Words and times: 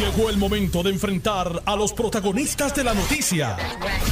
Llegó 0.00 0.30
el 0.30 0.38
momento 0.38 0.82
de 0.82 0.88
enfrentar 0.88 1.62
a 1.66 1.76
los 1.76 1.92
protagonistas 1.92 2.74
de 2.74 2.84
la 2.84 2.94
noticia. 2.94 3.58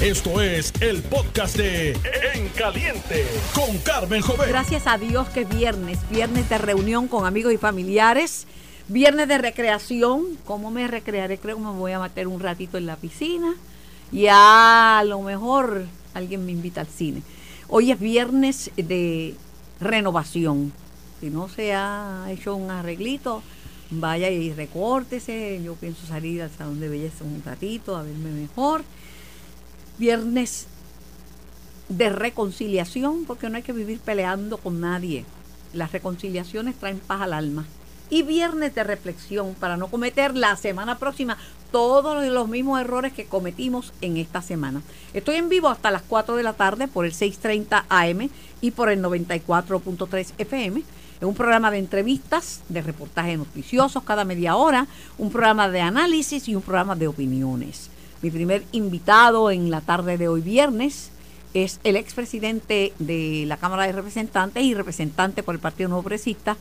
Esto 0.02 0.42
es 0.42 0.70
el 0.82 1.02
podcast 1.02 1.56
de 1.56 1.92
En 2.34 2.50
Caliente 2.50 3.26
con 3.54 3.78
Carmen 3.78 4.20
Jovet. 4.20 4.48
Gracias 4.48 4.86
a 4.86 4.98
Dios 4.98 5.30
que 5.30 5.40
es 5.40 5.48
viernes, 5.48 5.98
viernes 6.10 6.46
de 6.50 6.58
reunión 6.58 7.08
con 7.08 7.24
amigos 7.24 7.54
y 7.54 7.56
familiares, 7.56 8.46
viernes 8.88 9.28
de 9.28 9.38
recreación. 9.38 10.36
¿Cómo 10.44 10.70
me 10.70 10.86
recrearé? 10.88 11.38
Creo 11.38 11.56
que 11.56 11.62
me 11.62 11.70
voy 11.70 11.92
a 11.92 12.00
meter 12.00 12.28
un 12.28 12.38
ratito 12.38 12.76
en 12.76 12.84
la 12.84 12.96
piscina 12.96 13.54
y 14.12 14.26
a 14.28 15.02
lo 15.06 15.22
mejor 15.22 15.86
alguien 16.12 16.44
me 16.44 16.52
invita 16.52 16.82
al 16.82 16.88
cine. 16.88 17.22
Hoy 17.66 17.92
es 17.92 17.98
viernes 17.98 18.70
de 18.76 19.34
renovación. 19.80 20.70
Si 21.20 21.30
no 21.30 21.48
se 21.48 21.72
ha 21.72 22.26
hecho 22.28 22.54
un 22.54 22.70
arreglito, 22.70 23.42
vaya 23.90 24.30
y 24.30 24.52
recórtese. 24.52 25.60
Yo 25.62 25.74
pienso 25.74 26.06
salir 26.06 26.42
al 26.42 26.50
salón 26.50 26.80
de 26.80 26.88
belleza 26.88 27.24
un 27.24 27.42
ratito 27.44 27.96
a 27.96 28.02
verme 28.02 28.30
mejor. 28.30 28.84
Viernes 29.98 30.66
de 31.88 32.10
reconciliación, 32.10 33.24
porque 33.24 33.48
no 33.48 33.56
hay 33.56 33.62
que 33.62 33.72
vivir 33.72 33.98
peleando 34.00 34.58
con 34.58 34.80
nadie. 34.80 35.24
Las 35.72 35.92
reconciliaciones 35.92 36.76
traen 36.76 36.98
paz 36.98 37.22
al 37.22 37.32
alma. 37.32 37.66
Y 38.10 38.22
viernes 38.22 38.74
de 38.74 38.84
reflexión 38.84 39.54
para 39.54 39.76
no 39.76 39.88
cometer 39.88 40.34
la 40.34 40.56
semana 40.56 40.98
próxima 40.98 41.36
todos 41.70 42.26
los 42.26 42.48
mismos 42.48 42.80
errores 42.80 43.12
que 43.12 43.26
cometimos 43.26 43.92
en 44.00 44.16
esta 44.16 44.40
semana. 44.40 44.80
Estoy 45.12 45.36
en 45.36 45.50
vivo 45.50 45.68
hasta 45.68 45.90
las 45.90 46.02
4 46.02 46.36
de 46.36 46.42
la 46.42 46.54
tarde 46.54 46.88
por 46.88 47.04
el 47.04 47.12
630 47.12 47.84
AM 47.90 48.30
y 48.62 48.70
por 48.70 48.88
el 48.88 49.02
94.3 49.02 50.32
FM 50.38 50.82
es 51.20 51.26
un 51.26 51.34
programa 51.34 51.70
de 51.70 51.78
entrevistas, 51.78 52.62
de 52.68 52.80
reportajes 52.80 53.38
noticiosos 53.38 54.02
cada 54.04 54.24
media 54.24 54.56
hora, 54.56 54.86
un 55.18 55.30
programa 55.30 55.68
de 55.68 55.80
análisis 55.80 56.48
y 56.48 56.54
un 56.54 56.62
programa 56.62 56.94
de 56.94 57.08
opiniones. 57.08 57.90
Mi 58.22 58.30
primer 58.30 58.64
invitado 58.72 59.50
en 59.50 59.70
la 59.70 59.80
tarde 59.80 60.16
de 60.16 60.28
hoy 60.28 60.40
viernes 60.40 61.10
es 61.54 61.80
el 61.84 61.96
expresidente 61.96 62.92
de 62.98 63.44
la 63.46 63.56
Cámara 63.56 63.84
de 63.84 63.92
Representantes 63.92 64.62
y 64.62 64.74
representante 64.74 65.42
por 65.42 65.54
el 65.54 65.60
Partido 65.60 65.88
Nuevo 65.88 66.02
Progresista, 66.02 66.56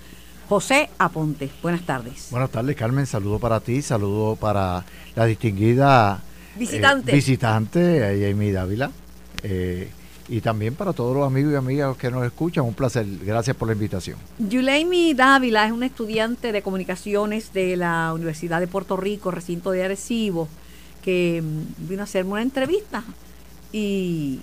José 0.50 0.90
Aponte. 0.98 1.50
Buenas 1.62 1.86
tardes. 1.86 2.28
Buenas 2.32 2.50
tardes, 2.50 2.76
Carmen. 2.76 3.06
Saludo 3.06 3.38
para 3.38 3.60
ti, 3.60 3.82
saludo 3.82 4.36
para 4.36 4.86
la 5.16 5.26
distinguida 5.26 6.22
visitante, 6.58 7.12
eh, 7.12 7.16
visitante 7.16 8.32
Amy 8.32 8.52
Dávila. 8.52 8.92
Eh, 9.44 9.90
y 10.30 10.42
también 10.42 10.76
para 10.76 10.94
todos 10.94 11.16
los 11.16 11.26
amigos 11.26 11.54
y 11.54 11.56
amigas 11.56 11.98
que 11.98 12.12
nos 12.12 12.26
escuchan. 12.26 12.66
Un 12.66 12.74
placer. 12.74 13.06
Gracias 13.24 13.56
por 13.56 13.68
la 13.68 13.74
invitación. 13.74 14.18
Yuleimi 14.40 15.14
Dávila 15.14 15.66
es 15.66 15.72
una 15.72 15.86
estudiante 15.86 16.52
de 16.52 16.62
comunicaciones 16.62 17.54
de 17.54 17.78
la 17.78 18.12
Universidad 18.14 18.60
de 18.60 18.68
Puerto 18.68 18.98
Rico, 18.98 19.32
recinto 19.32 19.72
de 19.72 19.84
Arecibo, 19.84 20.48
que 21.02 21.42
mm, 21.42 21.88
vino 21.88 22.02
a 22.02 22.04
hacerme 22.04 22.34
una 22.34 22.42
entrevista 22.42 23.04
y 23.72 24.40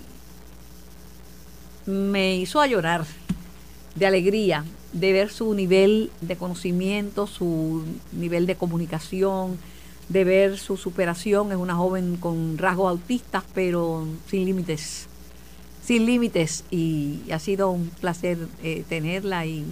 me 1.86 2.36
hizo 2.36 2.60
a 2.60 2.66
llorar 2.66 3.04
de 3.94 4.06
alegría 4.06 4.64
de 4.92 5.12
ver 5.12 5.30
su 5.30 5.52
nivel 5.54 6.10
de 6.20 6.36
conocimiento, 6.36 7.26
su 7.26 7.82
nivel 8.12 8.46
de 8.46 8.54
comunicación, 8.54 9.58
de 10.08 10.24
ver 10.24 10.56
su 10.56 10.76
superación. 10.76 11.50
Es 11.50 11.58
una 11.58 11.74
joven 11.74 12.16
con 12.16 12.56
rasgos 12.56 12.90
autistas, 12.90 13.42
pero 13.54 14.06
sin 14.28 14.44
límites 14.46 15.08
sin 15.84 16.06
límites 16.06 16.64
y 16.70 17.20
ha 17.30 17.38
sido 17.38 17.70
un 17.70 17.90
placer 18.00 18.38
eh, 18.62 18.84
tenerla 18.88 19.46
y, 19.46 19.64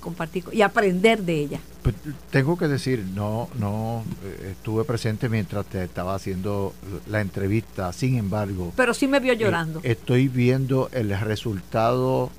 compartir 0.00 0.44
y 0.52 0.62
aprender 0.62 1.22
de 1.22 1.34
ella. 1.38 1.60
Pues, 1.82 1.94
tengo 2.30 2.58
que 2.58 2.66
decir, 2.66 3.04
no, 3.14 3.48
no 3.58 4.04
eh, 4.24 4.52
estuve 4.52 4.84
presente 4.84 5.28
mientras 5.28 5.66
te 5.66 5.84
estaba 5.84 6.14
haciendo 6.14 6.74
la 7.08 7.20
entrevista, 7.20 7.92
sin 7.92 8.16
embargo. 8.16 8.72
Pero 8.76 8.94
sí 8.94 9.06
me 9.06 9.20
vio 9.20 9.32
llorando. 9.32 9.80
Eh, 9.80 9.92
estoy 9.92 10.28
viendo 10.28 10.88
el 10.92 11.18
resultado 11.18 12.30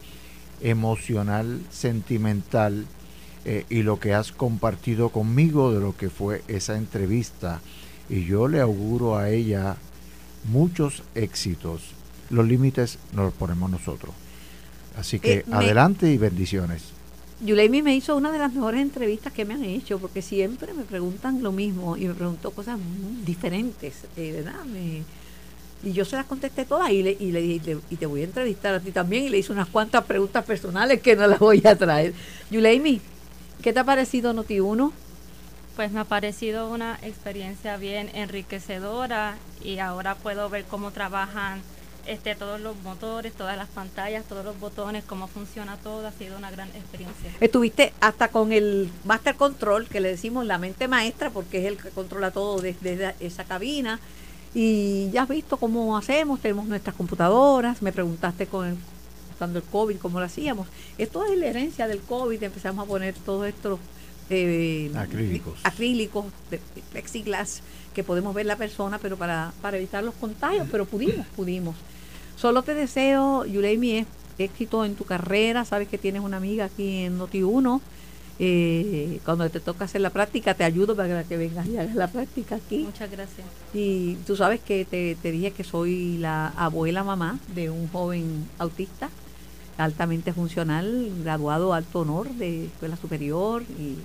emocional, 0.62 1.62
sentimental 1.70 2.86
y 3.70 3.84
lo 3.84 4.00
que 4.00 4.14
has 4.14 4.32
compartido 4.32 5.10
conmigo 5.10 5.74
de 5.74 5.82
lo 5.82 5.98
que 5.98 6.10
fue 6.10 6.44
esa 6.48 6.78
entrevista. 6.78 7.60
Y 8.08 8.24
yo 8.24 8.48
le 8.48 8.62
auguro 8.62 9.18
a 9.18 9.30
ella 9.30 9.76
muchos 10.46 11.04
éxitos 11.14 11.82
los 12.30 12.48
límites 12.48 12.98
nos 13.14 13.26
los 13.26 13.34
ponemos 13.34 13.70
nosotros. 13.70 14.14
Así 14.98 15.20
que 15.20 15.34
eh, 15.34 15.46
adelante 15.52 16.12
y 16.12 16.18
bendiciones. 16.18 16.84
Yuleimi 17.42 17.82
me 17.82 17.96
hizo 17.96 18.16
una 18.16 18.32
de 18.32 18.40
las 18.40 18.54
mejores 18.54 18.82
entrevistas 18.82 19.34
que 19.34 19.44
me 19.44 19.56
han 19.56 19.64
hecho, 19.66 20.00
porque 20.00 20.22
siempre 20.22 20.74
me 20.74 20.84
preguntan 20.84 21.44
lo 21.44 21.52
mismo 21.52 21.98
y 21.98 22.06
me 22.06 22.14
preguntó 22.14 22.52
cosas 22.52 22.80
diferentes, 23.26 24.06
eh, 24.16 24.32
¿verdad? 24.32 24.64
y 25.86 25.92
yo 25.92 26.06
se 26.06 26.16
las 26.16 26.26
contesté 26.26 26.64
todas 26.64 26.90
y 26.92 27.04
le, 27.04 27.18
y 27.20 27.34
le 27.34 27.42
dije, 27.42 27.78
y 27.90 27.98
te 27.98 28.06
voy 28.06 28.22
a 28.22 28.24
entrevistar 28.24 28.74
a 28.74 28.80
ti 28.80 28.92
también, 28.92 29.26
y 29.26 29.30
le 29.30 29.40
hice 29.40 29.52
unas 29.52 29.68
cuantas 29.68 30.06
preguntas 30.06 30.46
personales 30.46 31.02
que 31.02 31.18
no 31.18 31.28
las 31.28 31.40
voy 31.40 31.62
a 31.66 31.76
traer. 31.76 32.14
Yuleimi, 32.50 33.02
¿qué 33.62 33.74
te 33.74 33.80
ha 33.80 33.84
parecido 33.84 34.34
Noti1? 34.34 34.94
Pues 35.76 35.92
me 35.92 36.00
ha 36.00 36.06
parecido 36.06 36.70
una 36.70 36.98
experiencia 37.02 37.76
bien 37.76 38.10
enriquecedora 38.14 39.36
y 39.62 39.80
ahora 39.80 40.16
puedo 40.16 40.50
ver 40.50 40.64
cómo 40.64 40.92
trabajan 40.92 41.62
este, 42.06 42.36
todos 42.36 42.60
los 42.60 42.76
motores, 42.84 43.34
todas 43.34 43.58
las 43.58 43.70
pantallas, 43.70 44.26
todos 44.26 44.44
los 44.44 44.60
botones, 44.60 45.04
cómo 45.06 45.28
funciona 45.28 45.78
todo, 45.78 46.08
ha 46.08 46.12
sido 46.12 46.38
una 46.38 46.52
gran 46.52 46.68
experiencia. 46.70 47.32
Estuviste 47.40 47.94
hasta 48.00 48.28
con 48.28 48.52
el 48.52 48.90
Master 49.06 49.36
Control, 49.36 49.88
que 49.88 50.00
le 50.00 50.10
decimos 50.10 50.46
la 50.46 50.58
mente 50.58 50.88
maestra, 50.88 51.30
porque 51.30 51.60
es 51.60 51.66
el 51.66 51.78
que 51.78 51.90
controla 51.90 52.32
todo 52.32 52.60
desde, 52.62 53.16
esa 53.20 53.44
cabina. 53.46 54.00
Y 54.54 55.10
ya 55.12 55.24
has 55.24 55.30
visto 55.30 55.58
cómo 55.58 55.98
hacemos, 55.98 56.40
tenemos 56.40 56.68
nuestras 56.68 56.96
computadoras, 56.96 57.82
me 57.82 57.92
preguntaste 57.92 58.46
con 58.46 58.68
el, 58.68 58.78
cuando 59.38 59.60
el 59.60 59.66
COVID, 59.66 59.98
cómo 59.98 60.20
lo 60.20 60.26
hacíamos. 60.26 60.68
Esto 60.98 61.26
es 61.26 61.38
la 61.38 61.48
herencia 61.48 61.88
del 61.88 62.00
COVID, 62.02 62.44
empezamos 62.44 62.86
a 62.86 62.88
poner 62.88 63.16
todos 63.16 63.48
estos 63.48 63.80
eh, 64.30 64.92
acrílicos, 65.64 66.26
de, 66.50 66.60
plexiglas 66.92 67.62
que 67.94 68.04
podemos 68.04 68.34
ver 68.34 68.46
la 68.46 68.56
persona, 68.56 69.00
pero 69.00 69.18
para, 69.18 69.54
para 69.62 69.78
evitar 69.78 70.04
los 70.04 70.16
contagios, 70.16 70.68
pero 70.72 70.86
pudimos, 70.86 71.26
pudimos. 71.36 71.76
Solo 72.36 72.64
te 72.64 72.74
deseo, 72.74 73.46
Yuleimi, 73.46 74.06
éxito 74.38 74.86
en 74.86 74.96
tu 74.96 75.06
carrera. 75.06 75.66
Sabes 75.66 75.88
que 75.88 75.98
tienes 75.98 76.22
una 76.22 76.38
amiga 76.38 76.66
aquí 76.66 77.04
en 77.04 77.20
Noti1. 77.20 77.82
Eh, 78.40 79.20
cuando 79.24 79.48
te 79.50 79.60
toca 79.60 79.86
hacer 79.86 80.02
la 80.02 80.10
práctica, 80.10 80.56
te 80.56 80.64
ayudo 80.64 80.96
para 80.96 81.24
que 81.24 81.38
vengas 81.38 81.68
y 81.68 81.78
hagas 81.78 81.96
la 81.96 82.08
práctica 82.08 82.56
aquí. 82.56 82.80
Muchas 82.80 83.12
gracias. 83.12 83.46
Y 83.74 84.16
tú 84.26 84.36
sabes 84.36 84.60
que 84.60 84.86
te, 84.86 85.16
te 85.22 85.32
dije 85.32 85.52
que 85.52 85.64
soy 85.64 86.18
la 86.18 86.48
abuela 86.48 87.04
mamá 87.04 87.40
de 87.54 87.70
un 87.70 87.88
joven 87.90 88.48
autista, 88.58 89.10
altamente 89.78 90.34
funcional, 90.34 91.12
graduado 91.24 91.74
alto 91.74 92.02
honor 92.02 92.30
de 92.30 92.66
escuela 92.66 92.96
superior 92.98 93.64
y, 93.64 93.98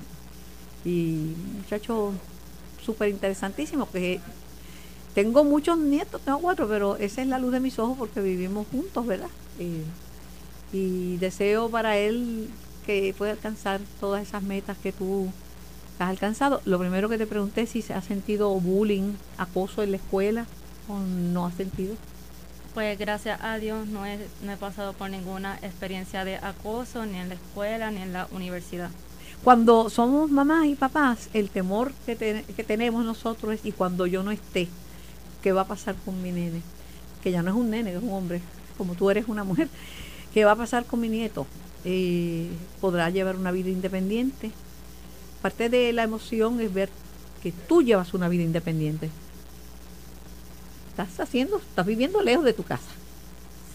muchacho 1.59 2.15
súper 2.83 3.11
interesantísimo 3.11 3.91
que 3.91 4.21
tengo 5.15 5.45
muchos 5.45 5.77
nietos, 5.77 6.23
tengo 6.23 6.39
cuatro, 6.39 6.67
pero 6.67 6.97
esa 6.97 7.21
es 7.21 7.29
la 7.29 7.39
luz 7.39 7.53
de 7.53 7.61
mis 7.61 7.79
ojos 7.79 7.99
porque 7.99 8.21
vivimos 8.23 8.67
juntos, 8.71 9.07
¿verdad? 9.07 9.29
Eh, 9.59 9.83
y 10.73 11.19
deseo 11.19 11.69
para 11.69 11.99
él 11.99 12.49
que 12.87 13.15
pueda 13.19 13.33
alcanzar 13.33 13.81
todas 14.01 14.23
esas 14.23 14.43
metas 14.43 14.79
que 14.79 14.93
tú 14.93 15.29
has 15.99 16.09
alcanzado. 16.09 16.63
Lo 16.65 16.79
primero 16.79 17.09
que 17.11 17.19
te 17.19 17.27
pregunté 17.27 17.63
es 17.63 17.71
si 17.71 17.83
se 17.83 17.93
ha 17.93 18.01
sentido 18.01 18.49
bullying, 18.59 19.15
acoso 19.37 19.83
en 19.83 19.91
la 19.91 19.99
escuela 19.99 20.47
o 20.89 20.99
no 20.99 21.45
has 21.45 21.55
sentido. 21.55 21.95
Pues 22.79 22.97
gracias 22.97 23.41
a 23.43 23.59
Dios 23.59 23.89
no 23.89 24.07
he, 24.07 24.21
pasado 24.61 24.93
por 24.93 25.11
ninguna 25.11 25.59
experiencia 25.63 26.25
de 26.25 26.37
acoso 26.37 27.05
ni 27.07 27.19
en 27.19 27.29
la 27.29 27.35
escuela 27.35 27.91
ni 27.91 28.01
en 28.01 28.13
la 28.13 28.29
universidad. 28.31 28.89
Cuando 29.43 29.91
somos 29.91 30.31
mamás 30.31 30.67
y 30.67 30.77
papás, 30.77 31.29
el 31.35 31.51
temor 31.51 31.91
que, 32.07 32.45
que 32.55 32.63
tenemos 32.63 33.05
nosotros 33.05 33.55
es 33.55 33.67
y 33.67 33.73
cuando 33.73 34.07
yo 34.07 34.23
no 34.23 34.31
esté, 34.31 34.69
¿qué 35.43 35.51
va 35.51 35.63
a 35.63 35.67
pasar 35.67 35.97
con 36.05 36.23
mi 36.23 36.31
nene? 36.31 36.63
Que 37.21 37.33
ya 37.33 37.43
no 37.43 37.51
es 37.51 37.57
un 37.57 37.69
nene, 37.69 37.97
es 37.97 38.01
un 38.01 38.13
hombre, 38.13 38.41
como 38.77 38.95
tú 38.95 39.11
eres 39.11 39.27
una 39.27 39.43
mujer. 39.43 39.69
¿Qué 40.33 40.45
va 40.45 40.53
a 40.53 40.57
pasar 40.57 40.85
con 40.85 41.01
mi 41.01 41.09
nieto? 41.09 41.49
Eh, 41.85 42.49
¿Podrá 42.81 43.11
llevar 43.11 43.35
una 43.35 43.51
vida 43.51 43.71
independiente? 43.71 44.53
Parte 45.43 45.69
de 45.69 45.93
la 45.93 46.05
emoción 46.05 46.61
es 46.61 46.73
ver 46.73 46.91
que 47.43 47.51
tú 47.51 47.83
llevas 47.83 48.15
una 48.15 48.29
vida 48.29 48.45
independiente. 48.45 49.11
Estás 50.99 51.21
haciendo, 51.21 51.59
estás 51.59 51.87
viviendo 51.87 52.21
lejos 52.23 52.45
de 52.45 52.53
tu 52.53 52.65
casa. 52.65 52.91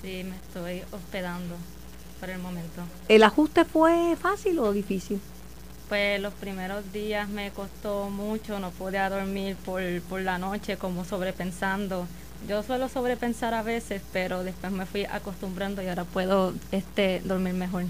Sí, 0.01 0.25
me 0.25 0.35
estoy 0.35 0.81
hospedando 0.91 1.55
por 2.19 2.29
el 2.29 2.37
momento. 2.39 2.81
¿El 3.07 3.23
ajuste 3.23 3.63
fue 3.63 4.17
fácil 4.21 4.59
o 4.59 4.73
difícil? 4.73 5.21
Pues 5.87 6.19
los 6.19 6.33
primeros 6.33 6.91
días 6.91 7.29
me 7.29 7.51
costó 7.51 8.09
mucho, 8.09 8.59
no 8.59 8.71
podía 8.71 9.09
dormir 9.09 9.55
por, 9.55 9.81
por 10.01 10.19
la 10.19 10.37
noche 10.37 10.75
como 10.75 11.05
sobrepensando. 11.05 12.07
Yo 12.49 12.61
suelo 12.61 12.89
sobrepensar 12.89 13.53
a 13.53 13.63
veces, 13.63 14.01
pero 14.11 14.43
después 14.43 14.73
me 14.73 14.85
fui 14.85 15.05
acostumbrando 15.05 15.81
y 15.81 15.87
ahora 15.87 16.03
puedo 16.03 16.53
este 16.73 17.21
dormir 17.23 17.53
mejor. 17.53 17.85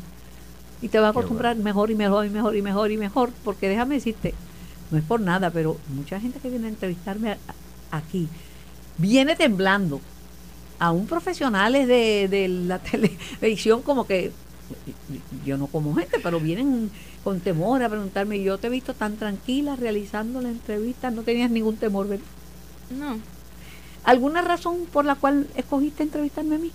Y 0.80 0.90
te 0.90 1.00
vas 1.00 1.08
a 1.08 1.10
acostumbrar 1.10 1.56
mejor 1.56 1.90
y 1.90 1.96
mejor 1.96 2.28
y 2.28 2.30
mejor 2.30 2.56
y 2.56 2.62
mejor 2.62 2.92
y 2.92 2.98
mejor, 2.98 3.32
porque 3.44 3.68
déjame 3.68 3.96
decirte, 3.96 4.36
no 4.92 5.00
es 5.00 5.04
por 5.04 5.22
nada, 5.22 5.50
pero 5.50 5.80
mucha 5.88 6.20
gente 6.20 6.38
que 6.38 6.52
viene 6.52 6.68
a 6.68 6.70
entrevistarme 6.70 7.36
aquí 7.90 8.30
viene 8.98 9.36
temblando. 9.36 10.02
Aún 10.80 11.08
profesionales 11.08 11.88
de, 11.88 12.28
de 12.30 12.48
la 12.48 12.80
televisión 13.40 13.82
como 13.82 14.06
que 14.06 14.32
yo 15.46 15.58
no 15.58 15.68
como 15.68 15.94
gente, 15.96 16.20
pero 16.22 16.40
vienen 16.40 16.90
con 17.24 17.40
temor 17.40 17.84
a 17.84 17.90
preguntarme, 17.90 18.42
yo 18.42 18.58
te 18.58 18.68
he 18.68 18.70
visto 18.70 18.94
tan 18.94 19.18
tranquila 19.18 19.76
realizando 19.76 20.42
la 20.42 20.50
entrevista, 20.50 21.12
no 21.12 21.24
tenías 21.24 21.52
ningún 21.52 21.78
temor, 21.78 22.08
¿verdad? 22.08 22.26
No, 22.98 23.20
¿Alguna 24.04 24.42
razón 24.42 24.86
por 24.92 25.06
la 25.06 25.16
cual 25.16 25.48
escogiste 25.56 26.04
entrevistarme 26.04 26.56
a 26.56 26.60
mí? 26.60 26.72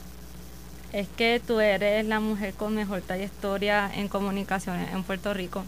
es 0.93 1.09
que 1.09 1.41
tú 1.45 1.61
eres 1.61 2.07
la 2.07 2.21
mujer 2.21 2.55
con 2.55 2.75
mejor 2.75 3.03
trayectoria 3.03 3.91
en 3.95 4.09
comunicaciones 4.09 4.93
en 4.93 5.03
Puerto 5.03 5.35
Rico. 5.35 5.65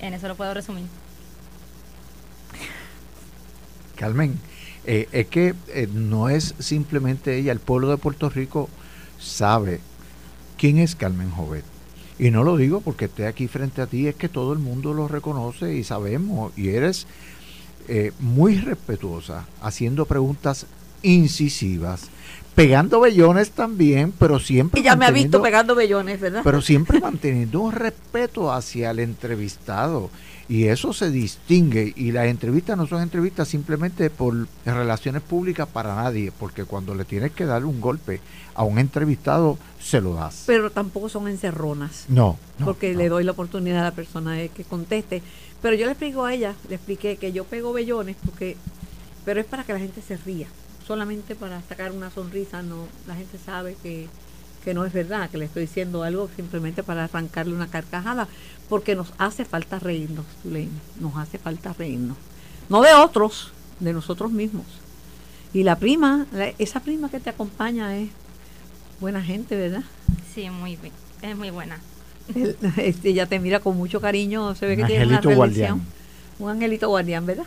En 0.00 0.14
eso 0.14 0.28
lo 0.28 0.34
puedo 0.34 0.52
resumir. 0.52 0.86
Carmen, 3.96 4.38
eh, 4.84 5.08
es 5.12 5.26
que 5.28 5.54
eh, 5.68 5.88
no 5.92 6.28
es 6.28 6.54
simplemente 6.58 7.36
ella, 7.36 7.52
el 7.52 7.60
pueblo 7.60 7.88
de 7.88 7.98
Puerto 7.98 8.28
Rico 8.30 8.68
sabe 9.20 9.80
quién 10.58 10.78
es 10.78 10.96
Carmen 10.96 11.30
Jovet. 11.30 11.64
Y 12.18 12.30
no 12.30 12.44
lo 12.44 12.56
digo 12.56 12.80
porque 12.80 13.06
esté 13.06 13.26
aquí 13.26 13.48
frente 13.48 13.82
a 13.82 13.86
ti, 13.86 14.06
es 14.06 14.14
que 14.14 14.28
todo 14.28 14.52
el 14.52 14.58
mundo 14.58 14.92
lo 14.92 15.08
reconoce 15.08 15.74
y 15.74 15.84
sabemos, 15.84 16.52
y 16.56 16.68
eres 16.70 17.06
eh, 17.88 18.12
muy 18.20 18.58
respetuosa, 18.58 19.46
haciendo 19.60 20.06
preguntas 20.06 20.66
incisivas, 21.02 22.10
pegando 22.54 23.00
bellones 23.00 23.50
también, 23.50 24.12
pero 24.18 24.38
siempre... 24.38 24.80
Ella 24.80 24.96
me 24.96 25.06
ha 25.06 25.10
visto 25.10 25.40
pegando 25.42 25.74
bellones, 25.74 26.20
¿verdad? 26.20 26.42
pero 26.44 26.60
siempre 26.60 27.00
manteniendo 27.00 27.60
un 27.60 27.72
respeto 27.72 28.52
hacia 28.52 28.90
el 28.90 28.98
entrevistado. 29.00 30.10
Y 30.48 30.64
eso 30.64 30.92
se 30.92 31.10
distingue. 31.10 31.94
Y 31.96 32.12
las 32.12 32.26
entrevistas 32.26 32.76
no 32.76 32.86
son 32.86 33.00
entrevistas 33.00 33.48
simplemente 33.48 34.10
por 34.10 34.48
relaciones 34.66 35.22
públicas 35.22 35.66
para 35.66 35.94
nadie, 35.94 36.30
porque 36.38 36.64
cuando 36.64 36.94
le 36.94 37.04
tienes 37.04 37.32
que 37.32 37.46
dar 37.46 37.64
un 37.64 37.80
golpe 37.80 38.20
a 38.54 38.64
un 38.64 38.78
entrevistado, 38.78 39.56
se 39.80 40.00
lo 40.00 40.14
das. 40.14 40.44
pero 40.46 40.70
tampoco 40.70 41.08
son 41.08 41.28
encerronas. 41.28 42.04
no, 42.08 42.38
no, 42.58 42.66
porque 42.66 42.92
no. 42.92 42.98
le 42.98 43.08
doy 43.08 43.24
la 43.24 43.32
oportunidad 43.32 43.80
a 43.80 43.84
la 43.84 43.90
persona 43.92 44.34
de 44.34 44.50
que 44.50 44.64
conteste. 44.64 45.22
Pero 45.62 45.76
yo 45.76 45.86
le 45.86 45.92
explico 45.92 46.24
a 46.24 46.34
ella, 46.34 46.54
le 46.68 46.74
expliqué 46.74 47.16
que 47.16 47.32
yo 47.32 47.44
pego 47.44 47.72
bellones, 47.72 48.16
porque, 48.22 48.56
pero 49.24 49.40
es 49.40 49.46
para 49.46 49.64
que 49.64 49.72
la 49.72 49.78
gente 49.78 50.02
se 50.02 50.16
ría, 50.18 50.48
solamente 50.92 51.34
para 51.34 51.62
sacar 51.62 51.90
una 51.92 52.10
sonrisa, 52.10 52.62
no, 52.62 52.86
la 53.06 53.14
gente 53.14 53.38
sabe 53.38 53.76
que, 53.82 54.08
que 54.62 54.74
no 54.74 54.84
es 54.84 54.92
verdad, 54.92 55.30
que 55.30 55.38
le 55.38 55.46
estoy 55.46 55.62
diciendo 55.62 56.02
algo 56.02 56.28
simplemente 56.36 56.82
para 56.82 57.04
arrancarle 57.04 57.54
una 57.54 57.68
carcajada, 57.68 58.28
porque 58.68 58.94
nos 58.94 59.14
hace 59.16 59.46
falta 59.46 59.78
reírnos, 59.78 60.26
nos 61.00 61.16
hace 61.16 61.38
falta 61.38 61.72
reírnos. 61.72 62.18
No 62.68 62.82
de 62.82 62.92
otros, 62.92 63.52
de 63.80 63.94
nosotros 63.94 64.32
mismos. 64.32 64.66
Y 65.54 65.62
la 65.62 65.76
prima, 65.76 66.26
la- 66.30 66.48
esa 66.58 66.80
prima 66.80 67.08
que 67.10 67.20
te 67.20 67.30
acompaña 67.30 67.96
es 67.96 68.10
buena 69.00 69.22
gente, 69.22 69.56
¿verdad? 69.56 69.84
Sí, 70.34 70.50
muy 70.50 70.76
bien. 70.76 70.92
Es 71.22 71.34
muy 71.36 71.48
buena. 71.50 71.78
Este, 72.76 73.08
ella 73.08 73.24
te 73.26 73.38
mira 73.38 73.60
con 73.60 73.78
mucho 73.78 73.98
cariño, 73.98 74.54
se 74.56 74.66
ve 74.66 74.74
Un 74.74 74.80
que 74.82 74.86
tiene 74.88 75.06
una 75.06 75.16
angelito 75.16 75.30
relación. 75.42 75.78
guardián. 75.78 75.86
Un 76.38 76.50
angelito 76.50 76.88
guardián, 76.88 77.24
¿verdad? 77.24 77.46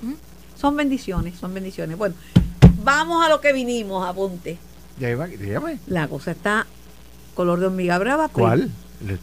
Ujú. 0.00 0.14
Son 0.56 0.76
bendiciones, 0.76 1.36
son 1.38 1.52
bendiciones. 1.52 1.98
Bueno, 1.98 2.14
vamos 2.84 3.24
a 3.24 3.28
lo 3.28 3.40
que 3.40 3.52
vinimos, 3.52 4.06
apunte. 4.06 4.58
Ya 4.98 5.10
iba- 5.10 5.26
dígame, 5.26 5.78
La 5.86 6.06
cosa 6.08 6.30
está 6.30 6.66
color 7.34 7.58
de 7.60 7.66
hormiga 7.66 7.98
brava. 7.98 8.28
pero- 8.28 8.46
¿cuál? 8.46 8.70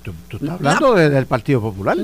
¿Tú, 0.03 0.13
tú 0.27 0.37
estás 0.37 0.51
hablando 0.55 0.93
de- 0.95 1.09
del 1.09 1.25
Partido 1.25 1.61
Popular? 1.61 1.97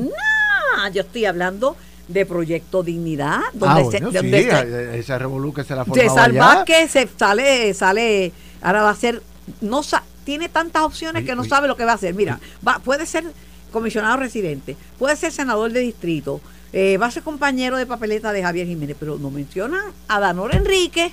Ah, 0.77 0.89
yo 0.89 1.01
estoy 1.01 1.25
hablando 1.25 1.75
de 2.07 2.25
Proyecto 2.25 2.81
Dignidad, 2.83 3.39
ah, 3.43 3.49
donde 3.53 3.83
bueno, 3.83 3.91
se, 3.91 3.97
sí, 3.97 4.03
donde 4.03 4.43
se- 4.43 4.95
eh, 4.95 4.99
esa 4.99 5.17
revolú 5.17 5.53
que 5.53 5.63
se 5.63 5.75
la 5.75 5.81
allá. 5.81 6.09
Salvaje 6.09 6.87
se 6.87 7.09
sale, 7.17 7.73
sale, 7.73 8.31
ahora 8.61 8.83
va 8.83 8.91
a 8.91 8.95
ser, 8.95 9.21
no 9.61 9.83
sa- 9.83 10.03
tiene 10.23 10.47
tantas 10.49 10.83
opciones 10.83 11.25
que 11.25 11.35
no 11.35 11.43
sabe 11.43 11.67
lo 11.67 11.75
que 11.75 11.83
va 11.85 11.91
a 11.93 11.95
hacer. 11.95 12.13
Mira, 12.13 12.39
va, 12.65 12.79
puede 12.79 13.05
ser 13.05 13.25
comisionado 13.71 14.15
residente, 14.17 14.77
puede 14.97 15.15
ser 15.17 15.31
senador 15.33 15.71
de 15.73 15.81
distrito, 15.81 16.39
eh, 16.73 16.97
va 16.97 17.07
a 17.07 17.11
ser 17.11 17.23
compañero 17.23 17.77
de 17.77 17.85
papeleta 17.85 18.31
de 18.31 18.41
Javier 18.41 18.65
Jiménez, 18.67 18.95
pero 18.99 19.17
no 19.17 19.29
mencionan 19.29 19.81
a 20.07 20.19
Danor 20.19 20.55
Enrique. 20.55 21.11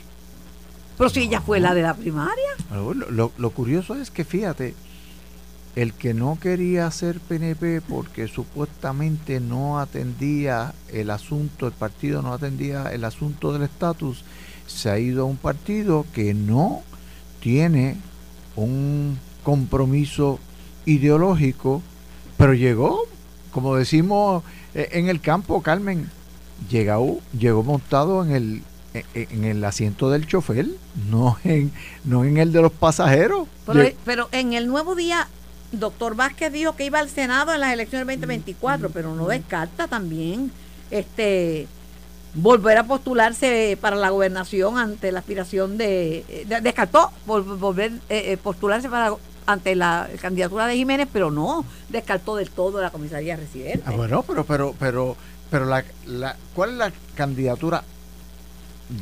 Pero 0.97 1.11
si 1.11 1.21
ella 1.23 1.41
fue 1.41 1.61
la 1.61 1.75
de 1.75 1.83
la 1.83 1.95
primaria. 1.95 2.51
Lo, 3.11 3.51
curioso 3.51 3.95
es 3.97 4.11
que 4.11 4.25
fíjate, 4.25 4.75
el 5.75 5.93
que 5.93 6.15
no 6.15 6.39
quería 6.41 6.91
ser 6.91 7.19
PNP 7.19 7.81
porque 7.81 8.29
supuestamente 8.29 9.41
no 9.41 9.81
atendía 9.81 10.73
el 10.93 11.11
asunto, 11.11 11.67
el 11.67 11.73
partido 11.73 12.23
no 12.23 12.33
atendía 12.33 12.93
el 12.93 13.05
asunto 13.05 13.53
del 13.53 13.63
estatus, 13.63 14.25
se 14.67 14.89
ha 14.89 14.99
ido 14.99 15.23
a 15.23 15.27
un 15.27 15.37
partido 15.37 16.07
que 16.15 16.33
no 16.33 16.83
tiene 17.41 17.97
un 18.55 19.19
compromiso 19.43 20.39
ideológico, 20.87 21.83
pero 22.37 22.55
llegó, 22.55 23.01
como 23.51 23.77
decimos 23.77 24.45
eh, 24.75 24.91
en 24.93 25.09
el 25.09 25.21
campo, 25.21 25.61
Carmen, 25.61 26.09
llegó, 26.71 27.19
llegó 27.39 27.65
montado 27.65 28.25
en 28.25 28.31
el 28.33 28.63
en- 29.15 29.45
el 29.45 29.65
asiento 29.65 30.11
del 30.11 30.27
chofer, 30.27 30.67
no 31.11 31.37
en, 31.45 31.73
no 32.05 32.25
en 32.25 32.37
el 32.39 32.53
de 32.53 32.63
los 32.63 32.73
pasajeros. 32.73 33.49
Pero, 33.67 33.81
pero 34.05 34.29
en 34.33 34.53
el 34.53 34.69
nuevo 34.69 34.95
día, 34.95 35.29
doctor 35.73 36.15
Vázquez 36.15 36.53
dijo 36.53 36.77
que 36.77 36.85
iba 36.87 36.99
al 37.01 37.09
Senado 37.11 37.53
en 37.53 37.61
las 37.61 37.73
elecciones 37.73 38.07
2024, 38.07 38.91
pero 38.91 39.15
no 39.15 39.27
descarta 39.27 39.89
también 39.89 40.53
este 40.91 41.67
volver 42.37 42.79
a 42.79 42.85
postularse 42.85 43.79
para 43.81 43.95
la 43.97 44.11
gobernación 44.11 44.77
ante 44.77 45.13
la 45.13 45.21
aspiración 45.21 45.79
de, 45.79 46.45
de- 46.49 46.61
descartó 46.61 47.11
vol- 47.27 47.59
volver 47.59 47.93
eh, 48.09 48.33
eh, 48.33 48.37
postularse 48.43 48.89
para 48.89 49.15
ante 49.47 49.75
la 49.77 50.09
candidatura 50.23 50.67
de 50.67 50.75
Jiménez, 50.75 51.07
pero 51.13 51.31
no 51.31 51.65
descartó 51.91 52.35
del 52.37 52.51
todo 52.51 52.81
la 52.81 52.91
comisaría 52.91 53.37
residente. 53.37 53.83
Ah, 53.85 53.91
bueno, 53.93 54.23
pero, 54.27 54.45
pero, 54.45 54.75
pero, 54.79 55.17
pero 55.51 55.67
la, 55.67 55.85
la, 56.07 56.35
¿cuál 56.55 56.71
es 56.71 56.77
la 56.77 56.93
candidatura 57.15 57.85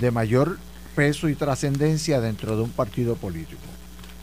de 0.00 0.10
mayor 0.10 0.58
peso 0.94 1.28
y 1.28 1.34
trascendencia 1.34 2.20
dentro 2.20 2.56
de 2.56 2.62
un 2.62 2.70
partido 2.70 3.16
político? 3.16 3.60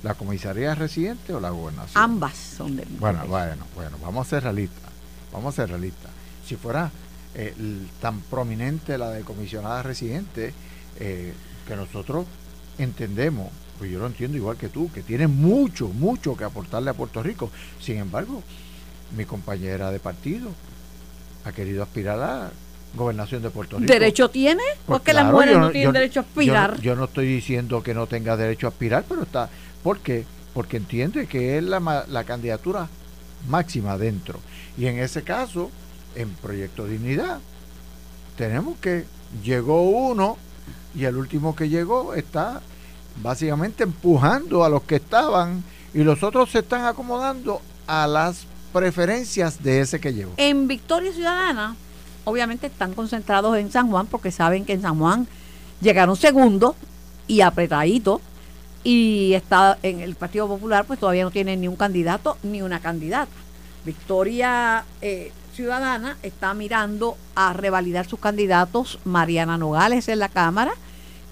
¿La 0.04 0.14
comisaría 0.14 0.76
residente 0.76 1.34
o 1.34 1.40
la 1.40 1.50
gobernación? 1.50 2.02
Ambas 2.02 2.36
son 2.36 2.76
de 2.76 2.86
Bueno, 3.00 3.26
bueno, 3.28 3.66
bueno, 3.76 3.98
vamos 4.02 4.28
a 4.28 4.30
ser 4.30 4.44
realistas. 4.44 4.90
Vamos 5.32 5.54
a 5.54 5.64
ser 5.64 5.70
realistas. 5.70 6.12
Si 6.46 6.56
fuera 6.56 6.92
eh, 7.36 7.54
tan 8.02 8.22
prominente 8.22 8.98
la 8.98 9.12
de 9.12 9.22
comisionada 9.22 9.84
residente, 9.84 10.54
eh, 11.00 11.34
que 11.68 11.76
nosotros 11.76 12.26
entendemos, 12.78 13.50
pues 13.78 13.92
yo 13.92 14.00
lo 14.00 14.08
entiendo 14.08 14.38
igual 14.38 14.58
que 14.58 14.70
tú, 14.70 14.92
que 14.92 15.04
tiene 15.04 15.28
mucho, 15.28 15.90
mucho 15.90 16.36
que 16.36 16.44
aportarle 16.44 16.90
a 16.90 16.94
Puerto 16.94 17.22
Rico. 17.22 17.52
Sin 17.82 17.98
embargo, 17.98 18.42
mi 19.16 19.26
compañera 19.26 19.92
de 19.92 20.00
partido 20.00 20.50
ha 21.46 21.52
querido 21.52 21.84
aspirar 21.84 22.20
a 22.20 22.28
la 22.28 22.52
gobernación 22.96 23.42
de 23.42 23.50
Puerto 23.50 23.78
Rico. 23.78 23.92
¿Derecho 23.92 24.30
tiene? 24.30 24.64
Pues 24.86 25.00
Porque 25.00 25.14
las 25.14 25.32
mujeres 25.32 25.58
no 25.58 25.72
tienen 25.72 25.90
yo 25.90 25.94
derecho 25.94 26.20
a 26.20 26.24
aspirar. 26.24 26.80
Yo, 26.82 26.96
no 26.96 27.06
estoy 27.06 27.28
diciendo 27.28 27.84
que 27.84 27.94
no 27.94 28.08
tenga 28.08 28.36
derecho 28.38 28.68
a 28.68 28.70
aspirar, 28.70 29.06
pero 29.08 29.24
está. 29.24 29.50
¿Por 29.84 30.00
qué? 30.00 30.26
Porque 30.54 30.78
entiende 30.78 31.28
que 31.28 31.58
es 31.58 31.64
la, 31.64 32.06
la 32.08 32.24
candidatura 32.24 32.90
máxima 33.48 33.98
dentro. 33.98 34.40
Y 34.78 34.88
en 34.88 35.00
ese 35.00 35.24
caso, 35.24 35.70
en 36.16 36.30
Proyecto 36.30 36.86
Dignidad, 36.86 37.40
tenemos 38.36 38.78
que 38.80 39.06
llegó 39.44 39.84
uno 39.84 40.38
y 40.96 41.06
el 41.06 41.16
último 41.16 41.56
que 41.56 41.70
llegó 41.70 42.14
está 42.14 42.62
básicamente 43.22 43.84
empujando 43.84 44.64
a 44.64 44.70
los 44.70 44.84
que 44.84 44.96
estaban 44.96 45.64
y 45.94 46.04
los 46.04 46.24
otros 46.24 46.50
se 46.50 46.60
están 46.60 46.86
acomodando 46.86 47.62
a 47.88 48.08
las 48.08 48.46
preferencias 48.74 49.62
de 49.64 49.82
ese 49.82 50.00
que 50.00 50.14
llegó. 50.14 50.34
En 50.38 50.68
Victoria 50.68 51.12
Ciudadana, 51.12 51.76
obviamente 52.30 52.68
están 52.68 52.94
concentrados 52.94 53.58
en 53.58 53.72
San 53.72 53.90
Juan 53.90 54.08
porque 54.08 54.32
saben 54.32 54.66
que 54.66 54.74
en 54.74 54.82
San 54.82 54.98
Juan 54.98 55.28
llegaron 55.82 56.16
segundo 56.16 56.76
y 57.28 57.42
apretadito. 57.42 58.22
Y 58.82 59.34
está 59.34 59.78
en 59.84 60.00
el 60.00 60.16
Partido 60.16 60.48
Popular 60.48 60.86
pues 60.86 61.00
todavía 61.00 61.24
no 61.24 61.32
tiene 61.32 61.58
ni 61.58 61.68
un 61.68 61.76
candidato 61.76 62.38
ni 62.44 62.62
una 62.62 62.80
candidata. 62.80 63.32
Victoria 63.84 64.86
eh, 65.02 65.34
Ciudadana 65.54 66.16
está 66.24 66.54
mirando 66.54 67.18
a 67.36 67.52
revalidar 67.52 68.08
sus 68.08 68.20
candidatos. 68.20 69.00
Mariana 69.04 69.58
Nogales 69.58 70.08
en 70.08 70.20
la 70.20 70.30
Cámara 70.30 70.72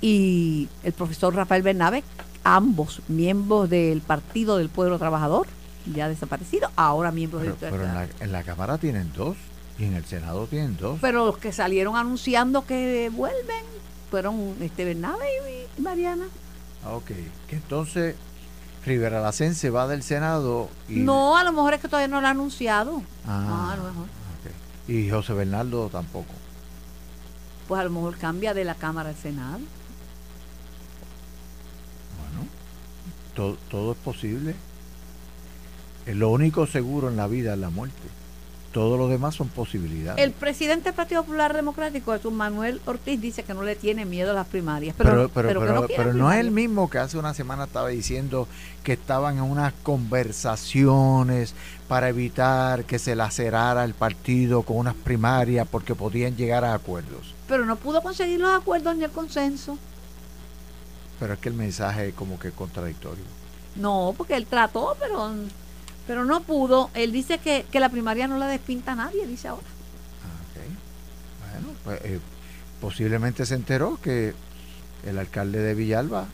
y 0.01 0.67
el 0.83 0.93
profesor 0.93 1.33
Rafael 1.33 1.63
Bernabe, 1.63 2.03
ambos 2.43 3.01
miembros 3.07 3.69
del 3.69 4.01
Partido 4.01 4.57
del 4.57 4.69
Pueblo 4.69 4.99
Trabajador, 4.99 5.47
ya 5.93 6.09
desaparecido, 6.09 6.69
ahora 6.75 7.11
miembros 7.11 7.43
Pero, 7.43 7.55
de 7.55 7.71
pero 7.71 7.85
en, 7.85 7.93
la, 7.93 8.07
en 8.19 8.31
la 8.31 8.43
Cámara 8.43 8.77
tienen 8.77 9.11
dos 9.15 9.37
y 9.79 9.85
en 9.85 9.93
el 9.93 10.05
Senado 10.05 10.47
tienen 10.47 10.75
dos. 10.77 10.97
pero 11.01 11.25
los 11.25 11.37
que 11.37 11.51
salieron 11.51 11.95
anunciando 11.95 12.65
que 12.65 13.09
vuelven 13.13 13.63
fueron 14.09 14.55
este 14.61 14.85
Bernabe 14.85 15.25
y, 15.77 15.81
Mariana. 15.81 16.25
Ah, 16.83 16.93
ok. 16.93 17.07
Que 17.47 17.55
entonces 17.57 18.15
Rivera 18.85 19.19
Lacén 19.21 19.53
se 19.55 19.69
va 19.69 19.87
del 19.87 20.01
Senado 20.03 20.69
y. 20.87 20.95
No, 20.99 21.37
a 21.37 21.43
lo 21.43 21.51
mejor 21.51 21.73
es 21.73 21.81
que 21.81 21.87
todavía 21.87 22.07
no 22.07 22.21
lo 22.21 22.27
ha 22.27 22.31
anunciado. 22.31 23.01
Ah, 23.27 23.43
No, 23.47 23.69
a 23.71 23.75
lo 23.77 23.83
mejor. 23.83 24.05
Y 24.87 25.09
José 25.09 25.33
Bernardo 25.33 25.89
tampoco. 25.89 26.33
pues 27.67 27.81
a 27.81 27.83
lo 27.83 27.89
mejor 27.89 28.17
cambia 28.17 28.53
de 28.53 28.63
la 28.63 28.75
Cámara 28.75 29.09
al 29.09 29.15
Senado. 29.17 29.59
Bueno, 32.17 32.47
todo, 33.35 33.57
todo 33.69 33.91
es 33.91 33.97
posible. 33.97 34.55
Lo 36.05 36.29
único 36.29 36.65
seguro 36.67 37.09
en 37.09 37.17
la 37.17 37.27
vida 37.27 37.53
es 37.53 37.59
la 37.59 37.69
muerte. 37.69 38.07
Todo 38.77 38.95
lo 38.95 39.07
demás 39.07 39.33
son 39.33 39.47
posibilidades. 39.49 40.23
El 40.23 40.33
presidente 40.33 40.83
del 40.83 40.93
Partido 40.93 41.23
Popular 41.23 41.55
Democrático, 41.55 42.13
Jesús 42.13 42.31
Manuel 42.31 42.79
Ortiz, 42.85 43.19
dice 43.19 43.41
que 43.41 43.55
no 43.55 43.63
le 43.63 43.75
tiene 43.75 44.05
miedo 44.05 44.29
a 44.29 44.33
las 44.35 44.45
primarias. 44.45 44.93
Pero, 44.95 45.29
pero 45.29 45.29
pero, 45.29 45.59
pero 45.61 45.87
pero, 45.87 46.13
no, 46.13 46.19
no 46.19 46.31
es 46.31 46.39
el 46.39 46.51
mismo 46.51 46.87
que 46.87 46.99
hace 46.99 47.17
una 47.17 47.33
semana 47.33 47.63
estaba 47.63 47.87
diciendo 47.87 48.47
que 48.83 48.93
estaban 48.93 49.37
en 49.37 49.45
unas 49.45 49.73
conversaciones 49.81 51.55
para 51.87 52.09
evitar 52.09 52.83
que 52.83 52.99
se 52.99 53.15
lacerara 53.15 53.83
el 53.83 53.95
partido 53.95 54.61
con 54.61 54.77
unas 54.77 54.93
primarias 54.93 55.67
porque 55.67 55.95
podían 55.95 56.35
llegar 56.35 56.63
a 56.63 56.75
acuerdos. 56.75 57.33
Pero 57.47 57.65
no 57.65 57.77
pudo 57.77 58.03
conseguir 58.03 58.39
los 58.39 58.55
acuerdos 58.55 58.95
ni 58.95 59.05
el 59.05 59.11
consenso. 59.11 59.79
Pero 61.19 61.33
es 61.33 61.39
que 61.39 61.49
el 61.49 61.55
mensaje 61.55 62.09
es 62.09 62.13
como 62.13 62.37
que 62.37 62.51
contradictorio. 62.51 63.23
No, 63.75 64.13
porque 64.15 64.35
él 64.35 64.45
trató, 64.45 64.95
pero, 64.99 65.31
pero 66.07 66.25
no 66.25 66.41
pudo. 66.41 66.89
Él 66.93 67.11
dice 67.11 67.37
que, 67.37 67.65
que 67.69 67.79
la 67.79 67.89
primaria 67.89 68.27
no 68.27 68.37
la 68.37 68.47
despinta 68.47 68.93
a 68.93 68.95
nadie, 68.95 69.27
dice 69.27 69.49
ahora. 69.49 69.67
Ah. 70.23 71.51
Bueno, 71.51 71.77
pues 71.83 72.01
eh, 72.03 72.19
posiblemente 72.81 73.45
se 73.45 73.55
enteró 73.55 73.99
que 74.01 74.33
el 75.05 75.19
alcalde 75.19 75.59
de 75.59 75.75
Villalba 75.75 76.27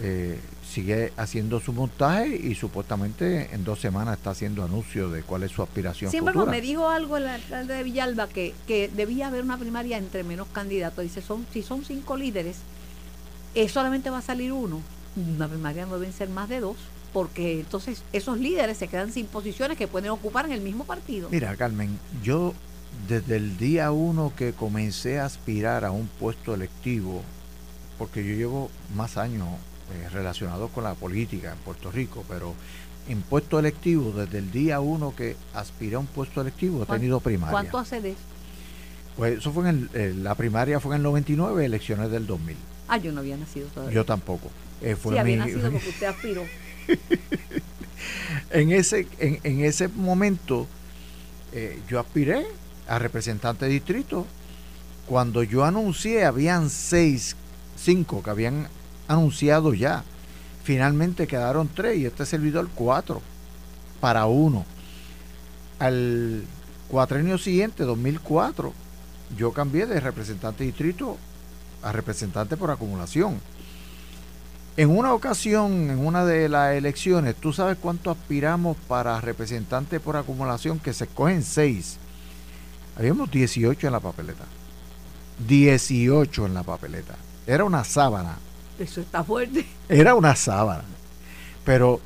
eh, 0.00 0.40
sigue 0.68 1.12
haciendo 1.16 1.60
su 1.60 1.72
montaje 1.72 2.34
y 2.36 2.54
supuestamente 2.54 3.54
en 3.54 3.64
dos 3.64 3.78
semanas 3.80 4.16
está 4.16 4.30
haciendo 4.30 4.64
anuncio 4.64 5.08
de 5.08 5.22
cuál 5.22 5.44
es 5.44 5.52
su 5.52 5.62
aspiración 5.62 6.10
Sin 6.10 6.18
embargo, 6.18 6.46
me 6.46 6.60
dijo 6.60 6.88
algo 6.88 7.16
el 7.16 7.28
alcalde 7.28 7.74
de 7.74 7.82
Villalba 7.84 8.28
que, 8.28 8.54
que 8.66 8.88
debía 8.88 9.28
haber 9.28 9.42
una 9.42 9.56
primaria 9.56 9.98
entre 9.98 10.24
menos 10.24 10.48
candidatos. 10.48 11.04
Dice, 11.04 11.22
son, 11.22 11.46
si 11.52 11.62
son 11.62 11.84
cinco 11.84 12.16
líderes, 12.16 12.56
eh, 13.54 13.68
solamente 13.68 14.10
va 14.10 14.18
a 14.18 14.22
salir 14.22 14.52
uno. 14.52 14.80
Una 15.16 15.46
primaria 15.46 15.86
no 15.86 15.98
deben 15.98 16.12
ser 16.12 16.28
más 16.28 16.48
de 16.48 16.58
dos, 16.58 16.76
porque 17.14 17.60
entonces 17.60 18.02
esos 18.12 18.38
líderes 18.38 18.76
se 18.76 18.88
quedan 18.88 19.12
sin 19.12 19.26
posiciones 19.26 19.78
que 19.78 19.86
pueden 19.86 20.10
ocupar 20.10 20.44
en 20.46 20.52
el 20.52 20.60
mismo 20.60 20.84
partido. 20.84 21.28
Mira, 21.30 21.54
Carmen, 21.56 21.96
yo 22.24 22.52
desde 23.08 23.36
el 23.36 23.56
día 23.56 23.92
uno 23.92 24.32
que 24.36 24.52
comencé 24.52 25.20
a 25.20 25.24
aspirar 25.26 25.84
a 25.84 25.92
un 25.92 26.08
puesto 26.08 26.54
electivo, 26.54 27.22
porque 27.98 28.24
yo 28.26 28.34
llevo 28.34 28.70
más 28.96 29.16
años 29.16 29.46
eh, 29.94 30.08
relacionado 30.10 30.68
con 30.68 30.82
la 30.82 30.94
política 30.94 31.52
en 31.52 31.58
Puerto 31.58 31.92
Rico, 31.92 32.24
pero 32.28 32.52
en 33.08 33.22
puesto 33.22 33.60
electivo, 33.60 34.10
desde 34.10 34.38
el 34.38 34.50
día 34.50 34.80
uno 34.80 35.14
que 35.14 35.36
aspiré 35.54 35.94
a 35.94 36.00
un 36.00 36.06
puesto 36.06 36.40
electivo, 36.40 36.82
he 36.82 36.86
¿Cuán- 36.86 36.98
tenido 36.98 37.20
primaria. 37.20 37.52
¿Cuánto 37.52 37.78
hace 37.78 38.00
de 38.00 38.10
eso? 38.10 38.18
Pues 39.16 39.38
eso 39.38 39.52
fue 39.52 39.68
en 39.68 39.68
el, 39.68 39.90
eh, 39.94 40.14
la 40.16 40.34
primaria 40.34 40.80
fue 40.80 40.96
en 40.96 41.00
el 41.00 41.02
99, 41.04 41.64
elecciones 41.64 42.10
del 42.10 42.26
2000. 42.26 42.56
Ah, 42.88 42.96
yo 42.96 43.12
no 43.12 43.20
había 43.20 43.36
nacido 43.36 43.68
todavía. 43.68 43.94
Yo 43.94 44.04
tampoco. 44.04 44.50
Eh, 44.82 44.96
fue 44.96 45.12
sí, 45.12 45.18
había 45.20 45.36
mi- 45.36 45.38
nacido 45.52 45.70
porque 45.72 45.88
usted 45.90 46.06
aspiró. 46.06 46.42
en 48.50 48.72
ese 48.72 49.06
en, 49.18 49.64
ese 49.64 49.88
momento 49.88 50.66
eh, 51.52 51.80
yo 51.88 52.00
aspiré 52.00 52.46
a 52.88 52.98
representante 52.98 53.66
de 53.66 53.72
distrito. 53.72 54.26
Cuando 55.06 55.42
yo 55.42 55.64
anuncié 55.64 56.24
habían 56.24 56.70
seis 56.70 57.36
cinco 57.76 58.22
que 58.22 58.30
habían 58.30 58.68
anunciado 59.08 59.74
ya. 59.74 60.04
Finalmente 60.62 61.26
quedaron 61.26 61.68
tres 61.68 61.98
y 61.98 62.06
este 62.06 62.24
servidor 62.24 62.68
cuatro 62.74 63.20
para 64.00 64.26
uno. 64.26 64.64
Al 65.78 66.44
cuatrenio 66.88 67.36
siguiente 67.38 67.84
2004 67.84 68.72
yo 69.36 69.52
cambié 69.52 69.86
de 69.86 70.00
representante 70.00 70.64
de 70.64 70.68
distrito 70.68 71.18
a 71.82 71.92
representante 71.92 72.56
por 72.56 72.70
acumulación 72.70 73.40
en 74.76 74.90
una 74.90 75.14
ocasión, 75.14 75.90
en 75.90 76.04
una 76.04 76.24
de 76.24 76.48
las 76.48 76.74
elecciones, 76.74 77.36
¿tú 77.36 77.52
sabes 77.52 77.78
cuánto 77.80 78.10
aspiramos 78.10 78.76
para 78.88 79.20
representante 79.20 80.00
por 80.00 80.16
acumulación? 80.16 80.80
Que 80.80 80.92
se 80.92 81.04
escogen 81.04 81.42
seis. 81.44 81.98
Habíamos 82.96 83.30
18 83.30 83.86
en 83.86 83.92
la 83.92 84.00
papeleta. 84.00 84.44
18 85.46 86.46
en 86.46 86.54
la 86.54 86.62
papeleta. 86.64 87.14
Era 87.46 87.64
una 87.64 87.84
sábana. 87.84 88.36
Eso 88.78 89.00
está 89.00 89.22
fuerte. 89.22 89.64
Era 89.88 90.16
una 90.16 90.34
sábana. 90.34 90.84
Pero 91.64 92.00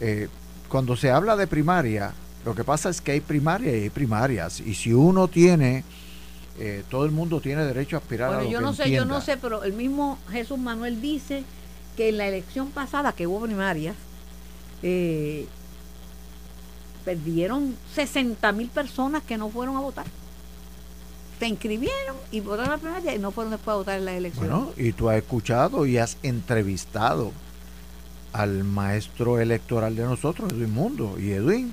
eh, 0.00 0.28
cuando 0.68 0.96
se 0.96 1.10
habla 1.10 1.36
de 1.36 1.46
primaria, 1.46 2.14
lo 2.46 2.54
que 2.54 2.64
pasa 2.64 2.88
es 2.88 3.02
que 3.02 3.12
hay 3.12 3.20
primarias 3.20 3.74
y 3.74 3.82
hay 3.82 3.90
primarias. 3.90 4.60
Y 4.60 4.74
si 4.74 4.94
uno 4.94 5.28
tiene, 5.28 5.84
eh, 6.58 6.82
todo 6.88 7.04
el 7.04 7.10
mundo 7.10 7.42
tiene 7.42 7.64
derecho 7.64 7.96
a 7.96 7.98
aspirar 7.98 8.32
a 8.32 8.36
Bueno, 8.36 8.44
lo 8.44 8.50
yo 8.50 8.58
que 8.58 8.64
no 8.64 8.72
sé, 8.72 8.90
yo 8.90 9.04
no 9.04 9.20
sé, 9.20 9.36
pero 9.36 9.64
el 9.64 9.74
mismo 9.74 10.18
Jesús 10.30 10.58
Manuel 10.58 11.02
dice 11.02 11.44
que 11.96 12.10
en 12.10 12.18
la 12.18 12.28
elección 12.28 12.70
pasada 12.70 13.12
que 13.12 13.26
hubo 13.26 13.40
primarias, 13.40 13.96
eh, 14.82 15.46
perdieron 17.04 17.76
60 17.94 18.52
mil 18.52 18.68
personas 18.68 19.22
que 19.22 19.38
no 19.38 19.48
fueron 19.48 19.76
a 19.76 19.80
votar. 19.80 20.06
Se 21.38 21.46
inscribieron 21.46 22.16
y 22.30 22.40
votaron 22.40 22.70
la 22.70 22.78
primaria 22.78 23.14
y 23.14 23.18
no 23.18 23.30
fueron 23.30 23.52
después 23.52 23.74
a 23.74 23.76
votar 23.78 23.98
en 23.98 24.04
las 24.04 24.14
elecciones. 24.14 24.50
Bueno, 24.50 24.72
y 24.76 24.92
tú 24.92 25.08
has 25.08 25.16
escuchado 25.16 25.86
y 25.86 25.98
has 25.98 26.16
entrevistado 26.22 27.32
al 28.32 28.64
maestro 28.64 29.40
electoral 29.40 29.96
de 29.96 30.04
nosotros, 30.04 30.52
Edwin 30.52 30.72
Mundo. 30.72 31.16
Y 31.18 31.32
Edwin, 31.32 31.72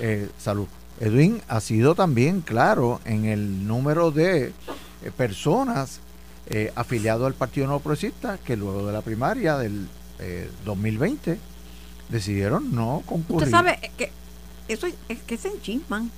eh, 0.00 0.28
salud. 0.38 0.66
Edwin 1.00 1.40
ha 1.48 1.60
sido 1.60 1.94
también 1.94 2.40
claro 2.40 3.00
en 3.04 3.26
el 3.26 3.66
número 3.66 4.10
de 4.10 4.46
eh, 4.46 5.10
personas 5.16 6.00
eh, 6.48 6.72
afiliados 6.76 7.26
al 7.26 7.34
Partido 7.34 7.66
No 7.66 7.80
Progresista 7.80 8.38
que 8.38 8.56
luego 8.56 8.86
de 8.86 8.92
la 8.92 9.02
primaria 9.02 9.56
del 9.58 9.88
eh, 10.18 10.50
2020 10.64 11.38
decidieron 12.08 12.74
no 12.74 13.02
concurrir. 13.06 13.38
Usted 13.44 13.50
sabe 13.50 13.90
que 13.96 14.12
eso 14.68 14.86
es, 14.86 14.94
que 15.26 15.36
se 15.36 15.48
enchisman. 15.48 16.10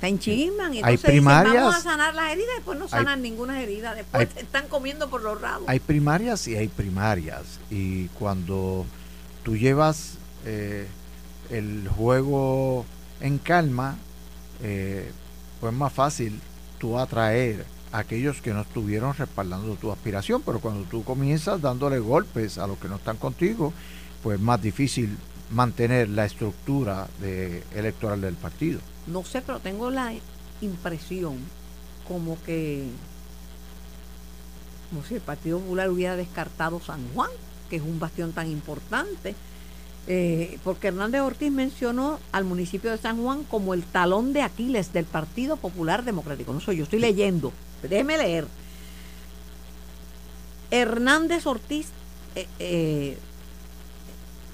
Se 0.00 0.08
enchisman 0.08 0.74
y 0.74 0.78
Hay 0.78 0.94
entonces 0.94 1.10
dicen, 1.12 1.24
vamos 1.24 1.44
primarias- 1.44 1.76
a 1.76 1.80
sanar 1.80 2.14
las 2.14 2.32
heridas, 2.32 2.50
después 2.56 2.76
no 2.78 2.84
hay- 2.86 2.90
sanan 2.90 3.22
ninguna 3.22 3.62
herida, 3.62 3.94
después 3.94 4.28
hay- 4.34 4.42
están 4.42 4.66
comiendo 4.66 5.08
por 5.08 5.22
los 5.22 5.40
rabos. 5.40 5.68
Hay 5.68 5.78
primarias 5.78 6.48
y 6.48 6.56
hay 6.56 6.66
primarias. 6.68 7.60
Y 7.70 8.06
cuando 8.08 8.84
tú 9.44 9.56
llevas 9.56 10.14
eh, 10.44 10.88
el 11.50 11.88
juego 11.88 12.84
en 13.20 13.38
calma, 13.38 13.96
eh, 14.60 15.12
pues 15.60 15.72
es 15.72 15.78
más 15.78 15.92
fácil 15.92 16.40
tú 16.78 16.98
atraer 16.98 17.64
aquellos 17.92 18.40
que 18.40 18.52
no 18.52 18.62
estuvieron 18.62 19.14
respaldando 19.14 19.76
tu 19.76 19.92
aspiración. 19.92 20.42
Pero 20.42 20.60
cuando 20.60 20.84
tú 20.84 21.04
comienzas 21.04 21.60
dándole 21.60 21.98
golpes 21.98 22.58
a 22.58 22.66
los 22.66 22.78
que 22.78 22.88
no 22.88 22.96
están 22.96 23.16
contigo, 23.16 23.72
pues 24.22 24.38
es 24.38 24.42
más 24.42 24.60
difícil 24.60 25.16
mantener 25.50 26.08
la 26.08 26.24
estructura 26.24 27.06
de, 27.20 27.62
electoral 27.74 28.20
del 28.20 28.34
partido. 28.34 28.80
No 29.06 29.24
sé, 29.24 29.42
pero 29.42 29.60
tengo 29.60 29.90
la 29.90 30.12
impresión 30.60 31.36
como 32.08 32.42
que 32.42 32.88
como 34.90 35.04
si 35.04 35.14
el 35.14 35.20
Partido 35.22 35.58
Popular 35.58 35.88
hubiera 35.88 36.16
descartado 36.16 36.78
San 36.78 37.00
Juan, 37.14 37.30
que 37.70 37.76
es 37.76 37.82
un 37.82 37.98
bastión 37.98 38.32
tan 38.32 38.50
importante, 38.50 39.34
eh, 40.06 40.58
porque 40.64 40.88
Hernández 40.88 41.22
Ortiz 41.22 41.50
mencionó 41.50 42.18
al 42.30 42.44
municipio 42.44 42.90
de 42.90 42.98
San 42.98 43.22
Juan 43.22 43.44
como 43.44 43.72
el 43.72 43.84
talón 43.84 44.34
de 44.34 44.42
Aquiles 44.42 44.92
del 44.92 45.06
Partido 45.06 45.56
Popular 45.56 46.04
Democrático. 46.04 46.52
No 46.52 46.60
soy 46.60 46.76
yo, 46.76 46.84
estoy 46.84 46.98
leyendo, 46.98 47.52
déjeme 47.88 48.18
leer. 48.18 48.46
Hernández 50.70 51.46
Ortiz, 51.46 51.88
eh, 52.34 52.46
eh, 52.58 53.18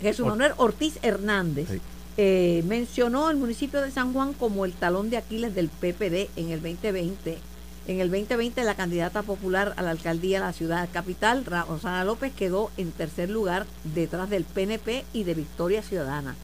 Jesús 0.01 0.27
Manuel 0.27 0.53
Ortiz 0.57 0.99
Hernández, 1.03 1.69
Sí. 1.71 1.81
eh, 2.17 2.65
mencionó 2.67 3.31
el 3.31 3.37
municipio 3.37 3.81
de 3.81 3.91
San 3.91 4.13
Juan 4.13 4.33
como 4.33 4.65
el 4.65 4.73
talón 4.73 5.11
de 5.11 5.17
Aquiles 5.17 5.55
del 5.55 5.69
PPD 5.69 6.29
en 6.37 6.51
el 6.51 6.61
2020. 6.63 7.39
En 7.87 8.01
el 8.01 8.11
2020 8.11 8.65
la 8.65 8.75
candidata 8.75 9.23
popular 9.23 9.73
a 9.77 9.83
la 9.83 9.93
alcaldía 9.93 10.41
de 10.41 10.47
la 10.47 10.53
ciudad 10.53 10.89
capital, 10.93 11.45
Rosana 11.45 12.05
López, 12.05 12.33
quedó 12.35 12.71
en 12.77 12.91
tercer 12.93 13.31
lugar 13.31 13.67
detrás 13.95 14.29
del 14.29 14.45
PNP 14.45 15.05
y 15.13 15.25
de 15.25 15.35
Victoria 15.35 15.83
Ciudadana. 15.83 16.35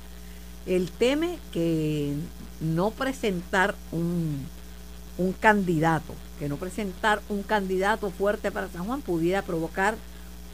Él 0.66 0.90
teme 0.96 1.38
que 1.52 2.14
no 2.60 2.90
presentar 2.92 3.74
un, 3.92 4.46
un 5.18 5.32
candidato, 5.32 6.14
no 6.48 6.56
presentar 6.56 7.20
un 7.28 7.42
candidato 7.42 8.10
fuerte 8.10 8.50
para 8.50 8.68
San 8.68 8.84
Juan 8.84 9.02
pudiera 9.02 9.42
provocar 9.42 9.96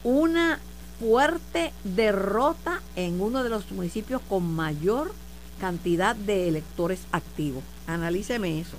una 0.03 0.59
fuerte 0.99 1.73
derrota 1.83 2.81
en 2.95 3.21
uno 3.21 3.43
de 3.43 3.49
los 3.49 3.71
municipios 3.71 4.21
con 4.27 4.43
mayor 4.43 5.13
cantidad 5.59 6.15
de 6.15 6.47
electores 6.47 7.01
activos. 7.11 7.63
Analíceme 7.87 8.59
eso. 8.59 8.77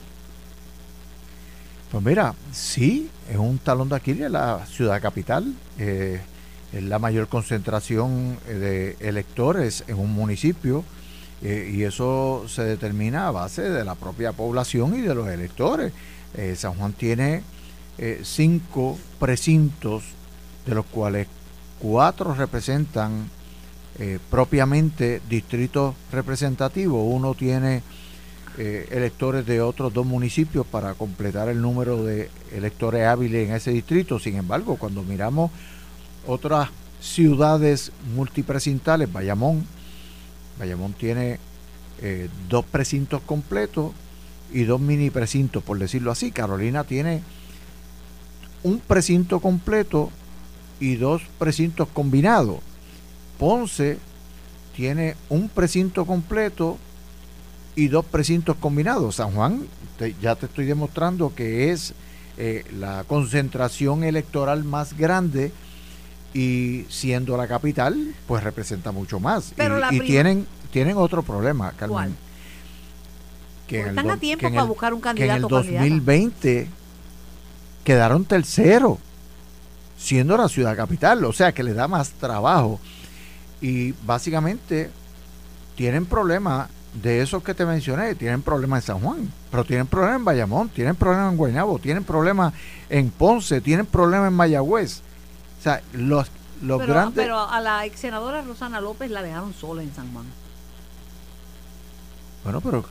Pues 1.90 2.04
mira, 2.04 2.34
sí, 2.52 3.10
es 3.30 3.36
un 3.36 3.58
talón 3.58 3.88
de 3.88 3.96
Aquiles 3.96 4.30
la 4.30 4.64
ciudad 4.66 5.00
capital. 5.00 5.52
eh, 5.78 6.20
es 6.72 6.82
la 6.82 6.98
mayor 6.98 7.28
concentración 7.28 8.38
eh, 8.48 8.54
de 8.54 9.08
electores 9.08 9.84
en 9.88 9.98
un 9.98 10.12
municipio 10.12 10.84
eh, 11.42 11.70
y 11.74 11.82
eso 11.82 12.44
se 12.48 12.62
determina 12.62 13.28
a 13.28 13.30
base 13.30 13.62
de 13.62 13.84
la 13.84 13.94
propia 13.94 14.32
población 14.32 14.98
y 14.98 15.02
de 15.02 15.14
los 15.14 15.28
electores. 15.28 15.92
Eh, 16.34 16.54
San 16.56 16.74
Juan 16.74 16.92
tiene 16.92 17.42
eh, 17.98 18.20
cinco 18.24 18.98
precintos, 19.18 20.02
de 20.66 20.74
los 20.74 20.86
cuales 20.86 21.26
cuatro 21.78 22.34
representan 22.34 23.28
eh, 23.98 24.18
propiamente 24.30 25.20
distritos 25.28 25.94
representativos. 26.10 27.02
Uno 27.06 27.34
tiene 27.34 27.82
electores 28.58 29.46
de 29.46 29.62
otros 29.62 29.94
dos 29.94 30.04
municipios 30.04 30.66
para 30.66 30.92
completar 30.92 31.48
el 31.48 31.62
número 31.62 32.04
de 32.04 32.28
electores 32.52 33.06
hábiles 33.06 33.48
en 33.48 33.54
ese 33.54 33.70
distrito. 33.70 34.18
Sin 34.18 34.36
embargo, 34.36 34.76
cuando 34.76 35.02
miramos 35.02 35.50
otras 36.26 36.68
ciudades 37.00 37.92
multipresintales, 38.14 39.10
Bayamón, 39.10 39.66
Bayamón 40.58 40.92
tiene 40.92 41.38
dos 42.50 42.66
precintos 42.66 43.22
completos 43.22 43.92
y 44.52 44.64
dos 44.64 44.80
mini 44.80 45.10
precintos, 45.10 45.62
por 45.62 45.78
decirlo 45.78 46.10
así. 46.10 46.30
Carolina 46.30 46.84
tiene 46.84 47.22
un 48.62 48.78
precinto 48.80 49.40
completo 49.40 50.10
y 50.80 50.96
dos 50.96 51.22
precintos 51.38 51.88
combinados. 51.88 52.60
Ponce 53.38 53.98
tiene 54.76 55.16
un 55.28 55.48
precinto 55.48 56.04
completo 56.04 56.78
y 57.74 57.88
dos 57.88 58.04
precintos 58.04 58.56
combinados. 58.56 59.16
San 59.16 59.32
Juan, 59.32 59.66
ya 60.20 60.36
te 60.36 60.46
estoy 60.46 60.66
demostrando 60.66 61.34
que 61.34 61.70
es 61.70 61.94
eh, 62.38 62.64
la 62.78 63.04
concentración 63.04 64.04
electoral 64.04 64.64
más 64.64 64.96
grande 64.96 65.52
y 66.34 66.84
siendo 66.88 67.36
la 67.36 67.46
capital, 67.46 68.14
pues 68.26 68.42
representa 68.42 68.90
mucho 68.90 69.20
más. 69.20 69.52
y, 69.90 70.00
tienen 70.00 70.46
tienen 70.72 70.96
otro 70.96 71.22
problema, 71.22 71.72
Carmen. 71.72 72.16
Que 73.72 73.88
están 73.88 74.10
a 74.10 74.16
tiempo 74.16 74.50
para 74.50 74.64
buscar 74.64 74.94
un 74.94 75.00
candidato. 75.00 75.48
Que 75.48 75.54
en 75.54 75.74
el 75.76 76.02
2020 76.04 76.68
quedaron 77.84 78.24
tercero, 78.24 78.98
siendo 79.98 80.36
la 80.36 80.48
ciudad 80.48 80.76
capital, 80.76 81.24
o 81.24 81.32
sea 81.32 81.52
que 81.52 81.62
le 81.62 81.74
da 81.74 81.88
más 81.88 82.10
trabajo. 82.10 82.80
Y 83.60 83.92
básicamente 84.04 84.90
tienen 85.76 86.06
problemas 86.06 86.68
de 86.94 87.22
esos 87.22 87.42
que 87.42 87.54
te 87.54 87.64
mencioné, 87.64 88.14
tienen 88.14 88.42
problemas 88.42 88.82
en 88.82 88.86
San 88.86 89.00
Juan, 89.00 89.32
pero 89.50 89.64
tienen 89.64 89.86
problemas 89.86 90.18
en 90.18 90.24
Bayamón, 90.24 90.68
tienen 90.68 90.94
problemas 90.94 91.32
en 91.32 91.38
Guaynabo, 91.38 91.78
tienen 91.78 92.04
problemas 92.04 92.52
en 92.90 93.10
Ponce, 93.10 93.60
tienen 93.60 93.86
problemas 93.86 94.28
en 94.28 94.34
Mayagüez. 94.34 95.00
O 95.58 95.62
sea, 95.62 95.80
los, 95.92 96.30
los 96.60 96.80
pero, 96.80 96.92
grandes... 96.92 97.24
Pero 97.24 97.38
a 97.38 97.60
la 97.60 97.86
ex 97.86 98.00
senadora 98.00 98.42
Rosana 98.42 98.80
López 98.80 99.10
la 99.10 99.22
dejaron 99.22 99.54
sola 99.54 99.82
en 99.82 99.94
San 99.94 100.12
Juan. 100.12 100.26
Bueno, 102.44 102.60
pero 102.60 102.84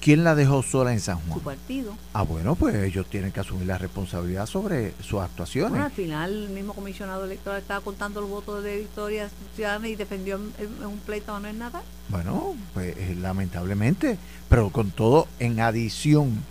¿quién 0.00 0.24
la 0.24 0.34
dejó 0.34 0.62
sola 0.62 0.92
en 0.92 1.00
San 1.00 1.18
Juan? 1.20 1.38
Su 1.38 1.44
partido. 1.44 1.94
Ah, 2.12 2.22
bueno, 2.22 2.54
pues 2.54 2.74
ellos 2.76 3.06
tienen 3.06 3.32
que 3.32 3.40
asumir 3.40 3.66
la 3.66 3.78
responsabilidad 3.78 4.46
sobre 4.46 4.94
sus 5.02 5.20
actuaciones. 5.20 5.70
Bueno, 5.70 5.84
al 5.84 5.92
final 5.92 6.44
el 6.44 6.50
mismo 6.50 6.74
comisionado 6.74 7.24
electoral 7.24 7.60
estaba 7.60 7.80
contando 7.80 8.20
los 8.20 8.30
votos 8.30 8.62
de 8.62 8.78
Victoria 8.78 9.28
Ciudadana 9.54 9.88
y 9.88 9.96
defendió 9.96 10.36
en, 10.36 10.84
un 10.84 10.98
pleito 10.98 11.38
no 11.38 11.48
es 11.48 11.54
nada. 11.54 11.82
Bueno, 12.08 12.56
pues 12.74 12.96
eh, 12.96 13.16
lamentablemente, 13.20 14.18
pero 14.48 14.70
con 14.70 14.90
todo 14.90 15.28
en 15.38 15.60
adición 15.60 16.42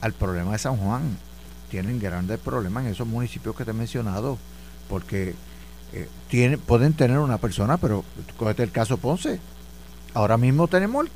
al 0.00 0.12
problema 0.12 0.52
de 0.52 0.58
San 0.58 0.76
Juan, 0.76 1.16
tienen 1.70 1.98
grandes 1.98 2.38
problemas 2.38 2.84
en 2.84 2.92
esos 2.92 3.06
municipios 3.06 3.56
que 3.56 3.64
te 3.64 3.70
he 3.70 3.74
mencionado, 3.74 4.38
porque 4.88 5.34
eh, 5.92 6.58
pueden 6.66 6.92
tener 6.92 7.18
una 7.18 7.38
persona, 7.38 7.78
pero 7.78 8.04
cógete 8.36 8.62
el 8.62 8.70
caso 8.70 8.96
Ponce, 8.96 9.40
Ahora 10.14 10.36
mismo 10.36 10.68
tenemos 10.68 11.06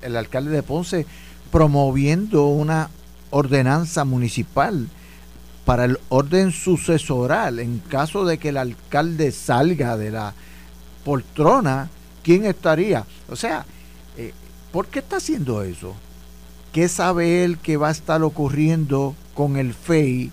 el, 0.00 0.16
alcalde 0.16 0.50
de 0.50 0.62
Ponce 0.62 1.06
promoviendo 1.52 2.46
una 2.46 2.88
ordenanza 3.30 4.04
municipal 4.06 4.88
para 5.66 5.84
el 5.84 5.98
orden 6.08 6.52
sucesoral 6.52 7.58
en 7.58 7.78
caso 7.80 8.24
de 8.24 8.38
que 8.38 8.48
el 8.48 8.56
alcalde 8.56 9.30
salga 9.30 9.98
de 9.98 10.10
la 10.10 10.32
poltrona, 11.04 11.90
¿quién 12.22 12.46
estaría? 12.46 13.04
O 13.28 13.36
sea, 13.36 13.66
eh, 14.16 14.32
¿por 14.72 14.86
qué 14.86 15.00
está 15.00 15.16
haciendo 15.18 15.62
eso? 15.62 15.94
¿Qué 16.72 16.88
sabe 16.88 17.44
él 17.44 17.58
que 17.58 17.76
va 17.76 17.88
a 17.88 17.92
estar 17.92 18.22
ocurriendo 18.22 19.14
con 19.34 19.56
el 19.56 19.74
FEI 19.74 20.32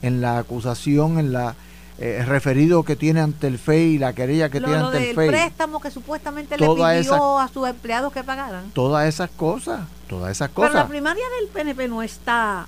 en 0.00 0.20
la 0.22 0.38
acusación, 0.38 1.18
en 1.18 1.32
la 1.32 1.54
eh, 1.98 2.24
referido 2.24 2.84
que 2.84 2.94
tiene 2.94 3.20
ante 3.20 3.48
el 3.48 3.58
FEI 3.58 3.94
y 3.94 3.98
la 3.98 4.12
querella 4.12 4.48
que 4.48 4.60
tiene 4.60 4.76
ante 4.76 5.10
el 5.10 5.14
FEI. 5.16 5.26
El 5.26 5.32
préstamo 5.32 5.80
que 5.80 5.90
supuestamente 5.90 6.56
le 6.56 6.66
pidió 6.66 7.38
a 7.38 7.48
sus 7.48 7.68
empleados 7.68 8.12
que 8.12 8.22
pagaran. 8.22 8.70
Todas 8.70 9.08
esas 9.08 9.30
cosas, 9.30 9.80
todas 10.08 10.30
esas 10.30 10.50
cosas. 10.50 10.70
Pero 10.70 10.82
la 10.84 10.88
primaria 10.88 11.24
del 11.40 11.48
PNP 11.48 11.88
no 11.88 12.02
está 12.02 12.66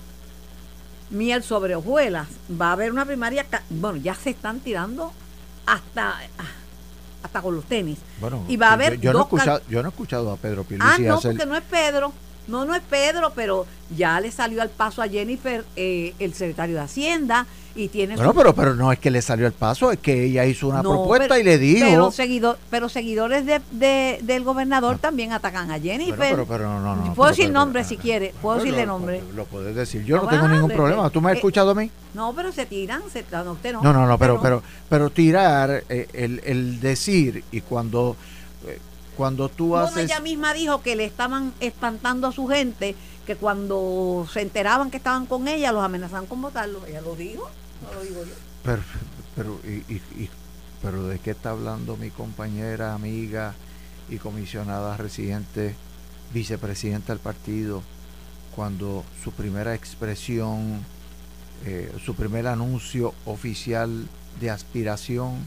miel 1.10 1.42
sobre 1.42 1.76
hojuelas. 1.76 2.26
Va 2.60 2.70
a 2.70 2.72
haber 2.72 2.90
una 2.90 3.04
primaria, 3.04 3.46
bueno, 3.68 3.98
ya 3.98 4.14
se 4.14 4.30
están 4.30 4.60
tirando 4.60 5.12
hasta 5.66 6.16
hasta 7.22 7.42
con 7.42 7.54
los 7.54 7.64
tenis. 7.66 7.98
Bueno, 8.20 8.44
y 8.48 8.56
va 8.56 8.70
a 8.70 8.72
haber 8.72 8.98
yo, 8.98 9.12
no, 9.12 9.20
he 9.20 9.22
escuchado, 9.22 9.60
yo 9.68 9.82
no 9.82 9.88
he 9.88 9.90
escuchado 9.90 10.32
a 10.32 10.36
Pedro 10.36 10.64
Pierluisi 10.64 11.06
Ah, 11.06 11.08
no, 11.08 11.20
porque 11.20 11.46
no 11.46 11.56
es 11.56 11.62
Pedro. 11.62 12.12
No, 12.50 12.64
no 12.64 12.74
es 12.74 12.82
Pedro, 12.82 13.32
pero 13.34 13.66
ya 13.96 14.20
le 14.20 14.30
salió 14.30 14.60
al 14.60 14.70
paso 14.70 15.02
a 15.02 15.08
Jennifer 15.08 15.64
eh, 15.76 16.14
el 16.18 16.34
secretario 16.34 16.76
de 16.76 16.82
Hacienda 16.82 17.46
y 17.74 17.88
tiene 17.88 18.16
bueno 18.16 18.34
pero 18.34 18.52
pero 18.52 18.74
no 18.74 18.90
es 18.90 18.98
que 18.98 19.12
le 19.12 19.22
salió 19.22 19.46
el 19.46 19.52
paso 19.52 19.92
es 19.92 19.98
que 20.00 20.24
ella 20.24 20.44
hizo 20.44 20.66
una 20.66 20.82
propuesta 20.82 21.38
y 21.38 21.44
le 21.44 21.56
dijo. 21.56 21.86
pero 21.86 22.10
seguido, 22.10 22.58
pero 22.68 22.88
seguidores 22.88 23.46
de, 23.46 24.18
del 24.22 24.44
gobernador 24.44 24.98
también 24.98 25.32
atacan 25.32 25.70
a 25.70 25.78
Jennifer. 25.78 26.16
pero, 26.18 26.46
pero, 26.46 26.80
no, 26.80 26.96
no, 26.96 27.14
puedo 27.14 27.30
decir 27.30 27.50
nombre 27.50 27.84
si 27.84 27.96
quiere 27.96 28.34
puedo 28.42 28.58
decirle 28.58 28.86
nombre. 28.86 29.22
lo, 29.34 29.44
puedes 29.44 29.74
decir. 29.74 30.04
Yo 30.04 30.16
no, 30.16 30.28
tengo 30.28 30.48
ningún 30.48 30.70
problema. 30.70 31.10
Tú 31.10 31.20
me 31.20 31.30
has 31.30 31.34
eh, 31.34 31.38
escuchado 31.38 31.70
a 31.70 31.74
mí 31.74 31.90
no 32.14 32.32
pero 32.34 32.50
se 32.52 32.66
tiran 32.66 33.02
se, 33.12 33.24
no, 33.30 33.52
usted 33.52 33.72
no. 33.72 33.82
No 33.82 34.06
no, 34.06 34.18
pero 34.18 34.40
pero 34.40 34.62
pero 34.88 35.10
tirar 35.10 35.84
eh, 35.88 36.08
el, 36.12 36.40
el 36.44 36.80
decir 36.80 37.44
y 37.52 37.60
cuando 37.60 38.16
eh, 38.66 38.78
cuando 39.20 39.50
tú 39.50 39.76
haces 39.76 40.04
ella 40.04 40.20
misma 40.20 40.54
dijo 40.54 40.80
que 40.80 40.96
le 40.96 41.04
estaban 41.04 41.52
espantando 41.60 42.26
a 42.26 42.32
su 42.32 42.46
gente 42.46 42.96
que 43.26 43.36
cuando 43.36 44.26
se 44.32 44.40
enteraban 44.40 44.90
que 44.90 44.96
estaban 44.96 45.26
con 45.26 45.46
ella 45.46 45.72
los 45.72 45.84
amenazaban 45.84 46.24
con 46.24 46.40
votarlo 46.40 46.86
ella 46.86 47.02
lo 47.02 47.14
dijo 47.16 47.50
pero, 48.64 48.82
pero, 49.36 49.60
y, 49.66 50.30
pero 50.80 51.06
¿de 51.06 51.18
qué 51.18 51.32
está 51.32 51.50
hablando 51.50 51.98
mi 51.98 52.08
compañera, 52.08 52.94
amiga 52.94 53.52
y 54.08 54.16
comisionada 54.16 54.96
residente, 54.96 55.74
vicepresidenta 56.32 57.12
del 57.12 57.20
partido, 57.20 57.82
cuando 58.56 59.04
su 59.22 59.32
primera 59.32 59.74
expresión, 59.74 60.82
eh, 61.66 61.92
su 62.02 62.14
primer 62.14 62.46
anuncio 62.46 63.12
oficial 63.26 64.08
de 64.40 64.48
aspiración 64.48 65.46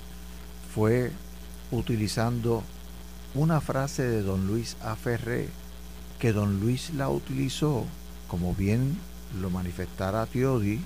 fue 0.76 1.12
utilizando 1.72 2.64
una 3.36 3.62
frase 3.62 4.04
de 4.04 4.22
don 4.22 4.48
Luis 4.48 4.78
Aferré, 4.82 5.50
que 6.20 6.34
don 6.34 6.60
Luis 6.60 6.92
la 6.94 7.10
utilizó, 7.10 7.86
como 8.28 8.54
bien 8.54 8.98
lo 9.42 9.50
manifestara 9.50 10.26
Tiodi, 10.26 10.80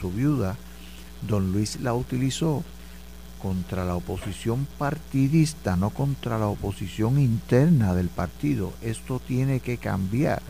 su, 0.00 0.10
viuda, 0.10 0.56
don 1.26 1.52
Luis 1.52 1.80
la 1.80 1.94
utilizó 1.94 2.64
contra 3.42 3.84
la 3.84 3.94
oposición 3.94 4.66
partidista, 4.78 5.76
no 5.76 5.90
contra 5.90 6.38
la 6.38 6.48
oposición 6.48 7.20
interna 7.20 7.94
del 7.94 8.08
partido. 8.08 8.72
Esto 8.82 9.20
tiene 9.20 9.60
que 9.60 9.76
cambiar. 9.76 10.42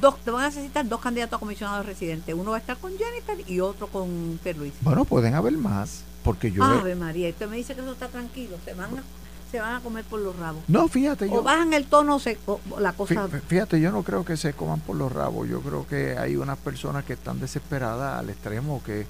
dos, 0.00 0.18
te 0.22 0.30
van 0.30 0.44
a 0.44 0.48
necesitar 0.48 0.86
dos 0.86 1.00
candidatos 1.00 1.36
a 1.36 1.40
comisionados 1.40 1.86
residentes. 1.86 2.34
Uno 2.34 2.50
va 2.50 2.56
a 2.58 2.60
estar 2.60 2.76
con 2.76 2.92
Jennifer 2.98 3.48
y 3.48 3.60
otro 3.60 3.86
con 3.86 4.38
Luis. 4.56 4.74
Bueno, 4.82 5.04
pueden 5.04 5.34
haber 5.34 5.56
más. 5.56 6.02
Porque 6.22 6.50
yo. 6.50 6.62
Ave 6.64 6.94
María, 6.94 7.30
usted 7.30 7.48
me 7.48 7.56
dice 7.56 7.74
que 7.74 7.80
eso 7.80 7.92
está 7.92 8.08
tranquilo. 8.08 8.58
Se 8.64 8.74
van 8.74 8.98
a 8.98 9.02
se 9.50 9.60
van 9.60 9.76
a 9.76 9.80
comer 9.80 10.04
por 10.04 10.20
los 10.20 10.36
rabos. 10.36 10.62
No, 10.68 10.88
fíjate. 10.88 11.28
O 11.30 11.42
bajan 11.42 11.72
el 11.72 11.86
tono, 11.86 12.18
se, 12.18 12.38
la 12.78 12.92
cosa. 12.92 13.28
Fíjate, 13.28 13.80
yo 13.80 13.90
no 13.90 14.02
creo 14.02 14.24
que 14.24 14.36
se 14.36 14.52
coman 14.52 14.80
por 14.80 14.96
los 14.96 15.10
rabos. 15.10 15.48
Yo 15.48 15.60
creo 15.60 15.86
que 15.86 16.16
hay 16.18 16.36
unas 16.36 16.58
personas 16.58 17.04
que 17.04 17.14
están 17.14 17.40
desesperadas 17.40 18.18
al 18.18 18.30
extremo 18.30 18.82
que 18.84 19.06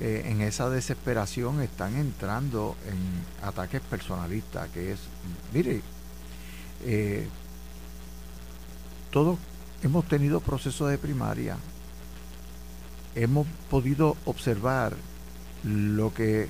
eh, 0.00 0.22
en 0.26 0.42
esa 0.42 0.68
desesperación 0.68 1.60
están 1.60 1.96
entrando 1.96 2.76
en 2.86 3.46
ataques 3.46 3.80
personalistas. 3.80 4.68
Que 4.70 4.92
es, 4.92 5.00
mire, 5.52 5.82
eh, 6.84 7.26
todos 9.10 9.38
hemos 9.82 10.06
tenido 10.06 10.40
procesos 10.40 10.90
de 10.90 10.98
primaria. 10.98 11.56
Hemos 13.14 13.46
podido 13.70 14.16
observar 14.26 14.94
lo 15.64 16.12
que 16.14 16.48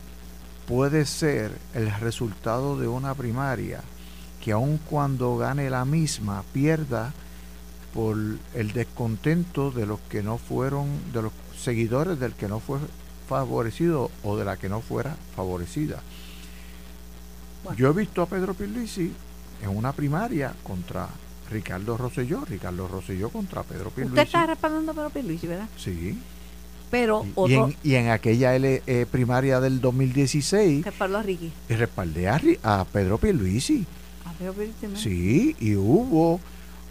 puede 0.69 1.07
ser 1.07 1.51
el 1.73 1.91
resultado 1.99 2.79
de 2.79 2.87
una 2.87 3.15
primaria 3.15 3.81
que 4.45 4.53
aun 4.53 4.79
cuando 4.79 5.39
gane 5.39 5.71
la 5.71 5.87
misma 5.87 6.45
pierda 6.53 7.15
por 7.95 8.17
el 8.55 8.73
descontento 8.75 9.71
de 9.71 9.87
los 9.87 9.99
que 10.11 10.23
no 10.23 10.37
fueron, 10.37 10.87
de 11.13 11.23
los 11.23 11.33
seguidores 11.59 12.21
del 12.21 12.35
que 12.35 12.49
no 12.49 12.61
fue 12.61 12.79
favorecido 13.27 14.11
o 14.23 14.37
de 14.37 14.45
la 14.45 14.59
que 14.59 14.69
no 14.69 14.83
fuera 14.83 15.17
favorecida. 15.35 16.03
Yo 17.77 17.89
he 17.89 17.93
visto 17.93 18.21
a 18.21 18.27
Pedro 18.27 18.53
Pierluisi 18.53 19.13
en 19.63 19.71
una 19.71 19.93
primaria 19.93 20.55
contra 20.63 21.09
Ricardo 21.51 21.97
Rosselló, 21.97 22.45
Ricardo 22.45 22.87
Rosselló 22.87 23.31
contra 23.31 23.63
Pedro 23.63 23.91
Pierluisi. 23.91 24.21
Usted 24.21 24.27
está 24.27 24.47
respaldando 24.47 24.93
a 24.93 24.95
Pedro 24.95 25.11
Pierluisi, 25.11 25.47
¿verdad? 25.47 25.69
Sí. 25.79 26.19
Pero 26.91 27.25
Y, 27.27 27.33
otro 27.35 27.67
en, 27.69 27.77
y 27.83 27.95
en 27.95 28.09
aquella 28.11 28.55
L- 28.57 28.83
eh, 28.87 29.07
primaria 29.11 29.61
del 29.61 29.81
2016 29.81 30.85
respaldó 30.85 31.19
a 31.19 31.23
Ricky. 31.23 31.53
y 31.69 31.75
respaldé 31.75 32.29
a, 32.29 32.41
a 32.63 32.85
Pedro 32.85 33.19
Pierluisi. 33.19 33.85
A 34.25 34.33
Pedro. 34.33 34.55
Sí, 34.97 35.55
y 35.61 35.75
hubo 35.77 36.41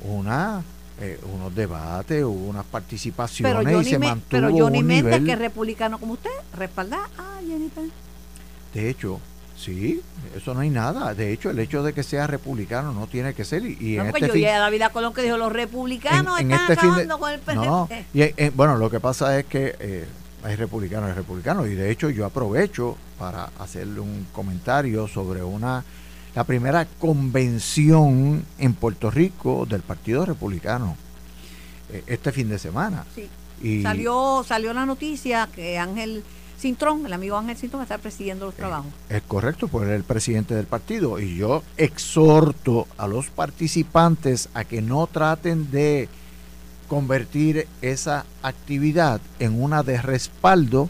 una 0.03 0.63
eh, 0.99 1.19
unos 1.33 1.53
debates, 1.55 2.23
hubo 2.23 2.47
unas 2.49 2.65
participaciones 2.65 3.63
Pero 3.65 3.81
y 3.81 3.85
se 3.85 3.99
Me- 3.99 4.07
mantuvo 4.07 4.27
pero 4.29 4.49
Johnny 4.51 4.79
un 4.79 4.85
Méndez, 4.87 5.03
nivel. 5.05 5.25
que 5.25 5.31
es 5.33 5.39
republicano 5.39 5.99
como 5.99 6.13
usted, 6.13 6.29
respaldar 6.55 7.01
a 7.17 7.39
Jennifer. 7.45 7.85
De 8.73 8.89
hecho, 8.89 9.19
sí, 9.57 10.01
eso 10.35 10.53
no 10.53 10.59
hay 10.61 10.69
nada. 10.69 11.13
De 11.13 11.33
hecho, 11.33 11.49
el 11.49 11.59
hecho 11.59 11.81
de 11.83 11.93
que 11.93 12.03
sea 12.03 12.27
republicano 12.27 12.93
no 12.93 13.07
tiene 13.07 13.33
que 13.33 13.43
ser. 13.43 13.65
Y, 13.65 13.77
y 13.79 13.95
No, 13.97 14.03
en 14.05 14.11
porque 14.11 14.25
este 14.25 14.39
yo 14.39 14.45
fin, 14.45 14.55
a 14.55 14.59
David 14.59 14.83
Colón 14.93 15.13
que 15.13 15.23
dijo 15.23 15.37
los 15.37 15.51
republicanos 15.51 16.39
en- 16.39 16.51
en 16.51 16.51
están 16.59 16.71
este 16.71 16.75
fin 16.81 16.89
de- 16.95 17.01
acabando 17.03 17.19
con 17.19 17.31
el 17.31 17.39
PNP. 17.39 17.65
No, 17.67 17.89
y, 18.13 18.21
eh, 18.21 18.51
bueno, 18.55 18.77
lo 18.77 18.89
que 18.89 18.99
pasa 18.99 19.37
es 19.39 19.45
que 19.45 19.75
eh, 19.79 20.05
hay 20.43 20.55
republicanos 20.55 21.09
y 21.09 21.13
republicanos. 21.13 21.67
Y 21.67 21.73
de 21.75 21.89
hecho, 21.91 22.09
yo 22.09 22.25
aprovecho 22.25 22.95
para 23.17 23.49
hacerle 23.59 23.99
un 23.99 24.27
comentario 24.31 25.07
sobre 25.07 25.43
una 25.43 25.83
la 26.35 26.43
primera 26.43 26.85
convención 26.99 28.45
en 28.59 28.73
Puerto 28.75 29.09
Rico 29.09 29.65
del 29.67 29.81
Partido 29.81 30.23
Republicano 30.25 30.95
eh, 31.91 32.03
este 32.07 32.31
fin 32.31 32.49
de 32.49 32.59
semana. 32.59 33.05
Sí. 33.15 33.27
Y, 33.61 33.81
Salió, 33.81 34.43
salió 34.47 34.71
la 34.73 34.85
noticia 34.85 35.49
que 35.55 35.79
Ángel 35.79 36.23
Cintrón, 36.59 37.05
el 37.05 37.13
amigo 37.13 37.37
Ángel 37.37 37.55
Cintrón, 37.57 37.83
está 37.83 37.97
presidiendo 37.99 38.45
los 38.45 38.55
trabajos. 38.55 38.91
Es 39.09 39.21
correcto, 39.23 39.67
pues 39.67 39.89
el 39.89 40.03
presidente 40.03 40.55
del 40.55 40.65
partido. 40.65 41.19
Y 41.19 41.35
yo 41.35 41.61
exhorto 41.77 42.87
a 42.97 43.07
los 43.07 43.27
participantes 43.29 44.49
a 44.53 44.63
que 44.63 44.81
no 44.81 45.05
traten 45.07 45.69
de 45.71 46.09
convertir 46.87 47.67
esa 47.81 48.25
actividad 48.41 49.19
en 49.39 49.61
una 49.61 49.83
de 49.83 50.01
respaldo 50.01 50.89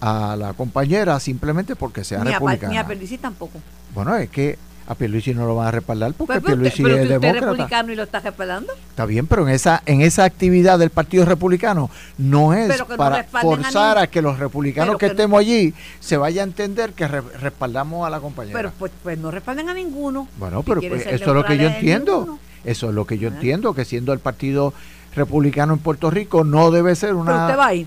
a 0.00 0.34
la 0.36 0.52
compañera 0.54 1.20
simplemente 1.20 1.76
porque 1.76 2.04
sea 2.04 2.24
Ni 2.24 2.30
a, 2.30 2.34
republicana. 2.38 2.72
ni 2.72 2.78
a 2.78 2.86
Pierluisi 2.86 3.18
tampoco. 3.18 3.60
Bueno, 3.94 4.16
es 4.16 4.28
que 4.28 4.58
a 4.86 4.94
Pierluisi 4.94 5.32
no 5.32 5.46
lo 5.46 5.54
van 5.56 5.68
a 5.68 5.70
respaldar 5.70 6.12
porque 6.12 6.34
Pero, 6.34 6.42
pero 6.44 6.56
Pierluisi 6.56 6.82
pero 6.82 6.94
es 6.96 7.02
usted 7.04 7.20
demócrata. 7.20 7.46
republicano 7.46 7.92
y 7.92 7.96
lo 7.96 8.02
está 8.02 8.20
respaldando. 8.20 8.72
Está 8.90 9.06
bien, 9.06 9.26
pero 9.26 9.48
en 9.48 9.54
esa 9.54 9.82
en 9.86 10.02
esa 10.02 10.24
actividad 10.24 10.78
del 10.78 10.90
Partido 10.90 11.24
Republicano 11.24 11.90
no 12.18 12.52
es 12.54 12.78
no 12.78 12.86
para 12.96 13.20
a 13.20 13.24
forzar 13.24 13.96
a, 13.98 14.06
que 14.08 14.20
los 14.20 14.38
republicanos 14.38 14.98
que, 14.98 15.06
no- 15.06 15.12
estemos 15.12 15.40
allí 15.40 15.72
se 16.00 16.16
vaya 16.18 16.42
a 16.42 16.44
entender 16.44 16.92
que 16.92 17.08
re- 17.08 17.22
respaldamos 17.40 18.06
a 18.06 18.10
la 18.10 18.20
compañera. 18.20 18.58
Pero 18.58 18.72
pues, 18.78 18.92
pues 19.02 19.18
no 19.18 19.30
respalden 19.30 19.68
a 19.70 19.74
ninguno. 19.74 20.28
Bueno, 20.38 20.62
pero 20.62 20.80
pues, 20.80 21.06
eso 21.06 21.14
es 21.30 21.34
lo 21.34 21.44
que 21.44 21.56
yo 21.56 21.68
entiendo. 21.68 22.18
ninguno. 22.18 22.38
Eso 22.64 22.88
es 22.88 22.94
lo 22.94 23.06
que 23.06 23.18
yo 23.18 23.28
Ah. 23.28 23.32
entiendo, 23.34 23.74
que 23.74 23.84
siendo 23.84 24.12
el 24.12 24.18
Partido 24.18 24.72
Republicano 25.14 25.72
en 25.74 25.78
Puerto 25.78 26.10
Rico 26.10 26.44
no 26.44 26.70
debe 26.70 26.94
ser 26.96 27.10
Pero 27.10 27.20
usted 27.20 27.32
va 27.32 27.54
una... 27.54 27.66
a 27.66 27.74
ir. 27.74 27.86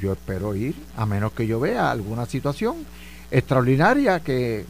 Yo 0.00 0.12
espero 0.12 0.54
ir, 0.54 0.74
a 0.96 1.04
menos 1.04 1.32
que 1.32 1.46
yo 1.46 1.58
vea 1.58 1.90
alguna 1.90 2.24
situación 2.26 2.76
extraordinaria 3.30 4.20
que 4.20 4.64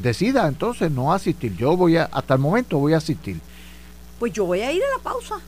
decida 0.00 0.46
entonces 0.46 0.90
no 0.90 1.12
asistir. 1.12 1.56
Yo 1.56 1.76
voy 1.76 1.96
a, 1.96 2.04
hasta 2.04 2.34
el 2.34 2.40
momento 2.40 2.78
voy 2.78 2.94
a 2.94 2.98
asistir. 2.98 3.40
Pues 4.18 4.32
yo 4.32 4.44
voy 4.44 4.60
a 4.60 4.72
ir 4.72 4.82
a 4.82 4.96
la 4.96 5.02
pausa. 5.02 5.40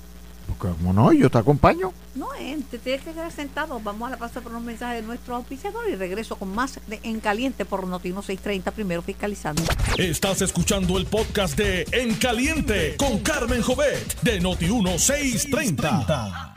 Porque 0.46 0.76
como 0.76 0.92
no, 0.92 1.12
yo 1.12 1.30
te 1.30 1.38
acompaño. 1.38 1.92
No, 2.14 2.28
eh, 2.34 2.58
te 2.70 2.78
tienes 2.78 3.02
que 3.02 3.12
quedar 3.12 3.32
sentado. 3.32 3.80
Vamos 3.80 4.08
a 4.08 4.10
la 4.10 4.16
pausa 4.18 4.40
por 4.40 4.52
unos 4.52 4.64
mensajes 4.64 5.00
de 5.00 5.06
nuestro 5.06 5.36
auspiciador 5.36 5.88
y 5.88 5.94
regreso 5.94 6.36
con 6.36 6.54
más 6.54 6.80
de 6.86 7.00
En 7.02 7.20
Caliente 7.20 7.64
por 7.64 7.86
Notino 7.86 8.22
630, 8.22 8.70
primero 8.72 9.02
fiscalizando. 9.02 9.62
Estás 9.96 10.42
escuchando 10.42 10.98
el 10.98 11.06
podcast 11.06 11.56
de 11.56 11.86
En 11.92 12.14
Caliente 12.16 12.96
con 12.96 13.20
Carmen 13.20 13.62
Jovet 13.62 14.20
de 14.22 14.42
Noti1630. 14.42 16.54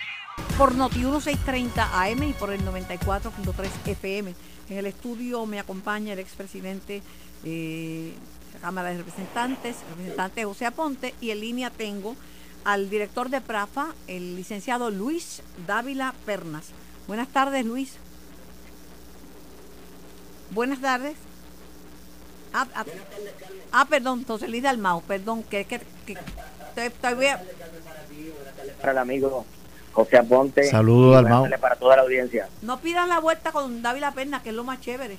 Por 0.57 0.75
Noti 0.75 1.01
630 1.01 2.01
AM 2.01 2.23
y 2.23 2.33
por 2.33 2.51
el 2.51 2.65
94.3 2.65 3.69
FM. 3.85 4.33
En 4.69 4.77
el 4.77 4.87
estudio 4.87 5.45
me 5.45 5.59
acompaña 5.59 6.13
el 6.13 6.19
expresidente 6.19 7.03
eh, 7.45 8.13
Cámara 8.61 8.89
de 8.89 8.97
Representantes, 8.97 9.75
representante 9.91 10.43
José 10.43 10.65
Aponte, 10.65 11.13
y 11.21 11.29
en 11.31 11.39
línea 11.41 11.69
tengo 11.69 12.15
al 12.63 12.89
director 12.89 13.29
de 13.29 13.41
PRAFA, 13.41 13.93
el 14.07 14.35
licenciado 14.35 14.89
Luis 14.89 15.43
Dávila 15.67 16.13
Pernas. 16.25 16.69
Buenas 17.07 17.27
tardes, 17.27 17.63
Luis. 17.65 17.97
Buenas 20.51 20.79
tardes. 20.81 21.15
Ah, 22.53 22.67
ah, 22.75 22.85
ah, 23.71 23.85
perdón, 23.89 24.23
José 24.25 24.47
Luis 24.47 24.63
Dalmau, 24.63 25.01
perdón, 25.01 25.43
que, 25.43 25.65
que, 25.65 25.81
que, 26.05 26.13
estoy- 26.13 26.85
estoy- 26.87 27.25
para 28.79 28.91
el 28.93 28.97
amigo 28.97 29.45
José 29.91 30.17
Aponte. 30.17 30.63
Saludos, 30.69 31.15
Dalmau. 31.23 31.47
para 31.59 31.75
toda 31.75 31.97
la 31.97 32.01
audiencia. 32.03 32.47
no 32.61 32.79
pidas 32.79 33.07
la 33.07 33.19
vuelta 33.19 33.51
con 33.51 33.81
Dávila 33.81 34.11
Pernas, 34.13 34.41
que 34.41 34.49
es 34.49 34.55
lo 34.55 34.63
más 34.63 34.79
chévere. 34.79 35.17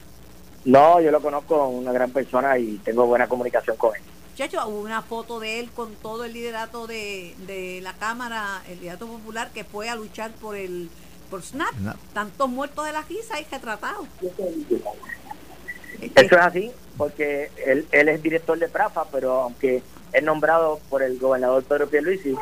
No, 0.67 1.01
yo 1.01 1.11
lo 1.11 1.21
conozco, 1.23 1.69
una 1.69 1.93
gran 1.93 2.11
persona 2.11 2.59
y 2.59 2.77
tengo 2.85 3.07
buena 3.07 3.27
comunicación 3.29 3.77
con 3.77 3.95
él. 3.97 4.03
Chacho, 4.37 4.59
hubo 4.69 4.81
una 4.83 5.01
foto 5.01 5.41
de 5.41 5.61
él 5.61 5.71
con 5.71 5.95
todo 5.95 6.25
el 6.25 6.33
liderato 6.35 6.87
de, 6.87 7.35
de 7.47 7.81
la 7.83 7.95
Cámara, 7.95 8.63
el 8.69 8.81
liderato 8.81 9.07
popular, 9.07 9.51
que 9.55 9.65
fue 9.65 9.89
a 9.89 9.97
luchar 9.97 10.33
por 10.33 10.57
el 10.57 10.91
por 11.31 11.43
SNAP. 11.43 11.73
Snap. 11.79 11.97
Tantos 12.13 12.49
muertos 12.49 12.85
de 12.85 12.93
la 12.93 13.03
risa 13.03 13.41
y 13.41 13.45
retratados. 13.51 14.07
Eso 16.01 16.11
es 16.21 16.33
así, 16.33 16.71
porque 16.99 17.51
él, 17.65 17.87
él 17.93 18.09
es 18.09 18.23
director 18.23 18.59
de 18.59 18.69
PRAFA, 18.69 19.07
pero 19.11 19.41
aunque 19.43 19.83
es 20.13 20.23
nombrado 20.23 20.79
por 20.91 21.03
el 21.03 21.19
gobernador 21.19 21.65
Pedro 21.65 21.89
Pierluisi, 21.89 22.35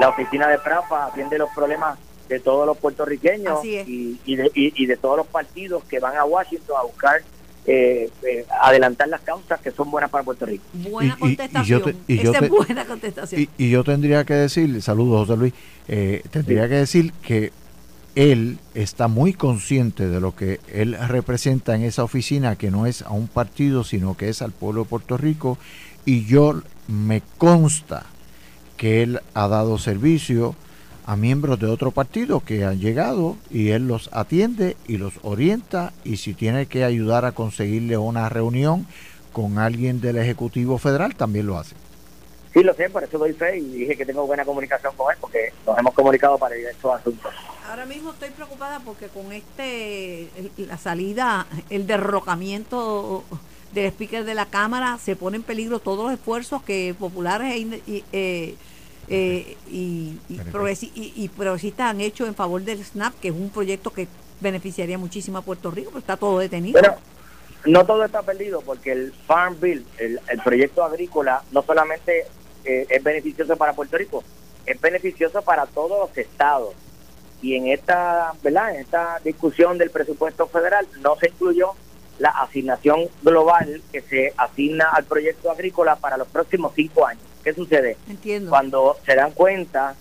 la 0.00 0.08
oficina 0.08 0.48
de 0.48 0.58
PRAFA 0.58 1.06
atiende 1.06 1.36
los 1.38 1.50
problemas 1.54 1.98
de 2.28 2.40
todos 2.40 2.64
los 2.66 2.78
puertorriqueños 2.78 3.62
y, 3.64 4.18
y 4.24 4.36
de, 4.36 4.50
y- 4.54 4.82
y 4.82 4.86
de 4.86 4.96
todos 4.96 5.18
los 5.18 5.26
partidos 5.26 5.84
que 5.84 5.98
van 6.00 6.16
a 6.16 6.24
Washington 6.24 6.76
a 6.78 6.82
buscar 6.84 7.22
eh, 7.66 8.10
eh, 8.24 8.44
adelantar 8.60 9.08
las 9.08 9.20
causas 9.20 9.60
que 9.60 9.70
son 9.70 9.90
buenas 9.90 10.10
para 10.10 10.24
Puerto 10.24 10.46
Rico. 10.46 10.64
Buena 10.72 11.16
Y- 11.20 11.24
y- 11.26 11.32
y 11.32 11.36
yo 11.36 11.36
contestación. 11.36 11.82
te- 11.84 11.96
y 12.12 12.16
yo 12.18 12.30
Esa 12.30 12.38
te- 12.40 12.44
es 12.46 12.50
buena 12.50 12.84
contestación. 12.84 13.40
Y, 13.42 13.48
y 13.56 13.70
yo 13.70 13.84
tendría 13.84 14.24
que 14.24 14.34
decir, 14.34 14.82
saludos 14.82 15.26
José 15.28 15.38
Luis, 15.38 15.52
eh, 15.88 16.22
tendría 16.30 16.68
que 16.68 16.74
decir 16.74 17.12
que 17.22 17.52
él 18.14 18.58
está 18.74 19.08
muy 19.08 19.32
consciente 19.32 20.08
de 20.08 20.20
lo 20.20 20.34
que 20.36 20.60
él 20.72 20.96
representa 21.08 21.74
en 21.74 21.82
esa 21.82 22.04
oficina, 22.04 22.56
que 22.56 22.70
no 22.70 22.86
es 22.86 23.02
a 23.02 23.10
un 23.10 23.26
partido, 23.28 23.84
sino 23.84 24.16
que 24.16 24.28
es 24.28 24.42
al 24.42 24.52
pueblo 24.52 24.82
de 24.82 24.88
Puerto 24.90 25.16
Rico, 25.16 25.56
y 26.04 26.26
yo 26.26 26.60
me 26.88 27.22
consta 27.38 28.04
que 28.76 29.02
él 29.02 29.20
ha 29.34 29.46
dado 29.48 29.78
servicio 29.78 30.54
a 31.04 31.16
miembros 31.16 31.58
de 31.58 31.66
otro 31.66 31.90
partido 31.90 32.40
que 32.40 32.64
han 32.64 32.80
llegado 32.80 33.36
y 33.50 33.70
él 33.70 33.88
los 33.88 34.08
atiende 34.12 34.76
y 34.86 34.98
los 34.98 35.14
orienta 35.22 35.92
y 36.04 36.18
si 36.18 36.34
tiene 36.34 36.66
que 36.66 36.84
ayudar 36.84 37.24
a 37.24 37.32
conseguirle 37.32 37.96
una 37.96 38.28
reunión 38.28 38.86
con 39.32 39.58
alguien 39.58 40.00
del 40.00 40.18
Ejecutivo 40.18 40.78
Federal 40.78 41.14
también 41.14 41.46
lo 41.46 41.58
hace. 41.58 41.74
Sí, 42.52 42.62
lo 42.62 42.74
sé, 42.74 42.90
por 42.90 43.02
eso 43.02 43.16
doy 43.18 43.32
fe 43.32 43.58
y 43.58 43.62
dije 43.62 43.96
que 43.96 44.04
tengo 44.04 44.26
buena 44.26 44.44
comunicación 44.44 44.92
con 44.94 45.10
él, 45.10 45.16
porque 45.20 45.52
nos 45.66 45.78
hemos 45.78 45.94
comunicado 45.94 46.36
para 46.36 46.54
estos 46.54 46.94
asuntos. 46.94 47.32
Ahora 47.68 47.86
mismo 47.86 48.10
estoy 48.10 48.28
preocupada 48.30 48.80
porque 48.80 49.08
con 49.08 49.32
este, 49.32 50.28
la 50.58 50.76
salida, 50.76 51.46
el 51.70 51.86
derrocamiento 51.86 53.24
del 53.72 53.86
speaker 53.86 54.24
de 54.24 54.34
la 54.34 54.44
Cámara, 54.46 54.98
se 55.02 55.16
pone 55.16 55.38
en 55.38 55.42
peligro 55.42 55.78
todos 55.78 56.04
los 56.04 56.12
esfuerzos 56.12 56.62
que 56.62 56.94
populares 56.98 57.54
e 57.54 57.58
y, 57.58 58.56
eh, 59.12 59.46
eh, 59.48 59.56
y, 59.70 60.18
y 60.28 60.38
progresi- 60.52 60.90
y- 60.94 61.12
y 61.16 61.28
progresistas 61.28 61.90
han 61.90 62.00
hecho 62.00 62.26
en 62.26 62.34
favor 62.34 62.62
del 62.62 62.84
SNAP, 62.84 63.14
que 63.20 63.28
es 63.28 63.34
un 63.34 63.50
proyecto 63.50 63.92
que 63.92 64.08
beneficiaría 64.40 64.98
muchísimo 64.98 65.38
a 65.38 65.42
Puerto 65.42 65.70
Rico, 65.70 65.90
pero 65.90 66.00
está 66.00 66.16
todo 66.16 66.38
detenido. 66.38 66.80
Pero 66.80 66.96
no 67.66 67.86
todo 67.86 68.04
está 68.04 68.22
perdido, 68.22 68.60
porque 68.62 68.92
el 68.92 69.12
Farm 69.26 69.60
Bill, 69.60 69.86
el, 69.98 70.20
el 70.28 70.40
proyecto 70.42 70.82
agrícola, 70.84 71.42
no 71.52 71.62
solamente 71.62 72.26
eh, 72.64 72.86
es 72.88 73.02
beneficioso 73.02 73.56
para 73.56 73.72
Puerto 73.72 73.96
Rico, 73.96 74.24
es 74.66 74.80
beneficioso 74.80 75.42
para 75.42 75.66
todos 75.66 76.08
los 76.08 76.18
estados. 76.18 76.74
Y 77.40 77.56
en 77.56 77.68
esta, 77.68 78.32
¿verdad? 78.42 78.74
En 78.74 78.80
esta 78.82 79.18
discusión 79.24 79.78
del 79.78 79.90
presupuesto 79.90 80.46
federal 80.48 80.86
no 81.00 81.16
se 81.16 81.28
incluyó 81.28 81.72
la 82.18 82.28
asignación 82.30 83.08
global 83.22 83.82
que 83.90 84.00
se 84.02 84.32
asigna 84.36 84.90
al 84.90 85.04
proyecto 85.04 85.50
agrícola 85.50 85.96
para 85.96 86.16
los 86.16 86.28
próximos 86.28 86.72
cinco 86.76 87.04
años. 87.06 87.22
¿Qué 87.42 87.52
sucede? 87.52 87.96
Entiendo. 88.08 88.50
cuando 88.50 88.96
se 89.04 89.14
dan 89.14 89.32
cuenta 89.32 89.94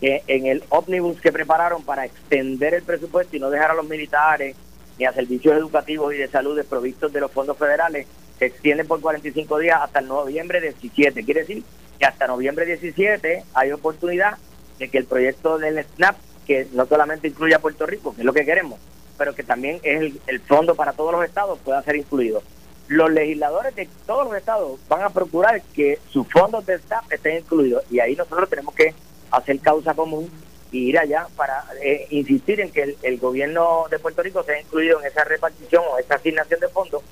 que 0.00 0.22
en 0.26 0.46
el 0.46 0.62
ómnibus 0.68 1.20
que 1.20 1.32
prepararon 1.32 1.82
para 1.82 2.04
extender 2.04 2.74
el 2.74 2.82
presupuesto 2.82 3.36
y 3.36 3.40
no 3.40 3.50
dejar 3.50 3.70
a 3.70 3.74
los 3.74 3.88
militares 3.88 4.56
ni 4.98 5.04
a 5.04 5.12
servicios 5.12 5.56
educativos 5.56 6.14
y 6.14 6.18
de 6.18 6.28
salud 6.28 6.56
desprovistos 6.56 7.12
de 7.12 7.20
los 7.20 7.30
fondos 7.32 7.58
federales, 7.58 8.06
se 8.38 8.46
extiende 8.46 8.84
por 8.84 9.00
45 9.00 9.58
días 9.58 9.80
hasta 9.82 10.00
el 10.00 10.08
noviembre 10.08 10.60
17. 10.60 11.24
Quiere 11.24 11.40
decir 11.40 11.64
que 11.98 12.06
hasta 12.06 12.26
noviembre 12.26 12.66
17 12.66 13.44
hay 13.54 13.72
oportunidad 13.72 14.38
de 14.78 14.88
que 14.88 14.98
el 14.98 15.04
proyecto 15.04 15.58
del 15.58 15.84
SNAP, 15.84 16.16
que 16.46 16.68
no 16.72 16.86
solamente 16.86 17.28
incluye 17.28 17.54
a 17.54 17.60
Puerto 17.60 17.86
Rico, 17.86 18.14
que 18.14 18.22
es 18.22 18.24
lo 18.24 18.32
que 18.32 18.44
queremos, 18.44 18.78
pero 19.16 19.34
que 19.34 19.42
también 19.42 19.80
es 19.82 20.00
el, 20.00 20.20
el 20.26 20.40
fondo 20.40 20.74
para 20.74 20.92
todos 20.92 21.12
los 21.12 21.24
estados, 21.24 21.58
pueda 21.64 21.82
ser 21.82 21.96
incluido. 21.96 22.42
Los 22.88 23.10
legisladores 23.10 23.74
de 23.74 23.88
todos 24.06 24.26
los 24.26 24.36
estados 24.36 24.78
van 24.88 25.02
a 25.02 25.10
procurar 25.10 25.62
que 25.74 25.98
sus 26.10 26.26
fondos 26.28 26.66
de 26.66 26.78
SNAP 26.78 27.12
estén 27.12 27.38
incluidos 27.38 27.82
y 27.90 28.00
ahí 28.00 28.14
nosotros 28.14 28.48
tenemos 28.50 28.74
que 28.74 28.94
hacer 29.30 29.58
causa 29.60 29.94
común 29.94 30.30
y 30.70 30.90
ir 30.90 30.98
allá 30.98 31.26
para 31.36 31.64
eh, 31.82 32.06
insistir 32.10 32.60
en 32.60 32.70
que 32.70 32.82
el, 32.82 32.96
el, 33.02 33.18
gobierno 33.18 33.84
de 33.90 33.98
Puerto 33.98 34.22
Rico 34.22 34.42
sea 34.42 34.60
incluido 34.60 35.00
en 35.00 35.06
esa 35.06 35.24
repartición 35.24 35.82
o 35.90 35.98
esa 35.98 36.16
asignación 36.16 36.60
de 36.60 36.68
fondos. 36.68 37.02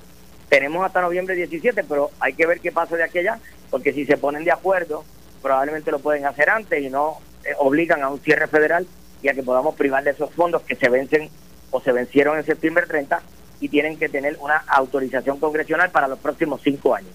Tenemos 0.49 0.85
hasta 0.85 1.01
noviembre 1.01 1.35
17, 1.37 1.85
pero 1.85 2.11
hay 2.21 2.35
que 2.35 2.47
ver 2.47 2.61
qué 2.61 2.71
pasa 2.73 2.97
de 2.97 3.05
aquí 3.05 3.21
allá, 3.21 3.39
porque 3.71 3.95
si 3.95 4.05
se 4.05 4.19
ponen 4.19 4.45
de 4.45 4.53
acuerdo, 4.53 5.05
probablemente 5.41 5.91
lo 5.91 6.01
pueden 6.01 6.27
hacer 6.27 6.51
antes 6.51 6.83
y 6.83 6.91
no 6.91 7.19
eh, 7.45 7.55
obligan 7.59 8.03
a 8.03 8.11
un 8.11 8.21
cierre 8.21 8.47
federal 8.47 8.87
y 9.23 9.29
a 9.29 9.35
que 9.35 9.43
podamos 9.43 9.75
privar 9.77 10.05
de 10.05 10.11
esos 10.11 10.31
fondos 10.35 10.63
que 10.63 10.77
se 10.77 10.91
vencen 10.91 11.31
o 11.71 11.81
se 11.81 11.93
vencieron 11.93 12.37
en 12.37 12.45
septiembre 12.45 12.85
30 12.87 13.23
y 13.63 13.69
tienen 13.69 13.97
que 13.97 14.09
tener 14.09 14.37
una 14.41 14.57
autorización 14.67 15.39
congresional 15.39 15.93
para 15.93 16.09
los 16.09 16.19
próximos 16.19 16.61
cinco 16.65 16.97
años. 16.97 17.13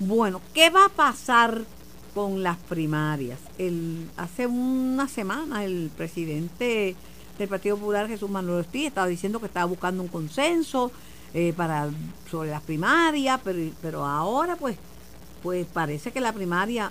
Bueno, 0.00 0.40
¿qué 0.52 0.70
va 0.70 0.86
a 0.86 0.88
pasar 0.88 1.62
con 2.12 2.42
las 2.42 2.56
primarias? 2.56 3.38
El, 3.56 4.10
hace 4.16 4.48
una 4.48 5.06
semana 5.06 5.64
el 5.64 5.92
presidente 5.96 6.96
del 7.38 7.48
Partido 7.48 7.76
Popular, 7.76 8.08
Jesús 8.08 8.28
Manuel 8.28 8.58
Ortiz, 8.58 8.88
estaba 8.88 9.06
diciendo 9.06 9.38
que 9.38 9.46
estaba 9.46 9.66
buscando 9.66 10.02
un 10.02 10.08
consenso 10.08 10.90
eh, 11.32 11.52
para 11.56 11.88
sobre 12.28 12.50
las 12.50 12.62
primarias, 12.62 13.40
pero, 13.44 13.70
pero 13.80 14.04
ahora 14.04 14.56
pues, 14.56 14.76
pues 15.44 15.64
parece 15.64 16.10
que 16.10 16.20
la 16.20 16.32
primaria, 16.32 16.90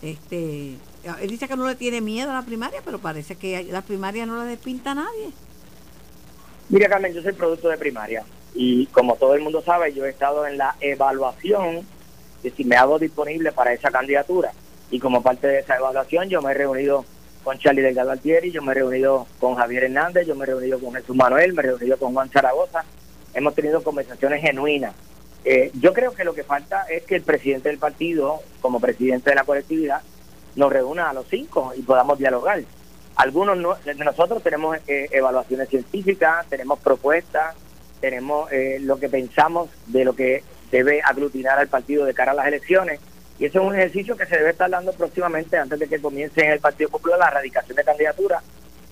este, 0.00 0.76
él 1.20 1.28
dice 1.28 1.48
que 1.48 1.56
no 1.56 1.66
le 1.66 1.74
tiene 1.74 2.00
miedo 2.00 2.30
a 2.30 2.34
la 2.34 2.42
primaria, 2.42 2.82
pero 2.84 3.00
parece 3.00 3.34
que 3.34 3.64
la 3.64 3.82
primaria 3.82 4.26
no 4.26 4.36
la 4.36 4.44
despinta 4.44 4.94
nadie. 4.94 5.32
Mira, 6.70 6.88
Carmen, 6.88 7.14
yo 7.14 7.22
soy 7.22 7.32
producto 7.32 7.70
de 7.70 7.78
primaria 7.78 8.24
y 8.54 8.86
como 8.86 9.16
todo 9.16 9.34
el 9.34 9.40
mundo 9.40 9.62
sabe, 9.62 9.94
yo 9.94 10.04
he 10.04 10.10
estado 10.10 10.46
en 10.46 10.58
la 10.58 10.76
evaluación 10.80 11.86
de 12.42 12.50
si 12.50 12.64
me 12.64 12.76
hago 12.76 12.98
disponible 12.98 13.52
para 13.52 13.72
esa 13.72 13.90
candidatura. 13.90 14.52
Y 14.90 14.98
como 14.98 15.22
parte 15.22 15.46
de 15.46 15.60
esa 15.60 15.76
evaluación, 15.76 16.28
yo 16.28 16.42
me 16.42 16.50
he 16.50 16.54
reunido 16.54 17.06
con 17.42 17.58
Charlie 17.58 17.82
Delgado 17.82 18.10
Altieri, 18.10 18.50
yo 18.50 18.60
me 18.60 18.72
he 18.72 18.74
reunido 18.74 19.26
con 19.40 19.54
Javier 19.54 19.84
Hernández, 19.84 20.26
yo 20.26 20.34
me 20.34 20.44
he 20.44 20.46
reunido 20.46 20.78
con 20.78 20.92
Jesús 20.92 21.16
Manuel, 21.16 21.54
me 21.54 21.62
he 21.62 21.66
reunido 21.66 21.96
con 21.96 22.12
Juan 22.12 22.28
Zaragoza. 22.28 22.84
Hemos 23.32 23.54
tenido 23.54 23.82
conversaciones 23.82 24.42
genuinas. 24.42 24.94
Eh, 25.44 25.70
yo 25.80 25.94
creo 25.94 26.12
que 26.12 26.24
lo 26.24 26.34
que 26.34 26.44
falta 26.44 26.84
es 26.90 27.04
que 27.04 27.16
el 27.16 27.22
presidente 27.22 27.70
del 27.70 27.78
partido, 27.78 28.40
como 28.60 28.78
presidente 28.78 29.30
de 29.30 29.36
la 29.36 29.44
colectividad, 29.44 30.02
nos 30.56 30.70
reúna 30.70 31.08
a 31.08 31.14
los 31.14 31.26
cinco 31.28 31.72
y 31.74 31.80
podamos 31.80 32.18
dialogar. 32.18 32.62
Algunos 33.18 33.84
de 33.84 33.94
nosotros 33.96 34.44
tenemos 34.44 34.78
eh, 34.86 35.08
evaluaciones 35.10 35.68
científicas, 35.68 36.46
tenemos 36.48 36.78
propuestas, 36.78 37.56
tenemos 38.00 38.50
eh, 38.52 38.78
lo 38.80 39.00
que 39.00 39.08
pensamos 39.08 39.70
de 39.86 40.04
lo 40.04 40.14
que 40.14 40.44
debe 40.70 41.02
aglutinar 41.02 41.58
al 41.58 41.66
partido 41.66 42.04
de 42.04 42.14
cara 42.14 42.30
a 42.30 42.34
las 42.36 42.46
elecciones. 42.46 43.00
Y 43.40 43.46
eso 43.46 43.58
es 43.60 43.66
un 43.66 43.74
ejercicio 43.74 44.16
que 44.16 44.24
se 44.24 44.36
debe 44.36 44.50
estar 44.50 44.70
dando 44.70 44.92
próximamente 44.92 45.56
antes 45.56 45.80
de 45.80 45.88
que 45.88 46.00
comience 46.00 46.44
en 46.44 46.52
el 46.52 46.60
Partido 46.60 46.90
Popular 46.90 47.18
la 47.18 47.26
erradicación 47.26 47.74
de 47.74 47.82
candidaturas, 47.82 48.40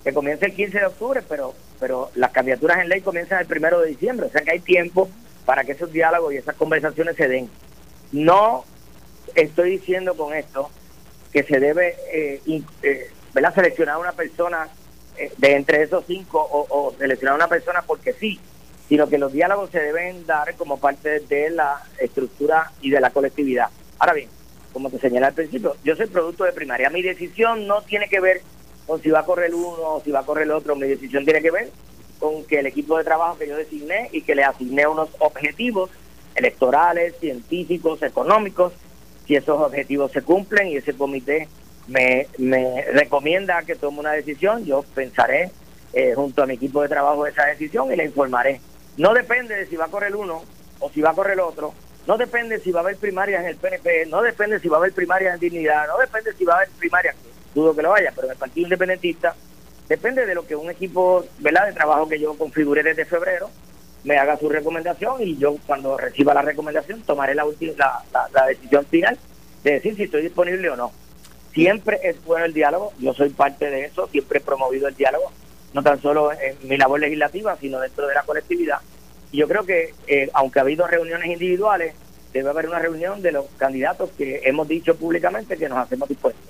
que 0.02 0.12
comience 0.12 0.46
el 0.46 0.54
15 0.54 0.76
de 0.76 0.86
octubre, 0.86 1.22
pero, 1.28 1.54
pero 1.78 2.10
las 2.16 2.32
candidaturas 2.32 2.78
en 2.80 2.88
ley 2.88 3.02
comienzan 3.02 3.38
el 3.38 3.46
primero 3.46 3.80
de 3.80 3.90
diciembre. 3.90 4.26
O 4.26 4.30
sea 4.30 4.42
que 4.42 4.50
hay 4.50 4.60
tiempo 4.60 5.08
para 5.44 5.62
que 5.62 5.70
esos 5.70 5.92
diálogos 5.92 6.34
y 6.34 6.38
esas 6.38 6.56
conversaciones 6.56 7.14
se 7.14 7.28
den. 7.28 7.48
No 8.10 8.64
estoy 9.36 9.70
diciendo 9.70 10.16
con 10.16 10.34
esto 10.34 10.68
que 11.32 11.44
se 11.44 11.60
debe 11.60 11.94
eh, 12.12 12.40
eh, 12.82 13.10
seleccionar 13.54 13.96
a 13.96 13.98
una 13.98 14.12
persona 14.12 14.68
eh, 15.16 15.32
de 15.36 15.54
entre 15.54 15.82
esos 15.82 16.04
cinco 16.06 16.40
o, 16.40 16.66
o 16.68 16.94
seleccionar 16.98 17.32
a 17.32 17.36
una 17.36 17.48
persona 17.48 17.82
porque 17.86 18.12
sí 18.12 18.38
sino 18.88 19.08
que 19.08 19.18
los 19.18 19.32
diálogos 19.32 19.70
se 19.70 19.80
deben 19.80 20.26
dar 20.26 20.54
como 20.54 20.78
parte 20.78 21.20
de 21.20 21.50
la 21.50 21.82
estructura 21.98 22.70
y 22.80 22.90
de 22.90 23.00
la 23.00 23.10
colectividad. 23.10 23.68
Ahora 23.98 24.12
bien, 24.12 24.28
como 24.72 24.90
te 24.90 24.98
señalé 24.98 25.26
al 25.26 25.34
principio, 25.34 25.76
yo 25.84 25.96
soy 25.96 26.06
producto 26.06 26.44
de 26.44 26.52
primaria. 26.52 26.90
Mi 26.90 27.02
decisión 27.02 27.66
no 27.66 27.82
tiene 27.82 28.08
que 28.08 28.20
ver 28.20 28.42
con 28.86 29.02
si 29.02 29.10
va 29.10 29.20
a 29.20 29.24
correr 29.24 29.54
uno 29.54 29.94
o 29.94 30.02
si 30.04 30.10
va 30.10 30.20
a 30.20 30.26
correr 30.26 30.44
el 30.44 30.52
otro. 30.52 30.76
Mi 30.76 30.86
decisión 30.86 31.24
tiene 31.24 31.42
que 31.42 31.50
ver 31.50 31.70
con 32.20 32.44
que 32.44 32.60
el 32.60 32.66
equipo 32.66 32.96
de 32.96 33.04
trabajo 33.04 33.38
que 33.38 33.48
yo 33.48 33.56
designé 33.56 34.08
y 34.12 34.22
que 34.22 34.34
le 34.34 34.44
asigné 34.44 34.86
unos 34.86 35.08
objetivos 35.18 35.90
electorales, 36.34 37.14
científicos, 37.18 38.02
económicos, 38.02 38.72
si 39.26 39.34
esos 39.34 39.60
objetivos 39.60 40.12
se 40.12 40.22
cumplen 40.22 40.68
y 40.68 40.76
ese 40.76 40.94
comité 40.94 41.48
me, 41.88 42.26
me 42.38 42.82
recomienda 42.92 43.62
que 43.62 43.76
tome 43.76 44.00
una 44.00 44.12
decisión, 44.12 44.64
yo 44.64 44.84
pensaré 44.94 45.50
eh, 45.92 46.12
junto 46.14 46.42
a 46.42 46.46
mi 46.46 46.54
equipo 46.54 46.82
de 46.82 46.88
trabajo 46.88 47.26
esa 47.26 47.46
decisión 47.46 47.92
y 47.92 47.96
le 47.96 48.04
informaré. 48.04 48.60
No 48.96 49.14
depende 49.14 49.54
de 49.54 49.66
si 49.66 49.76
va 49.76 49.86
a 49.86 49.88
correr 49.88 50.14
uno 50.16 50.42
o 50.80 50.90
si 50.90 51.00
va 51.00 51.10
a 51.10 51.14
correr 51.14 51.34
el 51.34 51.40
otro. 51.40 51.72
No 52.06 52.16
depende 52.16 52.60
si 52.60 52.70
va 52.70 52.80
a 52.80 52.82
haber 52.82 52.96
primarias 52.96 53.42
en 53.42 53.48
el 53.48 53.56
PNP, 53.56 54.06
no 54.06 54.22
depende 54.22 54.60
si 54.60 54.68
va 54.68 54.76
a 54.76 54.80
haber 54.80 54.92
primarias 54.92 55.34
en 55.34 55.40
Dignidad, 55.40 55.88
no 55.88 55.98
depende 55.98 56.32
si 56.34 56.44
va 56.44 56.54
a 56.54 56.56
haber 56.58 56.68
primarias, 56.78 57.16
dudo 57.52 57.74
que 57.74 57.82
lo 57.82 57.90
vaya, 57.90 58.12
pero 58.14 58.28
en 58.28 58.32
el 58.32 58.38
Partido 58.38 58.66
Independentista 58.66 59.34
depende 59.88 60.24
de 60.24 60.34
lo 60.34 60.46
que 60.46 60.54
un 60.54 60.70
equipo 60.70 61.24
¿verdad? 61.38 61.66
de 61.66 61.72
trabajo 61.72 62.08
que 62.08 62.20
yo 62.20 62.36
configuré 62.38 62.82
desde 62.82 63.04
febrero 63.04 63.50
me 64.04 64.18
haga 64.18 64.36
su 64.36 64.48
recomendación 64.48 65.20
y 65.20 65.36
yo 65.36 65.56
cuando 65.66 65.96
reciba 65.98 66.32
la 66.32 66.42
recomendación 66.42 67.02
tomaré 67.02 67.34
la, 67.34 67.44
la, 67.76 68.28
la 68.32 68.46
decisión 68.46 68.86
final 68.86 69.18
de 69.64 69.72
decir 69.72 69.96
si 69.96 70.04
estoy 70.04 70.22
disponible 70.22 70.70
o 70.70 70.76
no. 70.76 70.92
Siempre 71.56 71.98
es 72.02 72.22
bueno 72.24 72.44
el 72.44 72.52
diálogo, 72.52 72.92
yo 72.98 73.14
soy 73.14 73.30
parte 73.30 73.70
de 73.70 73.86
eso, 73.86 74.06
siempre 74.12 74.40
he 74.40 74.42
promovido 74.42 74.88
el 74.88 74.94
diálogo 74.94 75.32
no 75.72 75.82
tan 75.82 76.00
solo 76.00 76.30
en 76.32 76.56
mi 76.68 76.76
labor 76.76 77.00
legislativa, 77.00 77.56
sino 77.60 77.80
dentro 77.80 78.06
de 78.06 78.14
la 78.14 78.22
colectividad. 78.22 78.78
Y 79.32 79.38
yo 79.38 79.48
creo 79.48 79.64
que, 79.64 79.94
eh, 80.06 80.30
aunque 80.34 80.58
ha 80.58 80.62
habido 80.62 80.86
reuniones 80.86 81.30
individuales, 81.30 81.94
debe 82.32 82.50
haber 82.50 82.68
una 82.68 82.78
reunión 82.78 83.22
de 83.22 83.32
los 83.32 83.46
candidatos 83.56 84.10
que 84.16 84.42
hemos 84.44 84.68
dicho 84.68 84.96
públicamente 84.96 85.56
que 85.56 85.68
nos 85.68 85.78
hacemos 85.78 86.08
dispuestos. 86.08 86.42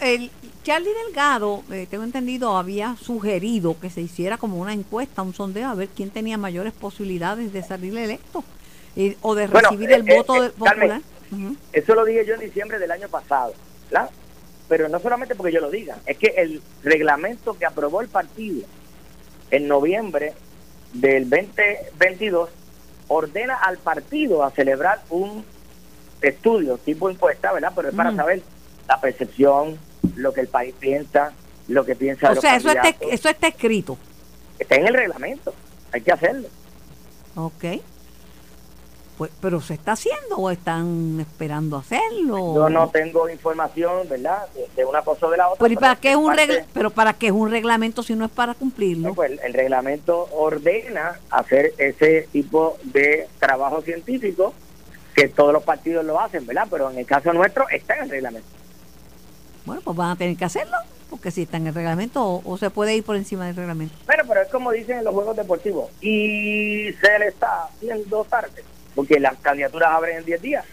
El 0.00 0.30
Charlie 0.62 0.92
Delgado, 1.06 1.64
eh, 1.70 1.86
tengo 1.90 2.04
entendido, 2.04 2.56
había 2.56 2.96
sugerido 2.96 3.78
que 3.78 3.90
se 3.90 4.00
hiciera 4.00 4.38
como 4.38 4.58
una 4.58 4.72
encuesta, 4.72 5.22
un 5.22 5.34
sondeo, 5.34 5.68
a 5.68 5.74
ver 5.74 5.88
quién 5.88 6.10
tenía 6.10 6.38
mayores 6.38 6.72
posibilidades 6.72 7.52
de 7.52 7.62
salir 7.62 7.96
electo 7.96 8.42
eh, 8.96 9.16
o 9.22 9.34
de 9.34 9.48
recibir 9.48 9.92
el 9.92 10.02
voto 10.02 10.50
popular. 10.52 11.02
Eso 11.72 11.94
lo 11.94 12.04
dije 12.04 12.24
yo 12.26 12.34
en 12.34 12.40
diciembre 12.40 12.78
del 12.78 12.90
año 12.90 13.08
pasado. 13.08 13.52
¿Verdad? 13.90 14.10
pero 14.68 14.88
no 14.88 15.00
solamente 15.00 15.34
porque 15.34 15.52
yo 15.52 15.60
lo 15.60 15.70
diga, 15.70 15.98
es 16.06 16.18
que 16.18 16.34
el 16.36 16.62
reglamento 16.82 17.56
que 17.56 17.66
aprobó 17.66 18.02
el 18.02 18.08
partido 18.08 18.66
en 19.50 19.66
noviembre 19.66 20.34
del 20.92 21.28
2022 21.28 22.50
ordena 23.08 23.54
al 23.54 23.78
partido 23.78 24.44
a 24.44 24.50
celebrar 24.50 25.00
un 25.08 25.44
estudio 26.20 26.76
tipo 26.76 27.08
encuesta, 27.08 27.52
¿verdad? 27.52 27.72
Pero 27.74 27.88
es 27.88 27.94
para 27.94 28.14
saber 28.14 28.42
la 28.86 29.00
percepción, 29.00 29.78
lo 30.16 30.32
que 30.34 30.42
el 30.42 30.48
país 30.48 30.74
piensa, 30.78 31.32
lo 31.68 31.84
que 31.84 31.94
piensa. 31.96 32.30
O 32.30 32.36
sea, 32.36 32.56
eso 32.56 32.68
está, 32.68 32.94
eso 33.00 33.28
está 33.30 33.48
escrito. 33.48 33.96
Está 34.58 34.74
en 34.74 34.86
el 34.86 34.94
reglamento, 34.94 35.54
hay 35.92 36.02
que 36.02 36.12
hacerlo. 36.12 36.48
Ok. 37.36 37.64
Pues, 39.18 39.32
pero 39.40 39.60
se 39.60 39.74
está 39.74 39.92
haciendo 39.92 40.36
o 40.36 40.48
están 40.48 41.18
esperando 41.18 41.76
hacerlo. 41.76 42.54
Yo 42.54 42.68
no 42.70 42.88
tengo 42.88 43.28
información, 43.28 44.08
¿verdad? 44.08 44.46
De, 44.76 44.84
una 44.84 45.02
cosa 45.02 45.26
o 45.26 45.30
de 45.30 45.36
la 45.36 45.48
otra. 45.48 45.66
Pero, 45.66 45.80
para 45.80 45.96
qué 45.96 46.10
es 46.12 46.16
un 46.16 46.36
pero 46.72 46.90
para 46.90 47.12
qué 47.14 47.26
es 47.26 47.32
un 47.32 47.50
reglamento 47.50 48.04
si 48.04 48.14
no 48.14 48.24
es 48.24 48.30
para 48.30 48.54
cumplirlo? 48.54 49.14
Pues 49.14 49.32
el, 49.42 49.52
reglamento 49.54 50.28
ordena 50.30 51.18
hacer 51.30 51.74
ese 51.78 52.28
tipo 52.30 52.78
de 52.84 53.26
trabajo 53.40 53.82
científico 53.82 54.54
que 55.16 55.26
todos 55.26 55.52
los 55.52 55.64
partidos 55.64 56.04
lo 56.04 56.20
hacen, 56.20 56.46
¿verdad? 56.46 56.68
Pero 56.70 56.88
en 56.88 56.98
el 56.98 57.06
caso 57.06 57.32
nuestro 57.32 57.68
está 57.70 57.96
en 57.96 58.04
el 58.04 58.10
reglamento. 58.10 58.48
Bueno, 59.66 59.82
pues 59.84 59.96
van 59.96 60.10
a 60.10 60.16
tener 60.16 60.36
que 60.36 60.44
hacerlo, 60.44 60.76
porque 61.10 61.32
si 61.32 61.42
está 61.42 61.56
en 61.56 61.66
el 61.66 61.74
reglamento 61.74 62.24
o, 62.24 62.42
o 62.44 62.56
se 62.56 62.70
puede 62.70 62.94
ir 62.94 63.02
por 63.02 63.16
encima 63.16 63.46
del 63.46 63.56
reglamento. 63.56 63.96
Bueno, 64.06 64.22
pero 64.28 64.42
es 64.42 64.48
como 64.48 64.70
dicen 64.70 64.98
en 64.98 65.04
los 65.04 65.12
juegos 65.12 65.36
deportivos, 65.36 65.90
y 66.00 66.92
se 67.00 67.18
le 67.18 67.26
está 67.26 67.64
haciendo 67.64 68.22
tarde 68.22 68.62
porque 68.98 69.20
las 69.20 69.38
candidaturas 69.38 69.90
abren 69.92 70.18
en 70.18 70.24
10 70.24 70.42
días. 70.42 70.64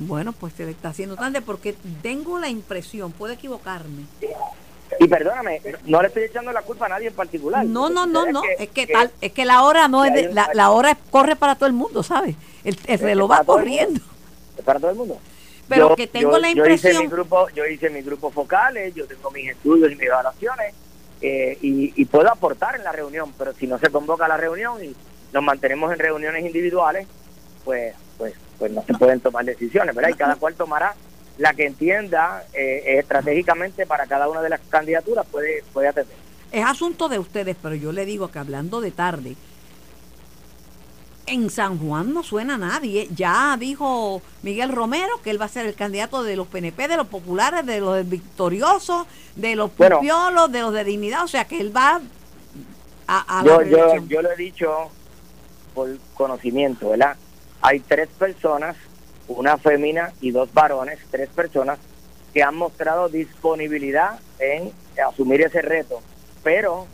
Bueno, 0.00 0.32
pues 0.32 0.54
se 0.54 0.64
le 0.64 0.72
está 0.72 0.88
haciendo 0.88 1.14
tarde 1.14 1.40
porque 1.40 1.72
tengo 2.02 2.36
la 2.40 2.48
impresión, 2.48 3.12
puedo 3.12 3.32
equivocarme. 3.32 4.06
Y 4.98 5.06
perdóname, 5.06 5.62
no 5.84 6.02
le 6.02 6.08
estoy 6.08 6.24
echando 6.24 6.50
la 6.50 6.62
culpa 6.62 6.86
a 6.86 6.88
nadie 6.88 7.06
en 7.06 7.14
particular. 7.14 7.64
No, 7.64 7.90
no, 7.90 8.06
no, 8.06 8.26
no, 8.26 8.42
es 8.58 8.68
que, 8.70 8.88
tal, 8.88 9.12
es 9.20 9.30
que 9.30 9.44
la 9.44 9.62
hora 9.62 9.86
no 9.86 10.04
es 10.04 10.34
la, 10.34 10.50
la, 10.52 10.70
hora 10.70 10.98
corre 11.12 11.36
para 11.36 11.54
todo 11.54 11.68
el 11.68 11.74
mundo, 11.74 12.02
¿sabes? 12.02 12.34
El, 12.64 12.76
el 12.88 12.98
reloj 12.98 13.30
va 13.30 13.44
corriendo. 13.44 14.00
Es 14.56 14.64
para 14.64 14.80
todo 14.80 14.90
el 14.90 14.96
mundo. 14.96 15.20
Pero 15.68 15.94
que 15.94 16.08
tengo 16.08 16.38
la 16.38 16.50
impresión. 16.50 16.92
Yo 16.92 16.98
hice 16.98 17.04
mi 17.04 17.08
grupo, 17.08 17.48
yo 17.50 17.66
hice 17.66 17.88
mis 17.88 18.04
grupos 18.04 18.34
focales, 18.34 18.96
yo 18.96 19.06
tengo 19.06 19.30
mis 19.30 19.48
estudios 19.48 19.92
y 19.92 19.94
mis 19.94 20.08
evaluaciones 20.08 20.74
eh, 21.20 21.56
y, 21.62 21.92
y 21.94 22.04
puedo 22.06 22.32
aportar 22.32 22.74
en 22.74 22.82
la 22.82 22.90
reunión, 22.90 23.32
pero 23.38 23.52
si 23.52 23.68
no 23.68 23.78
se 23.78 23.90
convoca 23.90 24.26
la 24.26 24.36
reunión 24.36 24.82
y 24.82 24.92
nos 25.32 25.42
mantenemos 25.44 25.92
en 25.92 26.00
reuniones 26.00 26.44
individuales, 26.44 27.06
pues, 27.68 27.94
pues, 28.16 28.32
pues 28.58 28.72
no 28.72 28.82
se 28.86 28.94
pueden 28.94 29.20
tomar 29.20 29.44
decisiones, 29.44 29.94
¿verdad? 29.94 30.08
Y 30.08 30.14
cada 30.14 30.36
cual 30.36 30.54
tomará 30.54 30.94
la 31.36 31.52
que 31.52 31.66
entienda 31.66 32.44
eh, 32.54 32.96
estratégicamente 32.98 33.84
para 33.84 34.06
cada 34.06 34.26
una 34.26 34.40
de 34.40 34.48
las 34.48 34.60
candidaturas 34.70 35.26
puede, 35.30 35.62
puede 35.74 35.88
atender. 35.88 36.16
Es 36.50 36.64
asunto 36.64 37.10
de 37.10 37.18
ustedes, 37.18 37.56
pero 37.62 37.74
yo 37.74 37.92
le 37.92 38.06
digo 38.06 38.30
que 38.30 38.38
hablando 38.38 38.80
de 38.80 38.90
tarde, 38.90 39.36
En 41.26 41.50
San 41.50 41.78
Juan 41.78 42.14
no 42.14 42.22
suena 42.22 42.56
nadie. 42.56 43.06
Ya 43.14 43.54
dijo 43.60 44.22
Miguel 44.42 44.72
Romero 44.74 45.20
que 45.22 45.28
él 45.28 45.38
va 45.38 45.44
a 45.44 45.48
ser 45.48 45.66
el 45.66 45.74
candidato 45.74 46.22
de 46.22 46.36
los 46.36 46.46
PNP, 46.48 46.88
de 46.88 46.96
los 46.96 47.06
populares, 47.08 47.66
de 47.66 47.80
los 47.80 48.08
victoriosos, 48.08 49.06
de 49.36 49.54
los 49.56 49.76
Bueno. 49.76 49.96
pupiolos, 49.96 50.50
de 50.50 50.60
los 50.62 50.72
de 50.72 50.84
dignidad. 50.84 51.22
O 51.24 51.28
sea 51.28 51.44
que 51.44 51.60
él 51.60 51.76
va 51.76 52.00
a, 53.06 53.40
a 53.40 53.42
la 53.42 53.46
yo, 53.46 53.62
yo, 53.62 53.76
reelección. 53.76 54.08
yo 54.08 54.22
lo 54.22 54.32
he 54.32 54.36
dicho 54.36 54.90
por 55.74 55.90
conocimiento, 56.14 56.88
¿verdad? 56.88 57.14
Hay 57.60 57.80
tres 57.80 58.08
personas, 58.08 58.76
una 59.28 59.58
fémina 59.58 60.12
y 60.20 60.30
dos 60.30 60.52
varones, 60.52 60.98
tres 61.10 61.28
personas 61.28 61.78
que 62.32 62.42
han 62.42 62.54
mostrado 62.54 63.08
disponibilidad 63.08 64.18
en 64.38 64.72
asumir 65.06 65.42
ese 65.42 65.62
reto, 65.62 66.00
pero 66.42 66.86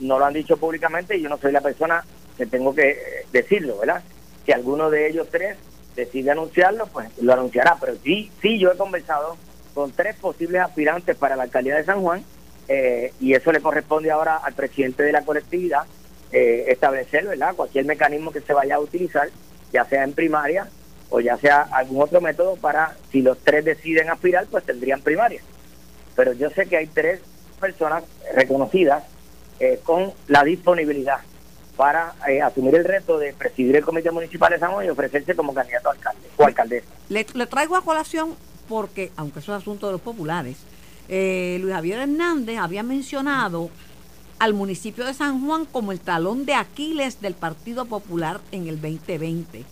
no 0.00 0.18
lo 0.18 0.24
han 0.24 0.34
dicho 0.34 0.56
públicamente 0.56 1.16
y 1.16 1.22
yo 1.22 1.28
no 1.28 1.38
soy 1.38 1.52
la 1.52 1.60
persona 1.60 2.04
que 2.36 2.46
tengo 2.46 2.74
que 2.74 2.90
eh, 2.90 3.26
decirlo, 3.32 3.78
¿verdad? 3.78 4.02
Si 4.44 4.52
alguno 4.52 4.90
de 4.90 5.08
ellos 5.08 5.28
tres 5.30 5.56
decide 5.96 6.32
anunciarlo, 6.32 6.86
pues 6.86 7.08
lo 7.20 7.32
anunciará, 7.32 7.76
pero 7.80 7.94
sí, 8.02 8.30
sí 8.42 8.58
yo 8.58 8.72
he 8.72 8.76
conversado 8.76 9.36
con 9.74 9.92
tres 9.92 10.16
posibles 10.16 10.60
aspirantes 10.60 11.16
para 11.16 11.36
la 11.36 11.44
alcaldía 11.44 11.76
de 11.76 11.84
San 11.84 12.02
Juan 12.02 12.24
eh, 12.68 13.12
y 13.20 13.34
eso 13.34 13.52
le 13.52 13.60
corresponde 13.60 14.10
ahora 14.10 14.36
al 14.36 14.54
presidente 14.54 15.02
de 15.02 15.12
la 15.12 15.24
colectividad 15.24 15.84
eh, 16.32 16.64
establecer, 16.68 17.26
¿verdad? 17.26 17.54
Cualquier 17.54 17.84
mecanismo 17.84 18.32
que 18.32 18.40
se 18.40 18.52
vaya 18.52 18.76
a 18.76 18.80
utilizar, 18.80 19.28
ya 19.74 19.84
sea 19.84 20.04
en 20.04 20.12
primaria 20.12 20.68
o 21.10 21.20
ya 21.20 21.36
sea 21.36 21.62
algún 21.72 22.00
otro 22.00 22.20
método 22.20 22.56
para, 22.56 22.96
si 23.10 23.20
los 23.22 23.38
tres 23.38 23.64
deciden 23.64 24.08
aspirar, 24.08 24.46
pues 24.46 24.64
tendrían 24.64 25.02
primaria. 25.02 25.42
Pero 26.16 26.32
yo 26.32 26.48
sé 26.50 26.66
que 26.66 26.76
hay 26.76 26.86
tres 26.86 27.20
personas 27.60 28.04
reconocidas 28.34 29.04
eh, 29.60 29.80
con 29.84 30.12
la 30.28 30.44
disponibilidad 30.44 31.18
para 31.76 32.14
eh, 32.28 32.40
asumir 32.40 32.76
el 32.76 32.84
reto 32.84 33.18
de 33.18 33.32
presidir 33.32 33.76
el 33.76 33.84
Comité 33.84 34.12
Municipal 34.12 34.52
de 34.52 34.60
San 34.60 34.72
Juan 34.72 34.86
y 34.86 34.90
ofrecerse 34.90 35.34
como 35.34 35.52
candidato 35.52 35.88
a 35.88 35.92
alcalde 35.92 36.28
o 36.36 36.44
alcaldesa. 36.44 36.86
Le, 37.08 37.26
le 37.34 37.46
traigo 37.46 37.76
a 37.76 37.82
colación 37.82 38.34
porque, 38.68 39.10
aunque 39.16 39.40
eso 39.40 39.52
es 39.54 39.62
asunto 39.62 39.86
de 39.86 39.92
los 39.92 40.00
populares, 40.00 40.56
eh, 41.08 41.58
Luis 41.60 41.74
Javier 41.74 42.00
Hernández 42.00 42.58
había 42.58 42.82
mencionado 42.84 43.70
al 44.38 44.54
municipio 44.54 45.04
de 45.04 45.14
San 45.14 45.44
Juan 45.44 45.64
como 45.64 45.92
el 45.92 46.00
talón 46.00 46.44
de 46.46 46.54
Aquiles 46.54 47.20
del 47.20 47.34
Partido 47.34 47.84
Popular 47.84 48.40
en 48.52 48.68
el 48.68 48.80
2020. 48.80 49.64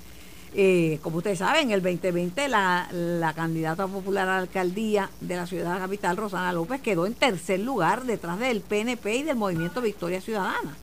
Eh, 0.54 0.98
como 1.02 1.18
ustedes 1.18 1.38
saben, 1.38 1.68
en 1.68 1.70
el 1.70 1.82
2020 1.82 2.48
la, 2.48 2.88
la 2.92 3.32
candidata 3.32 3.86
popular 3.86 4.28
a 4.28 4.32
la 4.32 4.38
alcaldía 4.38 5.10
de 5.20 5.36
la 5.36 5.46
ciudad 5.46 5.78
capital, 5.78 6.16
Rosana 6.16 6.52
López, 6.52 6.80
quedó 6.82 7.06
en 7.06 7.14
tercer 7.14 7.60
lugar 7.60 8.04
detrás 8.04 8.38
del 8.38 8.60
PNP 8.60 9.16
y 9.16 9.22
del 9.22 9.36
movimiento 9.36 9.80
Victoria 9.80 10.20
Ciudadana. 10.20 10.76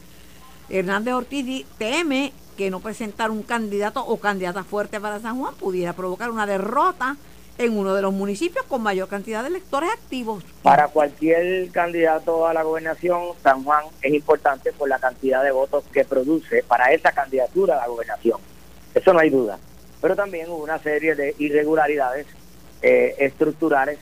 Hernández 0.70 1.14
Ortiz 1.14 1.66
teme 1.78 2.34
que 2.58 2.70
no 2.70 2.80
presentar 2.80 3.32
un 3.32 3.44
candidato 3.44 4.06
o 4.06 4.18
candidata 4.18 4.64
fuerte 4.64 5.00
para 5.00 5.20
San 5.20 5.40
Juan 5.40 5.56
pudiera 5.56 5.94
provocar 5.94 6.30
una 6.30 6.46
derrota 6.46 7.16
en 7.60 7.78
uno 7.78 7.94
de 7.94 8.02
los 8.02 8.14
municipios 8.14 8.66
con 8.66 8.82
mayor 8.82 9.10
cantidad 9.10 9.44
de 9.44 9.50
electores 9.50 9.90
activos. 9.92 10.44
Para 10.64 10.88
cualquier 10.88 11.70
candidato 11.72 12.48
a 12.48 12.54
la 12.54 12.64
gobernación, 12.64 13.34
San 13.44 13.64
Juan 13.66 13.84
es 14.02 14.14
importante 14.14 14.72
por 14.72 14.88
la 14.88 14.98
cantidad 14.98 15.44
de 15.44 15.52
votos 15.52 15.84
que 15.92 16.06
produce 16.06 16.64
para 16.64 16.94
esa 16.94 17.12
candidatura 17.12 17.76
a 17.76 17.82
la 17.82 17.88
gobernación. 17.88 18.40
Eso 18.96 19.14
no 19.14 19.20
hay 19.20 19.30
duda. 19.30 19.60
Pero 20.02 20.16
también 20.16 20.50
hubo 20.50 20.64
una 20.64 20.80
serie 20.80 21.16
de 21.16 21.36
irregularidades 21.38 22.28
eh, 22.82 23.16
estructurales, 23.20 24.00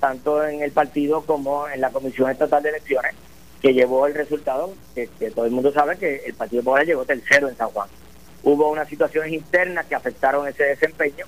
tanto 0.00 0.44
en 0.44 0.62
el 0.62 0.72
partido 0.72 1.22
como 1.22 1.68
en 1.68 1.80
la 1.80 1.90
Comisión 1.90 2.28
Estatal 2.30 2.64
de 2.64 2.70
Elecciones, 2.70 3.14
que 3.62 3.74
llevó 3.74 4.08
el 4.08 4.14
resultado 4.14 4.74
que, 4.96 5.06
todo 5.30 5.44
el 5.44 5.52
mundo 5.52 5.72
sabe 5.72 5.96
que 5.98 6.24
el 6.26 6.34
Partido 6.34 6.64
Popular 6.64 6.84
llegó 6.84 7.04
tercero 7.04 7.48
en 7.48 7.56
San 7.56 7.68
Juan. 7.68 7.88
Hubo 8.42 8.70
unas 8.70 8.88
situaciones 8.88 9.32
internas 9.32 9.86
que 9.86 9.94
afectaron 9.94 10.48
ese 10.48 10.64
desempeño. 10.64 11.26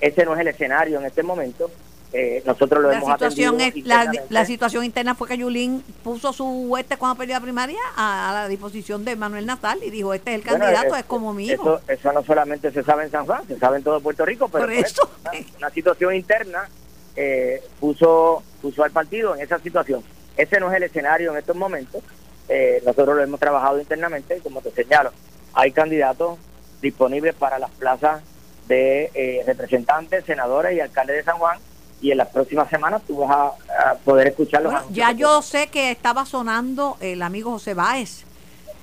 Ese 0.00 0.24
no 0.24 0.34
es 0.34 0.40
el 0.40 0.48
escenario 0.48 0.98
en 0.98 1.06
este 1.06 1.22
momento. 1.22 1.70
Eh, 2.12 2.42
nosotros 2.46 2.82
lo 2.82 2.90
La 2.90 2.98
hemos 2.98 3.12
situación, 3.12 3.56
atendido 3.56 3.94
es, 4.00 4.30
la, 4.30 4.44
situación 4.46 4.84
interna 4.84 5.14
fue 5.14 5.28
que 5.28 5.36
Yulín 5.36 5.82
puso 6.04 6.32
su 6.32 6.74
este 6.78 6.96
cuando 6.96 7.18
perdió 7.18 7.34
la 7.34 7.40
primaria 7.40 7.80
a, 7.96 8.30
a 8.30 8.32
la 8.32 8.48
disposición 8.48 9.04
de 9.04 9.16
Manuel 9.16 9.44
Natal 9.44 9.80
y 9.82 9.90
dijo, 9.90 10.14
este 10.14 10.30
es 10.30 10.36
el 10.36 10.42
Bueno, 10.42 10.64
candidato, 10.64 10.96
eh, 10.96 11.00
es 11.00 11.04
como 11.06 11.34
mi 11.34 11.46
hijo. 11.46 11.78
Eso, 11.78 11.92
eso 11.92 12.12
no 12.12 12.22
solamente 12.22 12.70
se 12.70 12.82
sabe 12.84 13.04
en 13.04 13.10
San 13.10 13.26
Juan, 13.26 13.46
se 13.46 13.58
sabe 13.58 13.78
en 13.78 13.82
todo 13.82 14.00
Puerto 14.00 14.24
Rico, 14.24 14.48
pero 14.48 14.64
Por 14.64 14.72
eso. 14.72 15.10
una, 15.22 15.32
una 15.58 15.70
situación 15.70 16.14
interna 16.14 16.68
eh, 17.16 17.62
puso, 17.80 18.42
puso 18.62 18.84
al 18.84 18.92
partido 18.92 19.34
en 19.34 19.42
esa 19.42 19.58
situación. 19.58 20.02
Ese 20.36 20.60
no 20.60 20.70
es 20.70 20.76
el 20.76 20.84
escenario 20.84 21.32
en 21.32 21.38
estos 21.38 21.56
momentos. 21.56 22.02
Eh, 22.48 22.82
nosotros 22.86 23.16
lo 23.16 23.22
hemos 23.22 23.40
trabajado 23.40 23.80
internamente 23.80 24.36
y 24.36 24.40
como 24.40 24.60
te 24.60 24.70
señalo, 24.70 25.10
hay 25.54 25.72
candidatos 25.72 26.38
disponibles 26.80 27.34
para 27.34 27.58
las 27.58 27.70
plazas 27.72 28.22
de 28.68 29.10
eh, 29.14 29.42
representantes, 29.46 30.24
senadores 30.24 30.76
y 30.76 30.80
alcaldes 30.80 31.16
de 31.16 31.22
San 31.24 31.38
Juan 31.38 31.58
y 32.00 32.10
en 32.10 32.18
las 32.18 32.28
próximas 32.28 32.68
semanas 32.68 33.02
tú 33.06 33.18
vas 33.18 33.30
a, 33.30 33.90
a 33.90 33.94
poder 33.96 34.28
escuchar 34.28 34.62
los 34.62 34.72
Bueno, 34.72 34.88
ya 34.90 35.12
yo 35.12 35.40
sé 35.42 35.68
que 35.68 35.90
estaba 35.90 36.26
sonando 36.26 36.96
el 37.00 37.22
amigo 37.22 37.52
José 37.52 37.74
Báez, 37.74 38.24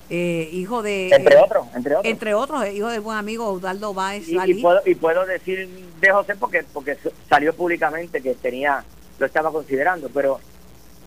eh, 0.09 0.49
hijo 0.51 0.81
de... 0.81 1.09
entre 1.09 1.35
eh, 1.35 1.41
otros, 1.43 1.67
entre 1.75 1.95
otros. 1.95 2.11
Entre 2.11 2.33
otros, 2.33 2.63
eh, 2.63 2.73
hijo 2.73 2.87
del 2.87 3.01
buen 3.01 3.17
amigo 3.17 3.49
Eudaldo 3.49 3.93
Báez 3.93 4.27
y, 4.27 4.37
y 4.39 4.61
puedo 4.61 4.81
y 4.85 4.95
puedo 4.95 5.25
decir 5.25 5.69
de 5.99 6.11
José 6.11 6.35
porque 6.35 6.63
porque 6.73 6.97
salió 7.29 7.53
públicamente 7.53 8.21
que 8.21 8.33
tenía 8.35 8.83
lo 9.19 9.25
estaba 9.25 9.51
considerando 9.51 10.09
pero 10.09 10.39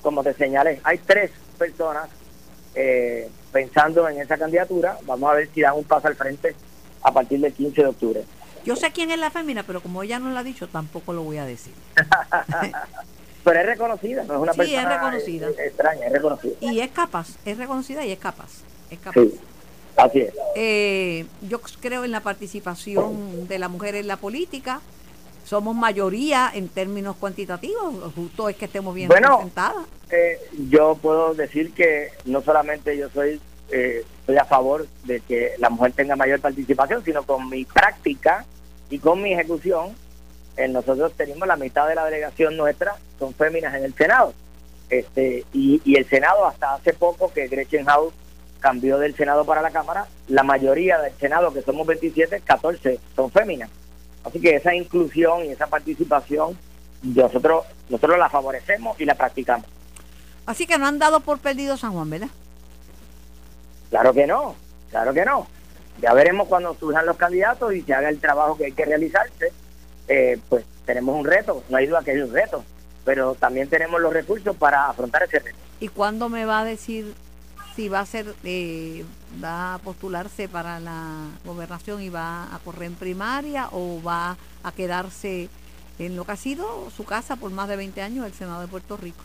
como 0.00 0.22
te 0.22 0.32
señalé 0.34 0.80
hay 0.84 0.98
tres 0.98 1.32
personas 1.58 2.08
eh, 2.74 3.28
pensando 3.52 4.08
en 4.08 4.20
esa 4.20 4.36
candidatura. 4.36 4.98
Vamos 5.04 5.30
a 5.30 5.34
ver 5.34 5.48
si 5.52 5.62
dan 5.62 5.76
un 5.76 5.84
paso 5.84 6.08
al 6.08 6.14
frente 6.14 6.54
a 7.02 7.12
partir 7.12 7.40
del 7.40 7.52
15 7.52 7.82
de 7.82 7.88
octubre 7.88 8.24
Yo 8.66 8.76
sé 8.76 8.90
quién 8.90 9.11
es 9.11 9.18
la 9.18 9.31
fémina, 9.31 9.62
pero 9.62 9.81
como 9.81 10.02
ella 10.02 10.18
no 10.18 10.31
lo 10.31 10.38
ha 10.38 10.42
dicho, 10.42 10.66
tampoco 10.68 11.12
lo 11.12 11.22
voy 11.22 11.38
a 11.38 11.44
decir. 11.46 11.72
pero 13.44 13.61
es 13.61 13.66
reconocida 13.66 14.24
no 14.24 14.35
es 14.35 14.40
una 14.40 14.52
Sí, 14.55 14.61
es 14.62 14.66
persona 14.83 14.94
reconocida. 14.96 15.48
eh, 15.48 15.55
extraña 15.66 16.07
es 16.07 16.12
reconocida 16.12 16.55
Y 16.61 16.81
es 16.81 16.90
capaz, 16.90 17.29
es 17.44 17.57
reconocida 17.59 18.05
y 18.05 18.11
es 18.12 18.18
capaz. 18.18 18.50
Es 18.90 18.98
capaz. 18.98 19.20
sí 19.20 19.40
así 19.96 20.20
es 20.20 20.35
Eh, 20.57 21.26
yo 21.42 21.61
creo 21.81 22.05
en 22.05 22.11
la 22.11 22.20
participación 22.20 23.46
de 23.48 23.59
la 23.59 23.68
mujer 23.68 23.94
en 23.94 24.09
la 24.09 24.16
política. 24.16 24.81
Somos 25.44 25.76
mayoría 25.76 26.50
en 26.52 26.68
términos 26.68 27.14
cuantitativos. 27.16 28.12
Justo 28.16 28.48
es 28.48 28.57
que 28.57 28.64
estemos 28.64 28.92
bien 28.94 29.07
Bueno, 29.09 29.29
representadas. 29.29 29.87
Eh, 30.11 30.38
yo 30.68 30.96
puedo 31.00 31.35
decir 31.35 31.72
que 31.72 32.11
no 32.24 32.42
solamente 32.42 32.96
yo 32.96 33.09
soy 33.11 33.40
eh, 33.70 34.05
estoy 34.20 34.37
a 34.38 34.44
favor 34.44 34.87
de 35.05 35.20
que 35.20 35.52
la 35.59 35.70
mujer 35.70 35.92
tenga 35.92 36.14
mayor 36.16 36.40
participación, 36.40 37.05
sino 37.05 37.22
con 37.24 37.48
mi 37.48 37.64
práctica 37.64 38.44
y 38.90 38.99
con 38.99 39.22
mi 39.22 39.33
ejecución, 39.33 39.94
eh, 40.57 40.68
nosotros 40.68 41.12
tenemos 41.16 41.46
la 41.46 41.57
mitad 41.57 41.88
de 41.88 41.94
la 41.94 42.05
delegación 42.05 42.57
nuestra 42.57 42.96
son 43.18 43.35
féminas 43.35 43.75
en 43.75 43.85
el 43.85 43.94
Senado. 43.94 44.33
Este 44.88 45.44
y, 45.53 45.81
y 45.85 45.96
el 45.96 46.09
Senado 46.09 46.46
hasta 46.46 46.75
hace 46.75 46.92
poco 46.92 47.33
que 47.33 47.49
Gretchen 47.49 47.87
House 47.87 48.14
cambió 48.61 48.99
del 48.99 49.14
Senado 49.16 49.44
para 49.44 49.62
la 49.62 49.70
Cámara, 49.70 50.07
la 50.29 50.42
mayoría 50.42 50.99
del 50.99 51.12
Senado, 51.18 51.53
que 51.53 51.62
somos 51.62 51.87
27, 51.87 52.40
14 52.40 53.01
son 53.14 53.31
féminas. 53.31 53.70
Así 54.25 54.40
que 54.40 54.57
esa 54.57 54.75
inclusión 54.75 55.44
y 55.44 55.49
esa 55.49 55.66
participación 55.66 56.57
nosotros 57.03 57.64
nosotros 57.88 58.18
la 58.18 58.29
favorecemos 58.29 59.01
y 59.01 59.05
la 59.05 59.14
practicamos. 59.14 59.66
Así 60.46 60.66
que 60.66 60.79
no 60.79 60.87
han 60.87 60.99
dado 60.99 61.20
por 61.20 61.38
perdido 61.38 61.77
San 61.77 61.92
Juan, 61.92 62.11
¿verdad? 62.11 62.29
Claro 63.90 64.12
que 64.12 64.27
no, 64.27 64.55
claro 64.90 65.12
que 65.12 65.25
no. 65.25 65.46
Ya 66.00 66.12
veremos 66.12 66.48
cuando 66.48 66.74
surjan 66.74 67.06
los 67.06 67.16
candidatos 67.16 67.74
y 67.74 67.82
se 67.82 67.94
haga 67.94 68.09
el 68.09 68.20
trabajo 68.20 68.56
que 68.56 68.66
hay 68.66 68.72
que 68.72 68.85
realizarse. 68.85 69.52
Eh, 70.09 70.38
pues 70.48 70.64
tenemos 70.85 71.18
un 71.18 71.24
reto, 71.24 71.62
no 71.68 71.76
hay 71.76 71.87
duda 71.87 72.02
que 72.04 72.12
hay 72.12 72.18
un 72.18 72.32
reto, 72.32 72.64
pero 73.04 73.35
también 73.35 73.68
tenemos 73.68 74.00
los 74.00 74.12
recursos 74.12 74.54
para 74.56 74.87
afrontar 74.87 75.24
ese 75.24 75.40
reto. 75.40 75.59
¿Y 75.80 75.88
cuándo 75.88 76.28
me 76.28 76.44
va 76.44 76.61
a 76.61 76.64
decir 76.64 77.14
si 77.76 77.90
va 77.90 78.00
a 78.00 78.06
ser, 78.06 78.35
eh, 78.44 79.04
va 79.42 79.74
a 79.74 79.78
postularse 79.78 80.48
para 80.48 80.80
la 80.80 81.26
gobernación 81.44 82.00
y 82.02 82.09
va 82.09 82.54
a 82.54 82.59
correr 82.61 82.85
en 82.85 82.94
primaria 82.94 83.68
o 83.70 84.00
va 84.02 84.38
a 84.62 84.73
quedarse 84.73 85.50
en 85.98 86.16
lo 86.16 86.25
que 86.25 86.33
ha 86.33 86.37
sido 86.37 86.90
su 86.96 87.04
casa 87.04 87.37
por 87.37 87.50
más 87.50 87.68
de 87.68 87.77
20 87.77 88.00
años, 88.00 88.25
el 88.25 88.33
Senado 88.33 88.62
de 88.62 88.68
Puerto 88.68 88.96
Rico? 88.96 89.23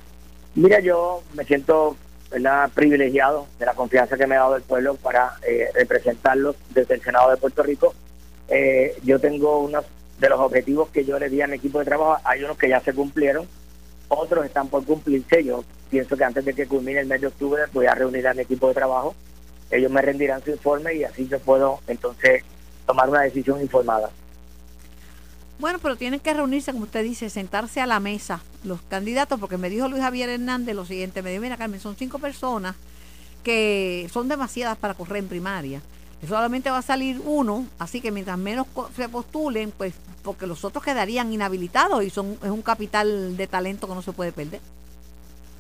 Mira, 0.56 0.82
yo 0.82 1.24
me 1.34 1.46
siento 1.46 1.96
¿verdad? 2.32 2.70
privilegiado 2.74 3.48
de 3.60 3.66
la 3.66 3.74
confianza 3.74 4.18
que 4.18 4.26
me 4.26 4.36
ha 4.36 4.40
dado 4.40 4.56
el 4.56 4.64
pueblo 4.64 4.96
para 4.96 5.34
eh, 5.48 5.70
representarlos 5.74 6.56
desde 6.74 6.96
el 6.96 7.02
Senado 7.02 7.30
de 7.30 7.38
Puerto 7.38 7.62
Rico. 7.62 7.94
Eh, 8.48 8.96
yo 9.04 9.20
tengo 9.20 9.60
unos 9.60 9.86
de 10.20 10.30
los 10.30 10.40
objetivos 10.40 10.90
que 10.90 11.04
yo 11.04 11.20
le 11.20 11.30
di 11.30 11.42
a 11.42 11.48
mi 11.48 11.56
equipo 11.56 11.80
de 11.80 11.86
trabajo, 11.86 12.22
hay 12.24 12.44
unos 12.44 12.58
que 12.58 12.70
ya 12.70 12.80
se 12.80 12.94
cumplieron, 12.94 13.48
otros 14.08 14.46
están 14.46 14.68
por 14.68 14.86
cumplirse. 14.86 15.44
Yo 15.44 15.64
pienso 15.90 16.16
que 16.16 16.24
antes 16.24 16.46
de 16.46 16.54
que 16.54 16.68
culmine 16.68 17.00
el 17.00 17.08
mes 17.08 17.22
de 17.22 17.28
octubre 17.28 17.64
voy 17.74 17.86
a 17.86 17.96
reunir 17.96 18.28
a 18.28 18.34
mi 18.34 18.42
equipo 18.42 18.68
de 18.68 18.74
trabajo. 18.74 19.16
Ellos 19.70 19.92
me 19.92 20.02
rendirán 20.02 20.44
su 20.44 20.52
informe 20.52 20.96
y 20.96 21.04
así 21.04 21.28
yo 21.28 21.40
puedo 21.40 21.80
entonces 21.88 22.44
tomar 22.86 23.10
una 23.10 23.22
decisión 23.22 23.62
informada. 23.62 24.10
Bueno, 25.62 25.78
pero 25.80 25.96
tienen 25.96 26.20
que 26.20 26.34
reunirse, 26.34 26.72
como 26.72 26.86
usted 26.86 27.04
dice, 27.04 27.30
sentarse 27.30 27.82
a 27.82 27.86
la 27.86 28.00
mesa 28.00 28.42
los 28.64 28.82
candidatos, 28.82 29.40
porque 29.40 29.58
me 29.58 29.70
dijo 29.70 29.88
Luis 29.88 30.02
Javier 30.02 30.28
Hernández 30.28 30.76
lo 30.76 30.86
siguiente, 30.86 31.22
me 31.22 31.30
dijo, 31.30 31.44
mira 31.44 31.56
Carmen, 31.56 31.80
son 31.80 31.96
cinco 31.96 32.18
personas 32.18 32.76
que 33.44 34.10
son 34.12 34.28
demasiadas 34.28 34.76
para 34.80 34.96
correr 34.96 35.18
en 35.18 35.28
primaria. 35.28 35.80
Solamente 36.28 36.72
va 36.72 36.80
a 36.80 36.82
salir 36.82 37.22
uno, 37.24 37.68
así 37.78 38.02
que 38.02 38.10
mientras 38.10 38.40
menos 38.40 38.66
se 38.96 39.08
postulen, 39.08 39.72
pues 39.72 39.94
porque 40.24 40.48
los 40.48 40.66
otros 40.66 40.84
quedarían 40.84 41.32
inhabilitados 41.32 42.04
y 42.04 42.10
son 42.10 42.40
es 42.44 42.50
un 42.50 42.64
capital 42.64 43.38
de 43.38 43.46
talento 43.46 43.88
que 43.88 43.94
no 43.94 44.02
se 44.02 44.14
puede 44.14 44.32
perder. 44.32 44.62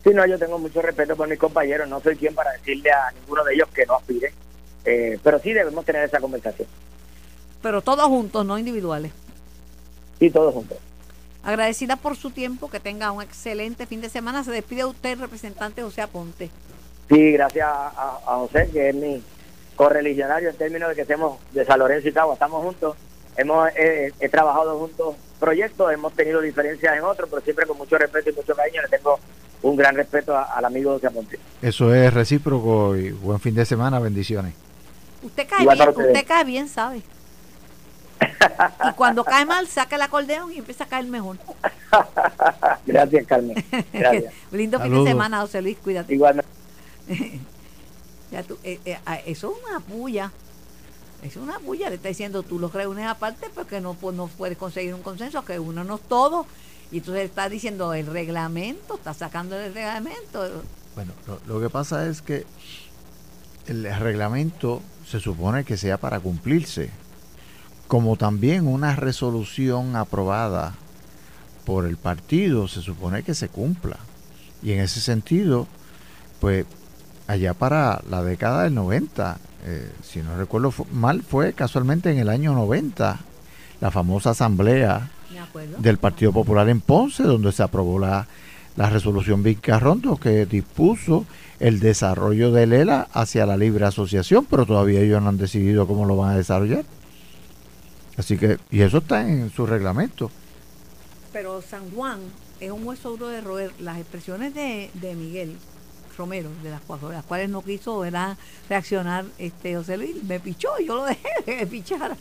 Sí, 0.03 0.09
no, 0.15 0.25
yo 0.25 0.39
tengo 0.39 0.57
mucho 0.57 0.81
respeto 0.81 1.15
por 1.15 1.27
mis 1.27 1.37
compañeros, 1.37 1.87
no 1.87 2.01
soy 2.01 2.15
quien 2.15 2.33
para 2.33 2.53
decirle 2.53 2.89
a 2.89 3.11
ninguno 3.11 3.43
de 3.43 3.53
ellos 3.53 3.69
que 3.71 3.85
no 3.85 3.97
aspire, 3.97 4.33
eh, 4.83 5.19
pero 5.23 5.37
sí 5.37 5.53
debemos 5.53 5.85
tener 5.85 6.03
esa 6.05 6.19
conversación. 6.19 6.67
Pero 7.61 7.83
todos 7.83 8.07
juntos, 8.07 8.43
no 8.43 8.57
individuales. 8.57 9.11
Sí, 10.22 10.30
todos 10.30 10.53
juntos. 10.53 10.78
Agradecida 11.43 11.95
por 11.95 12.15
su 12.15 12.30
tiempo, 12.30 12.69
que 12.69 12.80
tenga 12.80 13.11
un 13.11 13.24
excelente 13.24 13.88
fin 13.88 14.01
de 14.01 14.09
semana. 14.09 14.43
Se 14.43 14.51
despide 14.51 14.86
usted, 14.86 15.17
representante 15.19 15.82
José 15.82 16.03
Aponte. 16.03 16.51
Sí, 17.09 17.32
gracias 17.32 17.67
a, 17.67 18.19
José, 18.24 18.69
que 18.72 18.89
es 18.89 18.95
mi 18.95 19.24
correligionario 19.76 20.51
en 20.51 20.55
términos 20.57 20.89
de 20.89 20.95
que 20.95 21.01
estemos 21.01 21.39
de 21.53 21.65
San 21.65 21.80
Lorenzo 21.80 22.07
y 22.07 22.11
Cagua, 22.11 22.36
estamos 22.36 22.61
juntos. 22.61 22.95
Hemos 23.36 23.69
eh, 23.76 24.13
he 24.19 24.30
trabajado 24.30 24.78
juntos 24.78 25.15
proyectos, 25.39 25.91
hemos 25.91 26.13
tenido 26.13 26.39
diferencias 26.39 26.95
en 26.95 27.03
otros, 27.03 27.28
pero 27.28 27.41
siempre 27.41 27.65
con 27.65 27.80
mucho 27.80 27.97
respeto 27.97 28.30
y 28.30 28.34
mucho 28.34 28.55
cariño. 28.55 28.80
Le 28.84 28.95
tengo 28.95 29.19
un 29.63 29.76
gran 29.76 29.95
respeto 29.95 30.38
al 30.38 30.63
amigo 30.63 30.93
José 30.93 31.07
Aponte. 31.07 31.39
Eso 31.63 31.95
es 31.95 32.13
recíproco 32.13 32.95
y 32.95 33.09
buen 33.09 33.39
fin 33.39 33.55
de 33.55 33.65
semana, 33.65 33.97
bendiciones. 33.97 34.53
Usted 35.24 35.47
cae 35.47 35.65
bien, 35.65 35.89
usted 35.89 36.28
cae 36.28 36.43
bien, 36.43 36.69
sabe. 36.69 37.01
Y 38.89 38.93
cuando 38.93 39.23
cae 39.23 39.45
mal, 39.45 39.67
saca 39.67 39.95
el 39.95 40.01
acordeón 40.01 40.51
y 40.51 40.57
empieza 40.57 40.85
a 40.85 40.87
caer 40.87 41.05
mejor. 41.05 41.37
Gracias, 42.85 43.27
Carmen. 43.27 43.63
Gracias. 43.93 44.33
Lindo 44.51 44.79
fin 44.79 44.93
de 44.93 45.09
semana, 45.09 45.41
José 45.41 45.61
Luis, 45.61 45.77
cuídate. 45.77 46.13
Igualmente. 46.13 46.49
ya 48.31 48.43
tú, 48.43 48.57
eh, 48.63 48.79
eh, 48.85 48.99
ah, 49.05 49.17
eso 49.25 49.53
es 49.55 49.69
una 49.69 49.79
puya. 49.79 50.31
Eso 51.21 51.39
es 51.39 51.45
una 51.47 51.59
puya. 51.59 51.89
Le 51.89 51.95
está 51.95 52.09
diciendo, 52.09 52.43
tú 52.43 52.59
los 52.59 52.73
reúnes 52.73 53.07
aparte 53.07 53.47
porque 53.53 53.81
no, 53.81 53.93
pues, 53.93 54.15
no 54.15 54.27
puedes 54.27 54.57
conseguir 54.57 54.93
un 54.93 55.01
consenso, 55.01 55.45
que 55.45 55.59
uno 55.59 55.83
no 55.83 55.95
es 55.95 56.01
todo. 56.01 56.45
Y 56.91 56.97
entonces 56.97 57.25
está 57.25 57.47
diciendo 57.47 57.93
el 57.93 58.07
reglamento, 58.07 58.95
está 58.95 59.13
sacando 59.13 59.57
el 59.57 59.73
reglamento. 59.73 60.63
Bueno, 60.95 61.13
lo 61.47 61.61
que 61.61 61.69
pasa 61.69 62.07
es 62.07 62.21
que 62.21 62.45
el 63.67 63.83
reglamento 63.95 64.81
se 65.07 65.19
supone 65.19 65.63
que 65.63 65.77
sea 65.77 65.97
para 65.97 66.19
cumplirse 66.19 66.89
como 67.91 68.15
también 68.15 68.67
una 68.69 68.95
resolución 68.95 69.97
aprobada 69.97 70.75
por 71.65 71.85
el 71.85 71.97
partido 71.97 72.69
se 72.69 72.81
supone 72.81 73.21
que 73.21 73.33
se 73.33 73.49
cumpla. 73.49 73.97
Y 74.63 74.71
en 74.71 74.79
ese 74.79 75.01
sentido, 75.01 75.67
pues 76.39 76.65
allá 77.27 77.53
para 77.53 78.01
la 78.09 78.23
década 78.23 78.63
del 78.63 78.75
90, 78.75 79.37
eh, 79.65 79.91
si 80.09 80.21
no 80.21 80.37
recuerdo 80.37 80.73
mal, 80.93 81.21
fue 81.21 81.51
casualmente 81.51 82.09
en 82.09 82.19
el 82.19 82.29
año 82.29 82.53
90, 82.53 83.19
la 83.81 83.91
famosa 83.91 84.29
asamblea 84.29 85.09
del 85.79 85.97
Partido 85.97 86.31
Popular 86.31 86.69
en 86.69 86.79
Ponce, 86.79 87.23
donde 87.23 87.51
se 87.51 87.61
aprobó 87.61 87.99
la, 87.99 88.25
la 88.77 88.89
resolución 88.89 89.43
Vincarrondo 89.43 90.15
que 90.15 90.45
dispuso 90.45 91.25
el 91.59 91.81
desarrollo 91.81 92.53
del 92.53 92.71
ELA 92.71 93.09
hacia 93.11 93.45
la 93.45 93.57
libre 93.57 93.83
asociación, 93.83 94.47
pero 94.49 94.65
todavía 94.65 95.01
ellos 95.01 95.21
no 95.21 95.27
han 95.27 95.37
decidido 95.37 95.87
cómo 95.87 96.05
lo 96.05 96.15
van 96.15 96.31
a 96.31 96.37
desarrollar. 96.37 96.85
Así 98.18 98.38
que, 98.38 98.57
y 98.70 98.82
eso 98.82 98.99
está 98.99 99.28
en 99.28 99.51
su 99.51 99.66
reglamento. 99.66 100.32
Pero 101.32 101.62
San 101.62 101.89
Juan 101.91 102.20
es 102.59 102.72
un 102.72 102.86
hueso 102.86 103.12
duro 103.12 103.28
de 103.28 103.41
roer. 103.41 103.74
Las 103.80 103.97
expresiones 103.97 104.53
de, 104.53 104.89
Miguel 105.16 105.57
Romero, 106.18 106.49
de 106.62 106.70
las, 106.70 106.82
las 107.12 107.26
cuales 107.26 107.49
no 107.49 107.62
quiso 107.64 108.05
era 108.05 108.38
reaccionar 108.70 109.26
este 109.38 109.76
José 109.76 109.97
Luis, 109.97 110.24
me 110.24 110.39
pichó, 110.39 110.70
yo 110.80 110.95
lo 110.95 111.05
dejé 111.05 111.30
de 111.45 111.66
pichar, 111.66 112.18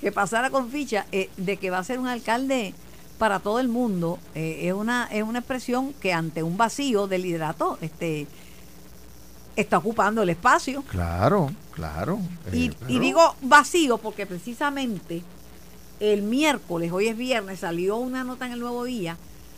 que 0.00 0.12
pasara 0.12 0.50
con 0.50 0.70
ficha, 0.70 1.06
eh, 1.12 1.30
de 1.36 1.56
que 1.56 1.70
va 1.70 1.78
a 1.78 1.84
ser 1.84 1.98
un 1.98 2.08
alcalde 2.08 2.74
para 3.18 3.38
todo 3.38 3.60
el 3.60 3.68
mundo, 3.68 4.18
eh, 4.34 4.62
es, 4.62 4.72
una, 4.72 5.08
es 5.10 5.22
una 5.22 5.38
expresión 5.38 5.94
que 5.94 6.12
ante 6.12 6.42
un 6.42 6.56
vacío 6.56 7.06
de 7.06 7.18
liderato, 7.18 7.78
este 7.80 8.26
está 9.56 9.78
ocupando 9.78 10.22
el 10.22 10.30
espacio. 10.30 10.82
Claro, 10.82 11.52
claro. 11.74 12.20
Y, 12.52 12.68
eh, 12.68 12.74
digo 12.86 13.36
vacío 13.42 13.98
porque 13.98 14.26
precisamente 14.26 15.22
el 16.00 16.22
miércoles, 16.22 16.92
hoy 16.92 17.08
es 17.08 17.16
viernes, 17.16 17.60
salió 17.60 17.96
una 17.96 18.24
nota 18.24 18.46
en 18.46 18.52
el 18.52 18.60
Nuevo 18.60 18.84
Día, 18.84 19.16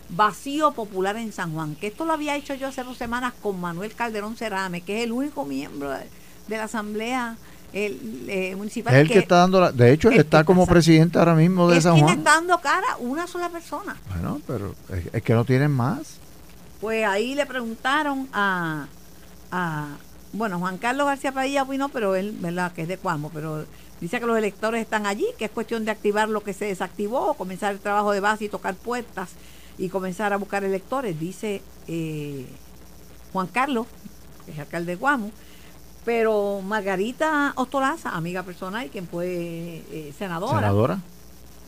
vacío 0.09 0.73
popular 0.73 1.17
en 1.17 1.33
San 1.33 1.53
Juan, 1.53 1.75
que 1.77 1.89
esto 1.89 2.05
lo 2.05 2.13
había 2.13 2.37
hecho 2.37 2.55
yo 2.55 2.69
hace 2.69 2.85
dos 2.85 2.97
semanas 2.97 3.33
con 3.43 3.61
Manuel 3.61 3.95
Calderón 3.95 4.37
Cerame, 4.37 4.81
que 4.81 4.99
es 4.99 5.05
el 5.05 5.13
único 5.13 5.45
miembro 5.45 5.91
de, 5.91 6.07
la 6.49 6.65
Asamblea 6.65 7.37
el, 7.73 8.25
eh, 8.29 8.55
municipal. 8.57 8.95
Es 8.95 9.01
el 9.01 9.09
que, 9.09 9.19
está 9.19 9.39
dando, 9.39 9.73
de 9.73 9.93
hecho, 9.93 10.09
él 10.11 10.21
está 10.21 10.45
como 10.45 10.67
presidente 10.67 11.19
ahora 11.19 11.35
mismo 11.35 11.69
de 11.69 11.81
San 11.81 11.99
Juan. 11.99 12.19
está 12.19 12.35
dando 12.35 12.59
cara 12.59 12.97
una 13.01 13.27
sola 13.27 13.49
persona. 13.49 13.97
Bueno, 14.09 14.41
pero 14.47 14.75
es 15.13 15.23
que 15.23 15.35
no 15.35 15.45
tienen 15.45 15.73
más. 15.73 16.19
Pues 16.81 17.07
ahí 17.07 17.35
le 17.35 17.47
preguntaron 17.47 18.29
a, 18.33 18.87
bueno, 20.37 20.59
Juan 20.59 20.79
Carlos 20.79 21.07
García 21.07 21.33
Padilla 21.33 21.63
opinó, 21.63 21.89
pero 21.89 22.15
él, 22.15 22.37
¿verdad? 22.41 22.73
Que 22.73 22.83
es 22.83 22.89
de 22.89 22.99
Cuamo, 22.99 23.31
pero 23.33 23.65
dice 24.01 24.21
que 24.21 24.27
los 24.27 24.37
electores 24.37 24.83
están 24.83 25.07
allí, 25.07 25.27
que 25.39 25.47
es 25.47 25.51
cuestión 25.51 25.85
de 25.85 25.91
activar 25.91 26.29
lo 26.29 26.43
que 26.43 26.53
se 26.53 26.67
desactivó, 26.67 27.35
comenzar 27.35 27.73
el 27.73 27.81
trabajo 27.81 28.13
de 28.13 28.21
base 28.21 28.45
y 28.45 28.49
tocar 28.49 28.75
puertas 28.75 29.31
y 29.79 29.89
comenzar 29.89 30.33
a 30.33 30.37
buscar 30.37 30.65
electores, 30.65 31.19
dice 31.19 31.63
eh, 31.89 32.47
Juan 33.33 33.47
Carlos, 33.47 33.87
que 34.45 34.53
es 34.53 34.59
alcalde 34.59 34.93
de 34.93 34.97
Guamo, 34.97 35.31
pero 36.05 36.61
Margarita 36.63 37.53
Ostolaza, 37.57 38.11
amiga 38.11 38.43
personal, 38.43 38.89
quien 38.91 39.09
fue 39.09 39.83
eh, 39.91 40.15
senadora, 40.17 40.61
senadora, 40.61 40.99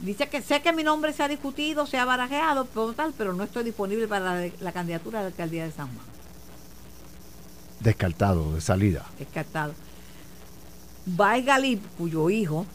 dice 0.01 0.29
que 0.29 0.43
sé 0.43 0.63
que 0.63 0.73
mi 0.73 0.85
nombre 0.85 1.13
se 1.13 1.23
ha 1.23 1.29
discutido, 1.29 1.87
se 1.87 1.99
ha 1.99 2.05
barajeado, 2.05 2.67
pero 2.67 2.93
tal, 2.93 3.13
pero 3.17 3.33
no 3.33 3.45
estoy 3.45 3.65
disponible 3.65 4.07
para 4.07 4.41
la, 4.41 4.51
la 4.61 4.73
candidatura 4.73 5.21
a 5.21 5.23
la 5.23 5.29
alcaldía 5.29 5.65
de 5.65 5.73
San 5.73 5.89
Juan. 5.89 6.08
Descartado, 7.81 8.55
de 8.55 8.61
salida. 8.61 9.07
Descartado. 9.19 9.75
Baez 11.07 11.45
Galip, 11.45 11.83
cuyo 11.97 12.29
hijo, 12.31 12.67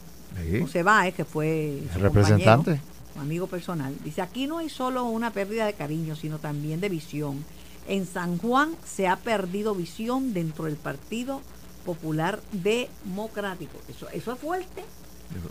José 0.60 0.82
Baez, 0.82 1.14
que 1.14 1.24
fue 1.24 1.78
el 1.78 2.00
representante, 2.00 2.80
amigo 3.20 3.46
personal, 3.46 3.94
dice, 4.02 4.22
aquí 4.22 4.46
no 4.46 4.58
hay 4.58 4.68
solo 4.68 5.04
una 5.04 5.30
pérdida 5.30 5.66
de 5.66 5.74
cariño, 5.74 6.16
sino 6.16 6.38
también 6.38 6.80
de 6.80 6.88
visión. 6.88 7.44
En 7.86 8.06
San 8.06 8.38
Juan 8.38 8.74
se 8.84 9.06
ha 9.08 9.16
perdido 9.16 9.74
visión 9.74 10.32
dentro 10.32 10.64
del 10.64 10.76
Partido 10.76 11.42
Popular 11.84 12.40
Democrático. 12.50 13.78
Eso, 13.88 14.08
eso 14.08 14.32
es 14.32 14.38
fuerte. 14.38 14.84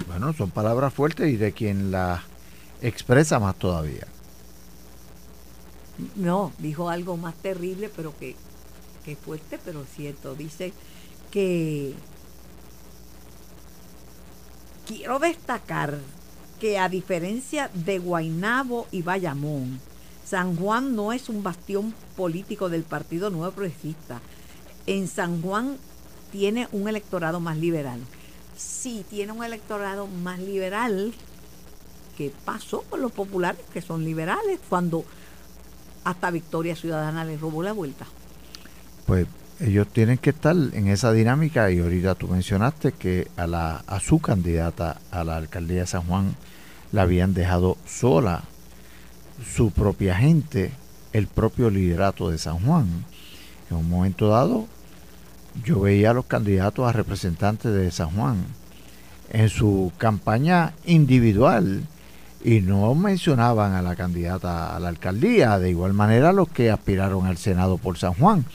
Bueno, 0.08 0.34
son 0.34 0.50
palabras 0.50 0.94
fuertes 0.94 1.32
y 1.32 1.38
de 1.38 1.52
quien 1.52 1.92
las 1.92 2.22
expresa 2.82 3.40
más 3.40 3.56
todavía. 3.56 4.08
No, 6.16 6.52
dijo 6.58 6.90
algo 6.90 7.18
más 7.18 7.36
terrible, 7.36 7.90
pero 7.96 8.18
que 8.18 8.36
que 9.04 9.16
fuerte, 9.16 9.60
pero 9.64 9.86
cierto. 9.86 10.36
Dice 10.36 10.74
que 11.32 11.94
quiero 14.88 15.20
destacar 15.20 16.00
que 16.60 16.78
a 16.80 16.90
diferencia 16.90 17.70
de 17.74 18.00
Guainabo 18.00 18.88
y 18.92 19.02
Bayamón, 19.02 19.80
San 20.26 20.56
Juan 20.56 20.96
no 20.96 21.12
es 21.12 21.30
un 21.30 21.44
bastión 21.44 21.94
político 22.16 22.70
del 22.70 22.84
Partido 22.84 23.30
Nuevo 23.30 23.54
Progresista. 23.54 24.22
En 24.88 25.08
San 25.08 25.42
Juan 25.42 25.78
tiene 26.32 26.68
un 26.72 26.88
electorado 26.88 27.40
más 27.40 27.58
liberal. 27.58 28.00
Sí, 28.58 29.06
tiene 29.10 29.32
un 29.32 29.44
electorado 29.44 30.08
más 30.08 30.40
liberal 30.40 31.14
que 32.18 32.32
pasó 32.46 32.82
con 32.84 33.02
los 33.02 33.12
populares, 33.12 33.62
que 33.74 33.82
son 33.82 34.06
liberales, 34.06 34.60
cuando 34.70 35.04
hasta 36.04 36.32
Victoria 36.32 36.76
Ciudadana 36.76 37.26
les 37.26 37.42
robó 37.42 37.64
la 37.64 37.72
vuelta 37.72 38.06
pues 39.06 39.28
ellos 39.60 39.88
tienen 39.88 40.18
que 40.18 40.32
estar 40.32 40.56
en 40.56 40.88
esa 40.88 41.12
dinámica 41.12 41.72
y 41.72 41.80
ahorita 41.80 42.16
tú 42.16 42.28
mencionaste 42.28 42.92
que 42.92 43.28
a, 43.38 43.48
la, 43.48 43.84
a 43.88 44.00
su 44.00 44.20
candidata 44.20 45.00
a 45.12 45.24
la 45.24 45.38
alcaldía 45.38 45.82
de 45.82 45.88
San 45.88 46.04
Juan 46.04 46.36
la 46.92 47.04
habían 47.04 47.34
dejado 47.34 47.78
sola 47.88 48.44
su 49.56 49.72
propia 49.72 50.16
gente, 50.16 50.72
el 51.12 51.28
propio 51.28 51.70
liderato 51.70 52.30
de 52.30 52.38
San 52.38 52.60
Juan. 52.60 53.06
En 53.70 53.78
un 53.78 53.90
momento 53.90 54.30
dado 54.30 54.68
yo 55.64 55.82
veía 55.82 56.12
a 56.12 56.14
los 56.14 56.26
candidatos 56.26 56.88
a 56.88 56.92
representantes 56.92 57.74
de 57.74 57.92
San 57.92 58.10
Juan 58.12 58.46
en 59.30 59.50
su 59.50 59.92
campaña 59.98 60.74
individual 60.86 61.84
y 62.44 62.60
no 62.62 62.94
mencionaban 62.96 63.74
a 63.74 63.82
la 63.82 63.96
candidata 63.96 64.76
a 64.76 64.80
la 64.80 64.90
alcaldía, 64.90 65.60
de 65.60 65.70
igual 65.70 65.94
manera 65.94 66.34
los 66.34 66.50
que 66.50 66.72
aspiraron 66.72 67.26
al 67.26 67.38
Senado 67.38 67.78
por 67.78 67.98
San 67.98 68.14
Juan 68.14 68.46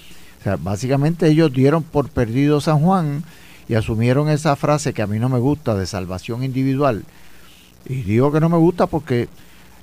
o 0.40 0.42
sea, 0.42 0.56
básicamente 0.56 1.28
ellos 1.28 1.52
dieron 1.52 1.82
por 1.82 2.08
perdido 2.08 2.60
San 2.60 2.80
Juan 2.80 3.24
y 3.68 3.74
asumieron 3.74 4.28
esa 4.28 4.56
frase 4.56 4.92
que 4.92 5.02
a 5.02 5.06
mí 5.06 5.18
no 5.18 5.28
me 5.28 5.38
gusta 5.38 5.74
de 5.74 5.86
salvación 5.86 6.44
individual. 6.44 7.04
Y 7.86 8.02
digo 8.02 8.32
que 8.32 8.40
no 8.40 8.48
me 8.48 8.56
gusta 8.56 8.86
porque 8.86 9.28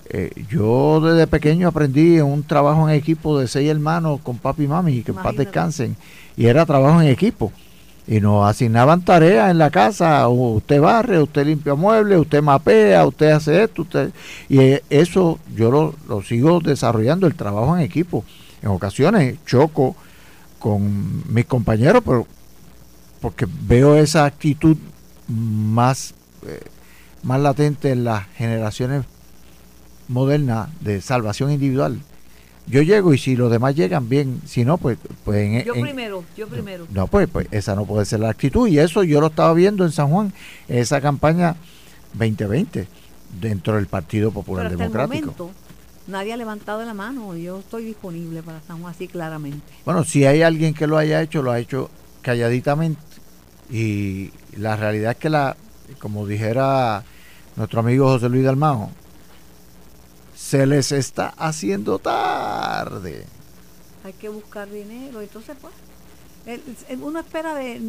eh, 0.09 0.31
yo 0.49 1.01
desde 1.01 1.27
pequeño 1.27 1.67
aprendí 1.67 2.17
en 2.17 2.25
un 2.25 2.43
trabajo 2.43 2.87
en 2.87 2.95
equipo 2.95 3.39
de 3.39 3.47
seis 3.47 3.69
hermanos 3.69 4.21
con 4.21 4.37
papi 4.37 4.63
y 4.63 4.67
mami, 4.67 5.01
que 5.01 5.11
en 5.11 5.17
paz 5.17 5.35
descansen, 5.35 5.95
y 6.37 6.45
era 6.45 6.65
trabajo 6.65 7.01
en 7.01 7.07
equipo. 7.07 7.51
y 8.07 8.19
nos 8.19 8.47
asignaban 8.47 9.01
tareas 9.01 9.49
en 9.49 9.57
la 9.57 9.71
casa, 9.71 10.27
usted 10.29 10.79
barre, 10.79 11.19
usted 11.21 11.45
limpia 11.47 11.73
muebles, 11.73 12.19
usted 12.19 12.41
mapea, 12.43 13.05
usted 13.05 13.31
hace 13.31 13.63
esto, 13.63 13.81
usted 13.81 14.11
y 14.47 14.59
eh, 14.59 14.83
eso 14.91 15.39
yo 15.55 15.71
lo, 15.71 15.95
lo 16.07 16.21
sigo 16.21 16.59
desarrollando, 16.59 17.25
el 17.25 17.33
trabajo 17.33 17.75
en 17.75 17.81
equipo. 17.83 18.23
En 18.61 18.69
ocasiones 18.69 19.37
choco 19.47 19.95
con 20.65 21.31
mis 21.31 21.45
compañeros, 21.45 22.01
pero 22.03 22.25
porque 23.21 23.45
veo 23.67 23.95
esa 23.95 24.25
actitud 24.25 24.75
más, 25.27 26.15
eh, 26.47 26.59
más 27.21 27.39
latente 27.39 27.91
en 27.91 28.03
las 28.03 28.25
generaciones 28.29 29.05
modernas 30.07 30.69
de 30.81 31.01
salvación 31.01 31.51
individual 31.51 31.99
yo 32.67 32.81
llego 32.81 33.13
y 33.13 33.19
si 33.19 33.35
los 33.35 33.51
demás 33.51 33.75
llegan 33.75 34.09
bien, 34.09 34.41
si 34.47 34.65
no, 34.65 34.77
pues... 34.79 34.97
pues 35.23 35.63
yo 35.65 35.73
primero, 35.73 36.23
yo 36.35 36.47
primero. 36.47 36.87
No, 36.91 37.05
pues, 37.05 37.29
pues 37.29 37.47
esa 37.51 37.75
no 37.75 37.85
puede 37.85 38.05
ser 38.05 38.21
la 38.21 38.29
actitud 38.29 38.67
y 38.67 38.79
eso 38.79 39.03
yo 39.03 39.21
lo 39.21 39.27
estaba 39.27 39.53
viendo 39.53 39.85
en 39.85 39.91
San 39.91 40.09
Juan, 40.09 40.33
esa 40.67 40.99
campaña 40.99 41.57
2020 42.13 42.87
dentro 43.39 43.75
del 43.75 43.85
Partido 43.85 44.31
Popular 44.31 44.65
Pero 44.65 44.79
Democrático. 44.79 45.33
momento, 45.37 45.51
nadie 46.07 46.33
ha 46.33 46.37
levantado 46.37 46.83
la 46.83 46.93
mano, 46.93 47.35
yo 47.35 47.59
estoy 47.59 47.85
disponible 47.85 48.43
para 48.43 48.61
San 48.61 48.81
Juan 48.81 48.93
así 48.93 49.07
claramente. 49.07 49.65
Bueno, 49.85 50.03
si 50.03 50.25
hay 50.25 50.41
alguien 50.41 50.73
que 50.73 50.87
lo 50.87 50.97
haya 50.97 51.21
hecho, 51.21 51.41
lo 51.41 51.51
ha 51.51 51.59
hecho 51.59 51.89
calladitamente 52.21 53.01
y 53.69 54.31
la 54.57 54.75
realidad 54.75 55.11
es 55.11 55.17
que 55.17 55.29
la, 55.29 55.55
como 55.99 56.27
dijera 56.27 57.03
nuestro 57.55 57.79
amigo 57.79 58.07
José 58.07 58.29
Luis 58.29 58.43
Dalmao, 58.43 58.91
se 60.35 60.65
les 60.65 60.91
está 60.91 61.33
haciendo 61.37 61.99
tarde. 61.99 63.25
Hay 64.03 64.13
que 64.13 64.29
buscar 64.29 64.69
dinero, 64.69 65.21
entonces 65.21 65.55
pues, 65.59 65.73
uno 67.01 67.19
espera 67.19 67.55
de, 67.55 67.79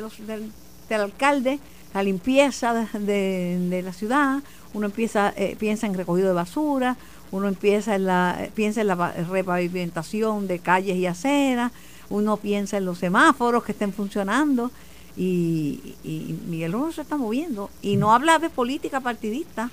los, 0.00 0.26
del, 0.26 0.52
alcalde 0.90 1.58
la 1.94 2.02
limpieza 2.02 2.88
de, 2.92 3.82
la 3.82 3.92
ciudad, 3.92 4.42
uno 4.74 4.86
empieza 4.86 5.32
eh, 5.36 5.56
piensa 5.58 5.86
en 5.86 5.94
recogido 5.94 6.28
de 6.28 6.34
basura, 6.34 6.96
uno 7.32 7.48
empieza 7.48 7.94
en 7.94 8.06
la, 8.06 8.48
piensa 8.54 8.80
en 8.80 8.88
la 8.88 9.12
repavimentación 9.12 10.46
de 10.46 10.58
calles 10.58 10.96
y 10.96 11.06
aceras, 11.06 11.72
uno 12.08 12.36
piensa 12.36 12.76
en 12.76 12.84
los 12.84 12.98
semáforos 12.98 13.64
que 13.64 13.72
estén 13.72 13.92
funcionando 13.92 14.70
y, 15.16 15.94
y 16.04 16.38
Miguel 16.46 16.72
Rojo 16.72 16.92
se 16.92 17.02
está 17.02 17.16
moviendo 17.16 17.70
y 17.82 17.96
no 17.96 18.12
habla 18.12 18.38
de 18.38 18.50
política 18.50 19.00
partidista. 19.00 19.70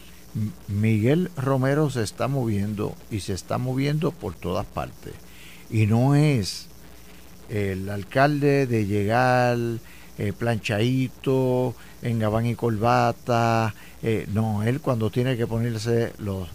Miguel 0.67 1.29
Romero 1.37 1.89
se 1.89 2.01
está 2.01 2.27
moviendo 2.27 2.95
y 3.11 3.19
se 3.19 3.33
está 3.33 3.57
moviendo 3.57 4.11
por 4.11 4.33
todas 4.33 4.65
partes. 4.65 5.13
Y 5.69 5.85
no 5.85 6.15
es 6.15 6.67
el 7.49 7.89
alcalde 7.89 8.65
de 8.65 8.85
llegar 8.85 9.57
eh, 10.17 10.33
planchadito, 10.33 11.75
en 12.01 12.19
gabán 12.19 12.45
y 12.45 12.55
corbata. 12.55 13.73
Eh, 14.01 14.27
no, 14.33 14.63
él 14.63 14.81
cuando 14.81 15.09
tiene 15.09 15.37
que 15.37 15.47
ponerse 15.47 16.13
los 16.17 16.47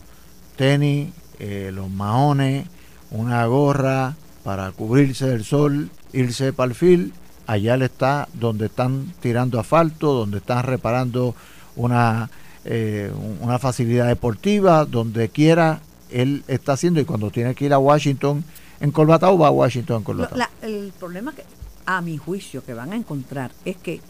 tenis, 0.58 1.08
eh, 1.38 1.70
los 1.72 1.88
maones, 1.88 2.66
una 3.10 3.46
gorra 3.46 4.16
para 4.44 4.70
cubrirse 4.72 5.26
del 5.26 5.44
sol, 5.44 5.88
irse 6.12 6.52
para 6.52 6.68
el 6.68 6.74
fil, 6.74 7.14
allá 7.46 7.74
él 7.74 7.82
está 7.82 8.28
donde 8.34 8.66
están 8.66 9.14
tirando 9.20 9.58
asfalto, 9.58 10.12
donde 10.12 10.38
están 10.38 10.64
reparando 10.64 11.34
una 11.76 12.28
eh, 12.70 13.10
una 13.40 13.58
facilidad 13.58 14.08
deportiva, 14.08 14.84
donde 14.84 15.30
quiera, 15.30 15.80
él 16.10 16.42
está 16.48 16.72
haciendo 16.72 17.00
y 17.00 17.06
cuando 17.06 17.30
tiene 17.30 17.54
que 17.54 17.64
ir 17.64 17.72
a 17.72 17.78
Washington 17.78 18.44
en 18.80 18.90
Colbatao, 18.90 19.38
va 19.38 19.48
a 19.48 19.50
Washington 19.50 19.98
en 19.98 20.02
Colbatao. 20.02 20.38
el 20.60 20.92
problema 20.98 21.32
que, 21.32 21.44
a 21.86 22.02
mi 22.02 22.18
juicio, 22.18 22.62
que 22.62 22.74
van 22.74 22.92
a 22.92 22.96
encontrar 22.96 23.52
es 23.64 23.78
que 23.78 23.94
el 23.94 24.00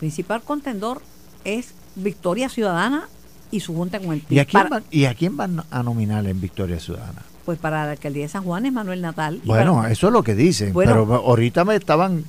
principal 0.00 0.42
contendor 0.42 1.00
es 1.44 1.74
Victoria 1.94 2.48
Ciudadana 2.48 3.08
y 3.54 3.60
su 3.60 3.74
junta 3.74 4.00
con 4.00 4.12
el 4.12 4.20
PIB. 4.20 4.36
¿Y 4.36 4.40
a 4.40 4.44
quién, 4.44 4.68
van, 4.68 4.84
¿y 4.90 5.04
a, 5.04 5.14
quién 5.14 5.36
van 5.36 5.62
a 5.70 5.82
nominar 5.82 6.26
en 6.26 6.40
Victoria 6.40 6.80
Ciudadana? 6.80 7.22
Pues 7.44 7.58
para 7.58 7.84
la 7.84 7.92
alcaldía 7.92 8.22
de 8.24 8.28
San 8.28 8.42
Juan 8.42 8.66
es 8.66 8.72
Manuel 8.72 9.00
Natal. 9.00 9.40
Bueno, 9.44 9.86
eso 9.86 10.08
es 10.08 10.12
lo 10.12 10.22
que 10.22 10.34
dicen, 10.34 10.72
pero 10.74 11.14
ahorita 11.14 11.64
me 11.64 11.76
estaban 11.76 12.24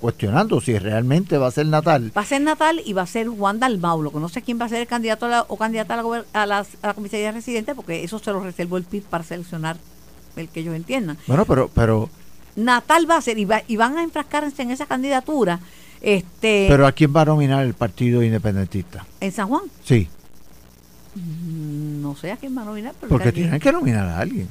cuestionando 0.00 0.60
si 0.60 0.78
realmente 0.78 1.38
va 1.38 1.48
a 1.48 1.50
ser 1.50 1.66
Natal. 1.66 2.12
Va 2.16 2.22
a 2.22 2.24
ser 2.24 2.40
Natal 2.40 2.80
y 2.84 2.92
va 2.92 3.02
a 3.02 3.06
ser 3.06 3.28
Juan 3.28 3.60
Dalmau, 3.60 4.02
lo 4.02 4.12
que 4.12 4.18
no 4.18 4.28
sé 4.28 4.42
quién 4.42 4.60
va 4.60 4.66
a 4.66 4.68
ser 4.68 4.80
el 4.80 4.86
candidato 4.86 5.26
o 5.48 5.56
candidata 5.56 5.94
a 5.94 6.02
la, 6.02 6.24
a, 6.32 6.46
la, 6.46 6.66
a 6.82 6.94
comisaría 6.94 7.32
residente, 7.32 7.74
porque 7.74 8.04
eso 8.04 8.18
se 8.18 8.32
lo 8.32 8.40
reservó 8.40 8.76
el 8.76 8.84
PIB 8.84 9.02
para 9.04 9.24
seleccionar 9.24 9.76
el 10.36 10.48
que 10.48 10.60
ellos 10.60 10.74
entiendan. 10.74 11.18
Bueno, 11.26 11.44
pero... 11.44 11.70
pero 11.74 12.10
Natal 12.56 13.08
va 13.08 13.16
a 13.16 13.22
ser 13.22 13.38
y, 13.38 13.46
y 13.68 13.76
van 13.76 13.96
a 13.96 14.02
enfrascarse 14.02 14.62
en 14.62 14.70
esa 14.70 14.86
candidatura. 14.86 15.60
Este, 16.00 16.66
pero 16.68 16.86
¿a 16.86 16.92
quién 16.92 17.14
va 17.14 17.22
a 17.22 17.26
nominar 17.26 17.64
el 17.64 17.74
Partido 17.74 18.22
Independentista? 18.22 19.06
¿En 19.20 19.32
San 19.32 19.48
Juan? 19.48 19.62
Sí. 19.84 20.08
Mm, 21.14 22.02
no 22.02 22.14
sé 22.16 22.32
a 22.32 22.36
quién 22.36 22.56
va 22.56 22.62
a 22.62 22.66
nominar. 22.66 22.94
Porque 23.08 23.32
tienen 23.32 23.60
que 23.60 23.72
nominar 23.72 24.06
a 24.06 24.20
alguien. 24.20 24.48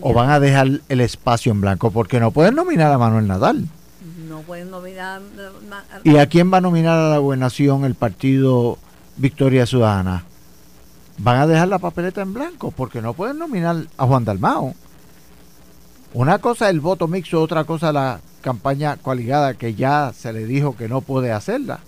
O 0.00 0.12
van 0.12 0.30
a 0.30 0.40
dejar 0.40 0.80
el 0.88 1.00
espacio 1.00 1.52
en 1.52 1.60
blanco, 1.60 1.90
porque 1.90 2.18
no 2.18 2.32
pueden 2.32 2.56
nominar 2.56 2.92
a 2.92 2.98
Manuel 2.98 3.28
Nadal. 3.28 3.68
No 4.28 4.40
pueden 4.40 4.70
nominar. 4.70 5.22
¿Y 6.02 6.16
a 6.16 6.26
quién 6.26 6.52
va 6.52 6.58
a 6.58 6.60
nominar 6.60 6.98
a 6.98 7.10
la 7.10 7.18
gobernación 7.18 7.84
el 7.84 7.94
partido 7.94 8.78
Victoria 9.16 9.66
Ciudadana? 9.66 10.24
Van 11.18 11.40
a 11.40 11.46
dejar 11.46 11.68
la 11.68 11.78
papeleta 11.78 12.22
en 12.22 12.34
blanco 12.34 12.72
porque 12.72 13.00
no 13.00 13.14
pueden 13.14 13.38
nominar 13.38 13.86
a 13.96 14.06
Juan 14.06 14.24
Dalmao. 14.24 14.74
Una 16.12 16.38
cosa 16.38 16.66
es 16.66 16.72
el 16.72 16.80
voto 16.80 17.06
mixto, 17.06 17.40
otra 17.40 17.64
cosa 17.64 17.92
la 17.92 18.20
campaña 18.40 18.96
coaligada 18.96 19.54
que 19.54 19.74
ya 19.74 20.12
se 20.16 20.32
le 20.32 20.44
dijo 20.46 20.76
que 20.76 20.88
no 20.88 21.00
puede 21.00 21.32
hacerla. 21.32 21.80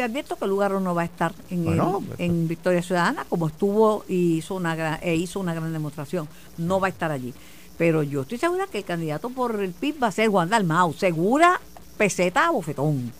Te 0.00 0.04
advierto 0.04 0.36
que 0.36 0.46
el 0.46 0.50
lugar 0.50 0.72
no 0.72 0.94
va 0.94 1.02
a 1.02 1.04
estar 1.04 1.34
en, 1.50 1.62
pues, 1.62 1.78
en 2.18 2.32
pues. 2.32 2.48
Victoria 2.48 2.80
Ciudadana 2.80 3.26
como 3.28 3.48
estuvo 3.48 4.06
y 4.08 4.38
hizo 4.38 4.54
una 4.54 4.96
e 4.96 5.14
hizo 5.14 5.38
una 5.40 5.52
gran 5.52 5.74
demostración. 5.74 6.26
No 6.56 6.80
va 6.80 6.86
a 6.86 6.88
estar 6.88 7.10
allí. 7.10 7.34
Pero 7.76 8.02
yo 8.02 8.22
estoy 8.22 8.38
segura 8.38 8.66
que 8.66 8.78
el 8.78 8.84
candidato 8.84 9.28
por 9.28 9.60
el 9.62 9.72
PIB 9.72 10.02
va 10.02 10.06
a 10.06 10.10
ser 10.10 10.30
Juan 10.30 10.48
Dalmau. 10.48 10.94
Segura, 10.94 11.60
peseta, 11.98 12.48
bofetón. 12.48 13.12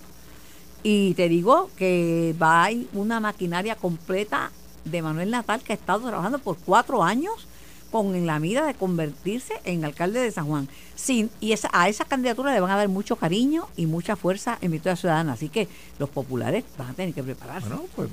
Y 0.83 1.13
te 1.17 1.29
digo 1.29 1.69
que 1.77 2.35
va 2.41 2.65
a 2.65 2.73
ir 2.73 2.89
una 2.95 3.21
maquinaria 3.21 3.77
completa 3.77 4.51
de 4.87 5.03
Manuel 5.03 5.31
Natal 5.31 5.61
que 5.61 5.75
ha 5.75 5.77
estado 5.77 6.09
trabajando 6.09 6.39
por 6.39 6.57
cuatro 6.57 7.05
años 7.05 7.47
con 7.91 8.27
la 8.27 8.39
mira 8.39 8.65
de 8.65 8.75
convertirse 8.75 9.55
en 9.65 9.85
alcalde 9.85 10.21
de 10.21 10.31
San 10.31 10.47
Juan. 10.47 10.69
Sin, 10.95 11.31
y 11.41 11.53
esa, 11.53 11.69
a 11.73 11.89
esa 11.89 12.05
candidatura 12.05 12.53
le 12.53 12.61
van 12.61 12.71
a 12.71 12.77
dar 12.77 12.89
mucho 12.89 13.17
cariño 13.17 13.69
y 13.77 13.87
mucha 13.87 14.17
fuerza 14.17 14.59
en 14.61 14.73
Victoria 14.73 14.97
Ciudadana. 14.97 15.33
Así 15.33 15.49
que 15.49 15.69
los 15.99 16.09
populares 16.09 16.65
van 16.79 16.91
a 16.91 16.95
tener 16.95 17.15
que 17.15 17.23
prepararse. 17.23 17.69
Bueno, 17.69 17.85
pues 17.97 18.09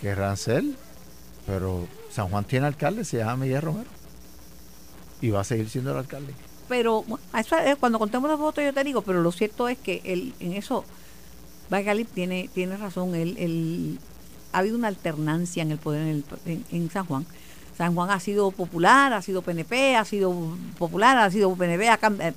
querrán 0.00 0.36
ser, 0.36 0.62
pero 1.46 1.86
San 2.10 2.28
Juan 2.28 2.44
tiene 2.44 2.66
alcalde, 2.66 3.04
se 3.04 3.18
llama 3.18 3.36
Miguel 3.36 3.62
Romero 3.62 3.90
y 5.20 5.30
va 5.30 5.40
a 5.40 5.44
seguir 5.44 5.68
siendo 5.68 5.92
el 5.92 5.98
alcalde. 5.98 6.32
Pero 6.68 7.02
bueno, 7.02 7.24
eso 7.38 7.56
cuando 7.78 7.98
contemos 7.98 8.28
los 8.28 8.38
votos 8.38 8.64
yo 8.64 8.72
te 8.72 8.84
digo, 8.84 9.02
pero 9.02 9.22
lo 9.22 9.32
cierto 9.32 9.68
es 9.68 9.78
que 9.78 10.02
él, 10.04 10.34
en 10.40 10.52
eso 10.52 10.84
Bagali 11.70 12.04
tiene, 12.04 12.48
tiene 12.52 12.76
razón, 12.76 13.14
él, 13.14 13.98
ha 14.52 14.58
habido 14.58 14.76
una 14.76 14.88
alternancia 14.88 15.62
en 15.62 15.72
el 15.72 15.78
poder 15.78 16.22
en, 16.46 16.90
San 16.90 17.06
Juan. 17.06 17.26
San 17.76 17.94
Juan 17.94 18.10
ha 18.10 18.20
sido 18.20 18.50
popular, 18.50 19.12
ha 19.12 19.22
sido 19.22 19.42
PNP, 19.42 19.96
ha 19.96 20.04
sido 20.04 20.34
popular, 20.78 21.18
ha 21.18 21.30
sido 21.30 21.54
PNP, 21.54 21.88
eh, 21.88 22.32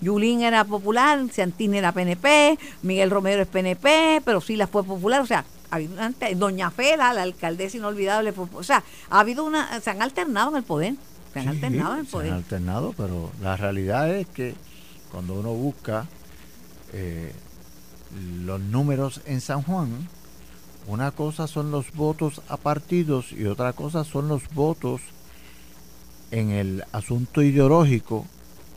Yulín 0.00 0.42
era 0.42 0.64
popular, 0.64 1.20
Santín 1.32 1.74
era 1.74 1.92
PNP, 1.92 2.58
Miguel 2.82 3.10
Romero 3.10 3.42
es 3.42 3.48
PNP, 3.48 4.22
pero 4.24 4.40
sí 4.40 4.56
la 4.56 4.66
fue 4.66 4.82
popular, 4.82 5.20
o 5.20 5.26
sea, 5.26 5.44
ha 5.70 5.76
habido 5.76 5.94
Doña 6.36 6.70
Fela, 6.70 7.12
la 7.12 7.22
alcaldesa 7.22 7.76
inolvidable, 7.76 8.32
o 8.36 8.62
sea, 8.62 8.82
ha 9.10 9.20
habido 9.20 9.44
una, 9.44 9.80
se 9.80 9.90
han 9.90 10.02
alternado 10.02 10.50
en 10.50 10.56
el 10.56 10.62
poder. 10.64 10.94
Se 11.32 11.38
han 11.38 11.48
alternado 11.48 11.96
en 11.96 12.06
poder. 12.06 12.26
Se 12.26 12.32
han 12.32 12.38
alternado, 12.38 12.94
pero 12.96 13.30
la 13.40 13.56
realidad 13.56 14.10
es 14.10 14.26
que 14.26 14.54
cuando 15.12 15.34
uno 15.34 15.52
busca 15.52 16.06
eh, 16.92 17.32
los 18.42 18.60
números 18.60 19.20
en 19.26 19.40
San 19.40 19.62
Juan, 19.62 20.08
una 20.86 21.10
cosa 21.10 21.46
son 21.46 21.70
los 21.70 21.92
votos 21.92 22.42
a 22.48 22.56
partidos 22.56 23.32
y 23.32 23.46
otra 23.46 23.72
cosa 23.72 24.04
son 24.04 24.28
los 24.28 24.42
votos 24.54 25.00
en 26.30 26.50
el 26.50 26.84
asunto 26.92 27.42
ideológico 27.42 28.26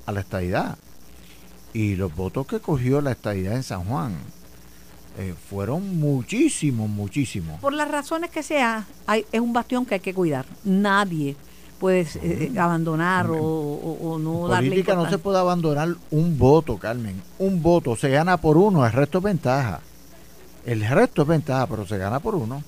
a 0.05 0.11
la 0.11 0.21
estadidad. 0.21 0.77
Y 1.73 1.95
los 1.95 2.15
votos 2.15 2.45
que 2.45 2.59
cogió 2.59 3.01
la 3.01 3.11
estadidad 3.11 3.55
en 3.55 3.63
San 3.63 3.83
Juan 3.85 4.15
eh, 5.17 5.33
fueron 5.49 5.99
muchísimos, 5.99 6.89
muchísimos. 6.89 7.59
Por 7.59 7.73
las 7.73 7.89
razones 7.89 8.29
que 8.29 8.43
sea, 8.43 8.85
hay, 9.07 9.25
es 9.31 9.41
un 9.41 9.53
bastión 9.53 9.85
que 9.85 9.95
hay 9.95 9.99
que 9.99 10.13
cuidar. 10.13 10.45
Nadie 10.63 11.35
puedes 11.79 12.15
eh, 12.17 12.51
eh, 12.53 12.59
abandonar 12.59 13.29
o, 13.29 13.37
o, 13.37 14.17
no 14.17 14.47
darle 14.47 14.69
política 14.69 14.95
no 14.95 15.09
se 15.09 15.17
puede 15.17 15.37
abandonar 15.37 15.95
un 16.11 16.37
voto, 16.37 16.77
Carmen. 16.77 17.21
Un 17.39 17.61
voto 17.61 17.95
se 17.95 18.09
gana 18.09 18.37
por 18.37 18.57
uno, 18.57 18.85
el 18.85 18.91
resto 18.91 19.17
es 19.17 19.23
ventaja. 19.23 19.81
El 20.65 20.87
resto 20.87 21.23
es 21.23 21.27
ventaja, 21.27 21.67
pero 21.67 21.85
se 21.85 21.97
gana 21.97 22.19
por 22.19 22.35
uno. 22.35 22.63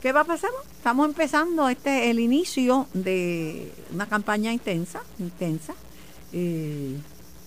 ¿Qué 0.00 0.12
va 0.12 0.20
a 0.20 0.24
pasar? 0.24 0.50
Estamos 0.76 1.06
empezando 1.08 1.68
este 1.68 2.08
el 2.10 2.20
inicio 2.20 2.86
de 2.94 3.72
una 3.92 4.06
campaña 4.06 4.52
intensa, 4.52 5.00
intensa. 5.18 5.74
Eh, 6.32 6.96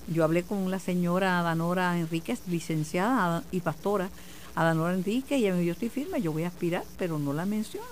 Yo 0.07 0.23
hablé 0.25 0.43
con 0.43 0.69
la 0.69 0.79
señora 0.79 1.41
Danora 1.43 1.97
Enríquez, 1.97 2.41
licenciada 2.47 3.43
y 3.51 3.61
pastora 3.61 4.09
Danora 4.55 4.93
Enríquez, 4.93 5.39
y 5.39 5.45
ella 5.45 5.53
me 5.53 5.59
dijo, 5.61 5.67
yo 5.67 5.73
estoy 5.73 5.89
firme, 5.89 6.21
yo 6.21 6.33
voy 6.33 6.43
a 6.43 6.47
aspirar, 6.49 6.83
pero 6.97 7.17
no 7.17 7.31
la 7.33 7.45
mencionan. 7.45 7.87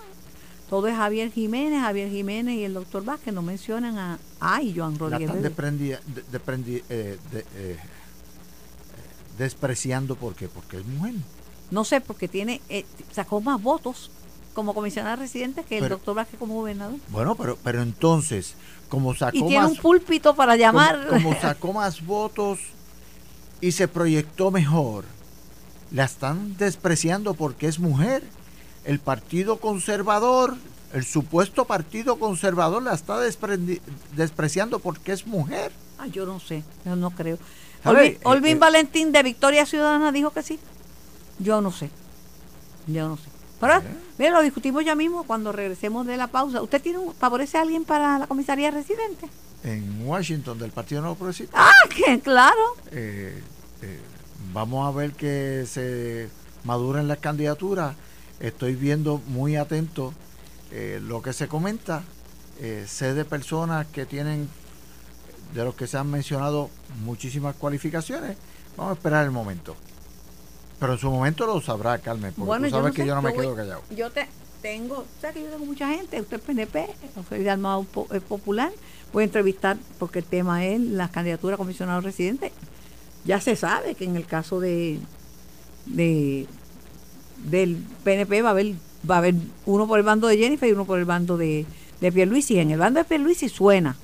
Todo 0.69 0.87
es 0.87 0.95
Javier 0.95 1.31
Jiménez, 1.31 1.81
Javier 1.81 2.09
Jiménez 2.09 2.55
y 2.55 2.63
el 2.63 2.73
doctor 2.73 3.05
Vázquez, 3.05 3.33
no 3.33 3.41
mencionan 3.41 3.97
a, 3.97 4.19
a 4.41 4.61
y 4.61 4.75
Joan 4.77 4.93
La 4.93 4.99
Rodríguez. 4.99 5.29
están 5.29 5.77
de- 5.77 6.23
deprendi- 6.31 6.83
eh, 6.89 7.17
de- 7.31 7.45
eh, 7.55 7.77
despreciando 9.37 10.15
¿por 10.15 10.35
qué? 10.35 10.47
porque 10.49 10.77
es 10.77 10.85
mujer. 10.85 11.13
No 11.71 11.83
sé, 11.83 12.01
porque 12.01 12.27
tiene 12.27 12.61
eh, 12.69 12.85
sacó 13.11 13.41
más 13.41 13.61
votos 13.61 14.11
como 14.53 14.73
comisionada 14.73 15.15
residente 15.15 15.63
que 15.63 15.77
el 15.77 15.83
Pero- 15.83 15.95
doctor 15.95 16.15
Vázquez 16.15 16.39
como 16.39 16.55
gobernador. 16.55 16.97
Bueno, 17.09 17.35
pero, 17.35 17.57
pero 17.63 17.81
entonces, 17.81 18.55
como 18.89 19.13
sacó 19.15 19.37
Y 19.37 19.41
tiene 19.43 19.59
más, 19.61 19.71
un 19.71 19.77
púlpito 19.77 20.35
para 20.35 20.55
llamar. 20.55 21.07
como 21.07 21.33
sacó 21.41 21.73
más 21.73 22.05
votos 22.05 22.59
y 23.61 23.71
se 23.71 23.87
proyectó 23.87 24.51
mejor, 24.51 25.05
la 25.91 26.05
están 26.05 26.57
despreciando 26.57 27.33
porque 27.35 27.67
es 27.67 27.79
mujer. 27.79 28.23
El 28.85 28.99
Partido 28.99 29.57
Conservador, 29.57 30.55
el 30.93 31.05
supuesto 31.05 31.65
Partido 31.65 32.17
Conservador 32.17 32.81
la 32.81 32.93
está 32.93 33.19
despreciando 34.15 34.79
porque 34.79 35.11
es 35.11 35.27
mujer. 35.27 35.71
Ah, 35.99 36.07
yo 36.07 36.25
no 36.25 36.39
sé, 36.39 36.63
yo 36.85 36.95
no 36.95 37.11
creo. 37.11 37.37
Eh, 37.85 38.19
Olvin 38.23 38.57
eh. 38.57 38.59
Valentín 38.59 39.11
de 39.11 39.21
Victoria 39.23 39.65
Ciudadana 39.65 40.11
dijo 40.11 40.31
que 40.31 40.41
sí. 40.43 40.59
Yo 41.39 41.61
no 41.61 41.71
sé. 41.71 41.89
Yo 42.87 43.07
no 43.07 43.17
sé. 43.17 43.23
Pero, 43.59 43.73
Eh. 43.77 43.83
mire, 44.17 44.31
lo 44.31 44.41
discutimos 44.41 44.85
ya 44.85 44.95
mismo 44.95 45.23
cuando 45.25 45.51
regresemos 45.51 46.05
de 46.05 46.15
la 46.17 46.27
pausa. 46.27 46.61
¿Usted 46.61 46.81
tiene 46.81 46.99
un, 46.99 47.13
favorece 47.13 47.57
a 47.57 47.61
alguien 47.61 47.83
para 47.83 48.19
la 48.19 48.27
comisaría 48.27 48.71
residente? 48.71 49.27
En 49.63 50.07
Washington, 50.07 50.57
del 50.57 50.71
Partido 50.71 51.01
Nuevo 51.01 51.15
Progresista. 51.17 51.57
Ah, 51.59 51.71
que 51.89 52.19
claro. 52.21 52.55
eh, 52.91 53.41
eh, 53.81 53.99
vamos 54.53 54.87
a 54.87 54.97
ver 54.97 55.11
que 55.13 55.65
se 55.67 56.29
maduren 56.63 57.07
las 57.09 57.17
candidaturas. 57.19 57.95
Estoy 58.39 58.75
viendo 58.75 59.21
muy 59.27 59.57
atento 59.57 60.13
eh, 60.71 60.99
lo 61.03 61.21
que 61.21 61.33
se 61.33 61.47
comenta. 61.49 62.03
Eh, 62.61 62.85
sé 62.87 63.13
de 63.13 63.25
personas 63.25 63.87
que 63.87 64.05
tienen, 64.05 64.47
de 65.53 65.63
los 65.65 65.75
que 65.75 65.87
se 65.87 65.97
han 65.97 66.09
mencionado, 66.09 66.69
muchísimas 67.03 67.55
cualificaciones. 67.55 68.37
Vamos 68.77 68.91
a 68.91 68.93
esperar 68.95 69.25
el 69.25 69.31
momento. 69.31 69.75
Pero 70.79 70.93
en 70.93 70.99
su 70.99 71.09
momento 71.11 71.45
lo 71.45 71.59
sabrá, 71.61 71.97
Carmen, 71.99 72.31
porque 72.33 72.47
Bueno, 72.47 72.67
tú 72.67 72.71
sabes 72.75 72.93
que 72.93 73.01
sé, 73.01 73.07
yo 73.07 73.15
no 73.15 73.21
me 73.21 73.31
voy- 73.31 73.39
quedo 73.41 73.55
callado. 73.55 73.81
Yo 73.95 74.09
te 74.11 74.27
tengo, 74.61 74.99
o 74.99 75.05
sea 75.21 75.31
que 75.33 75.41
yo 75.43 75.49
tengo 75.49 75.65
mucha 75.65 75.89
gente, 75.89 76.19
usted 76.21 76.37
es 76.37 76.43
PNP, 76.43 76.87
soy 77.27 77.39
de 77.43 77.49
Armado 77.49 77.85
eh, 78.11 78.21
Popular, 78.21 78.71
voy 79.13 79.23
a 79.23 79.25
entrevistar 79.25 79.77
porque 79.97 80.19
el 80.19 80.25
tema 80.25 80.65
es 80.65 80.79
las 80.79 81.11
candidaturas 81.11 81.55
a 81.55 81.57
comisionados 81.57 82.03
residentes. 82.03 82.51
Ya 83.25 83.41
se 83.41 83.55
sabe 83.55 83.95
que 83.95 84.05
en 84.05 84.15
el 84.15 84.25
caso 84.25 84.59
de, 84.61 84.99
de 85.85 86.47
del 87.45 87.77
PNP 88.03 88.41
va 88.41 88.49
a 88.49 88.51
haber 88.51 88.73
va 89.09 89.15
a 89.15 89.17
haber 89.19 89.35
uno 89.65 89.87
por 89.87 89.97
el 89.99 90.05
bando 90.05 90.27
de 90.27 90.37
Jennifer 90.37 90.67
y 90.67 90.73
uno 90.73 90.85
por 90.85 90.99
el 90.99 91.05
bando 91.05 91.37
de, 91.37 91.65
de 92.01 92.11
Pierluisi. 92.11 92.59
En 92.59 92.71
el 92.71 92.79
bando 92.79 92.99
de 92.99 93.05
Pierluisi 93.05 93.47
suena. 93.49 93.95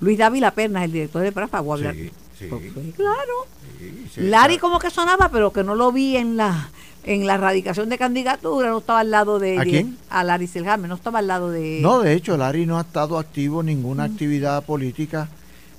Luis 0.00 0.18
Dávila 0.18 0.50
Pernas, 0.52 0.84
el 0.84 0.92
director 0.92 1.22
de 1.22 1.32
Prafa, 1.32 1.60
voy 1.60 1.70
a 1.70 1.74
hablar. 1.74 1.94
Sí, 1.94 2.10
sí, 2.50 2.92
claro. 2.96 3.32
sí, 3.78 4.06
sí, 4.14 4.20
Lari 4.22 4.58
como 4.58 4.78
que 4.78 4.90
sonaba, 4.90 5.28
pero 5.30 5.52
que 5.52 5.62
no 5.64 5.74
lo 5.74 5.92
vi 5.92 6.16
en 6.16 6.36
la 6.36 6.70
en 7.04 7.26
la 7.26 7.36
radicación 7.36 7.88
de 7.88 7.98
candidatura, 7.98 8.70
no 8.70 8.78
estaba 8.78 9.00
al 9.00 9.10
lado 9.10 9.40
de... 9.40 9.58
¿A 9.58 9.64
quién? 9.64 9.98
A 10.08 10.22
Lari 10.22 10.46
Seljarme, 10.46 10.86
no 10.86 10.94
estaba 10.94 11.18
al 11.18 11.26
lado 11.26 11.50
de... 11.50 11.80
No, 11.82 11.98
de 12.00 12.12
hecho, 12.14 12.36
Larry 12.36 12.64
no 12.64 12.78
ha 12.78 12.82
estado 12.82 13.18
activo 13.18 13.58
en 13.58 13.66
ninguna 13.66 14.06
Mm. 14.06 14.12
actividad 14.12 14.64
política. 14.64 15.28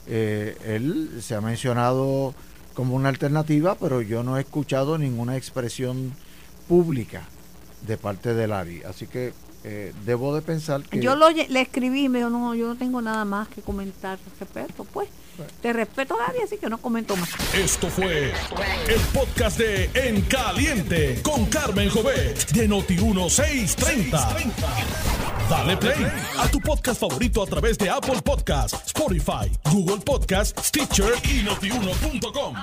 Eh, 0.05 0.57
él 0.65 1.11
se 1.21 1.33
ha 1.35 1.39
mencionado 1.39 2.35
como 2.73 2.95
una 2.95 3.07
alternativa, 3.07 3.75
pero 3.75 4.01
yo 4.01 4.21
no 4.21 4.37
he 4.37 4.41
escuchado 4.41 4.97
ninguna 4.97 5.37
expresión 5.37 6.11
pública 6.67 7.21
de 7.87 7.95
parte 7.95 8.33
de 8.33 8.45
Larry. 8.47 8.83
Así 8.83 9.07
que 9.07 9.31
eh, 9.63 9.93
debo 10.05 10.35
de 10.35 10.41
pensar 10.41 10.83
que... 10.83 10.99
Yo 10.99 11.15
lo, 11.15 11.29
le 11.29 11.61
escribí 11.61 12.05
y 12.05 12.09
me 12.09 12.19
dijo, 12.19 12.29
no, 12.29 12.53
yo 12.55 12.67
no 12.67 12.75
tengo 12.75 13.01
nada 13.01 13.23
más 13.25 13.47
que 13.47 13.61
comentar 13.61 14.13
al 14.13 14.39
respecto. 14.39 14.83
Pues, 14.83 15.09
te 15.61 15.73
respeto, 15.73 16.17
Lari, 16.17 16.39
así 16.43 16.57
que 16.57 16.69
no 16.69 16.77
comento 16.77 17.15
más. 17.15 17.29
Esto 17.55 17.87
fue 17.87 18.33
el 18.87 18.99
podcast 19.13 19.57
de 19.57 19.89
En 19.93 20.21
Caliente 20.23 21.21
con 21.23 21.45
Carmen 21.45 21.89
Jovet 21.89 22.51
de 22.51 22.69
Noti1630. 22.69 24.53
Dale 25.49 25.77
play 25.77 26.05
a 26.37 26.47
tu 26.49 26.59
podcast 26.59 26.99
favorito 26.99 27.41
a 27.41 27.45
través 27.45 27.77
de 27.77 27.89
Apple 27.89 28.21
Podcasts, 28.23 28.77
Spotify, 28.87 29.51
Google 29.71 30.01
Podcasts, 30.03 30.67
Stitcher 30.67 31.13
y 31.23 31.43
notiuno.com. 31.43 32.55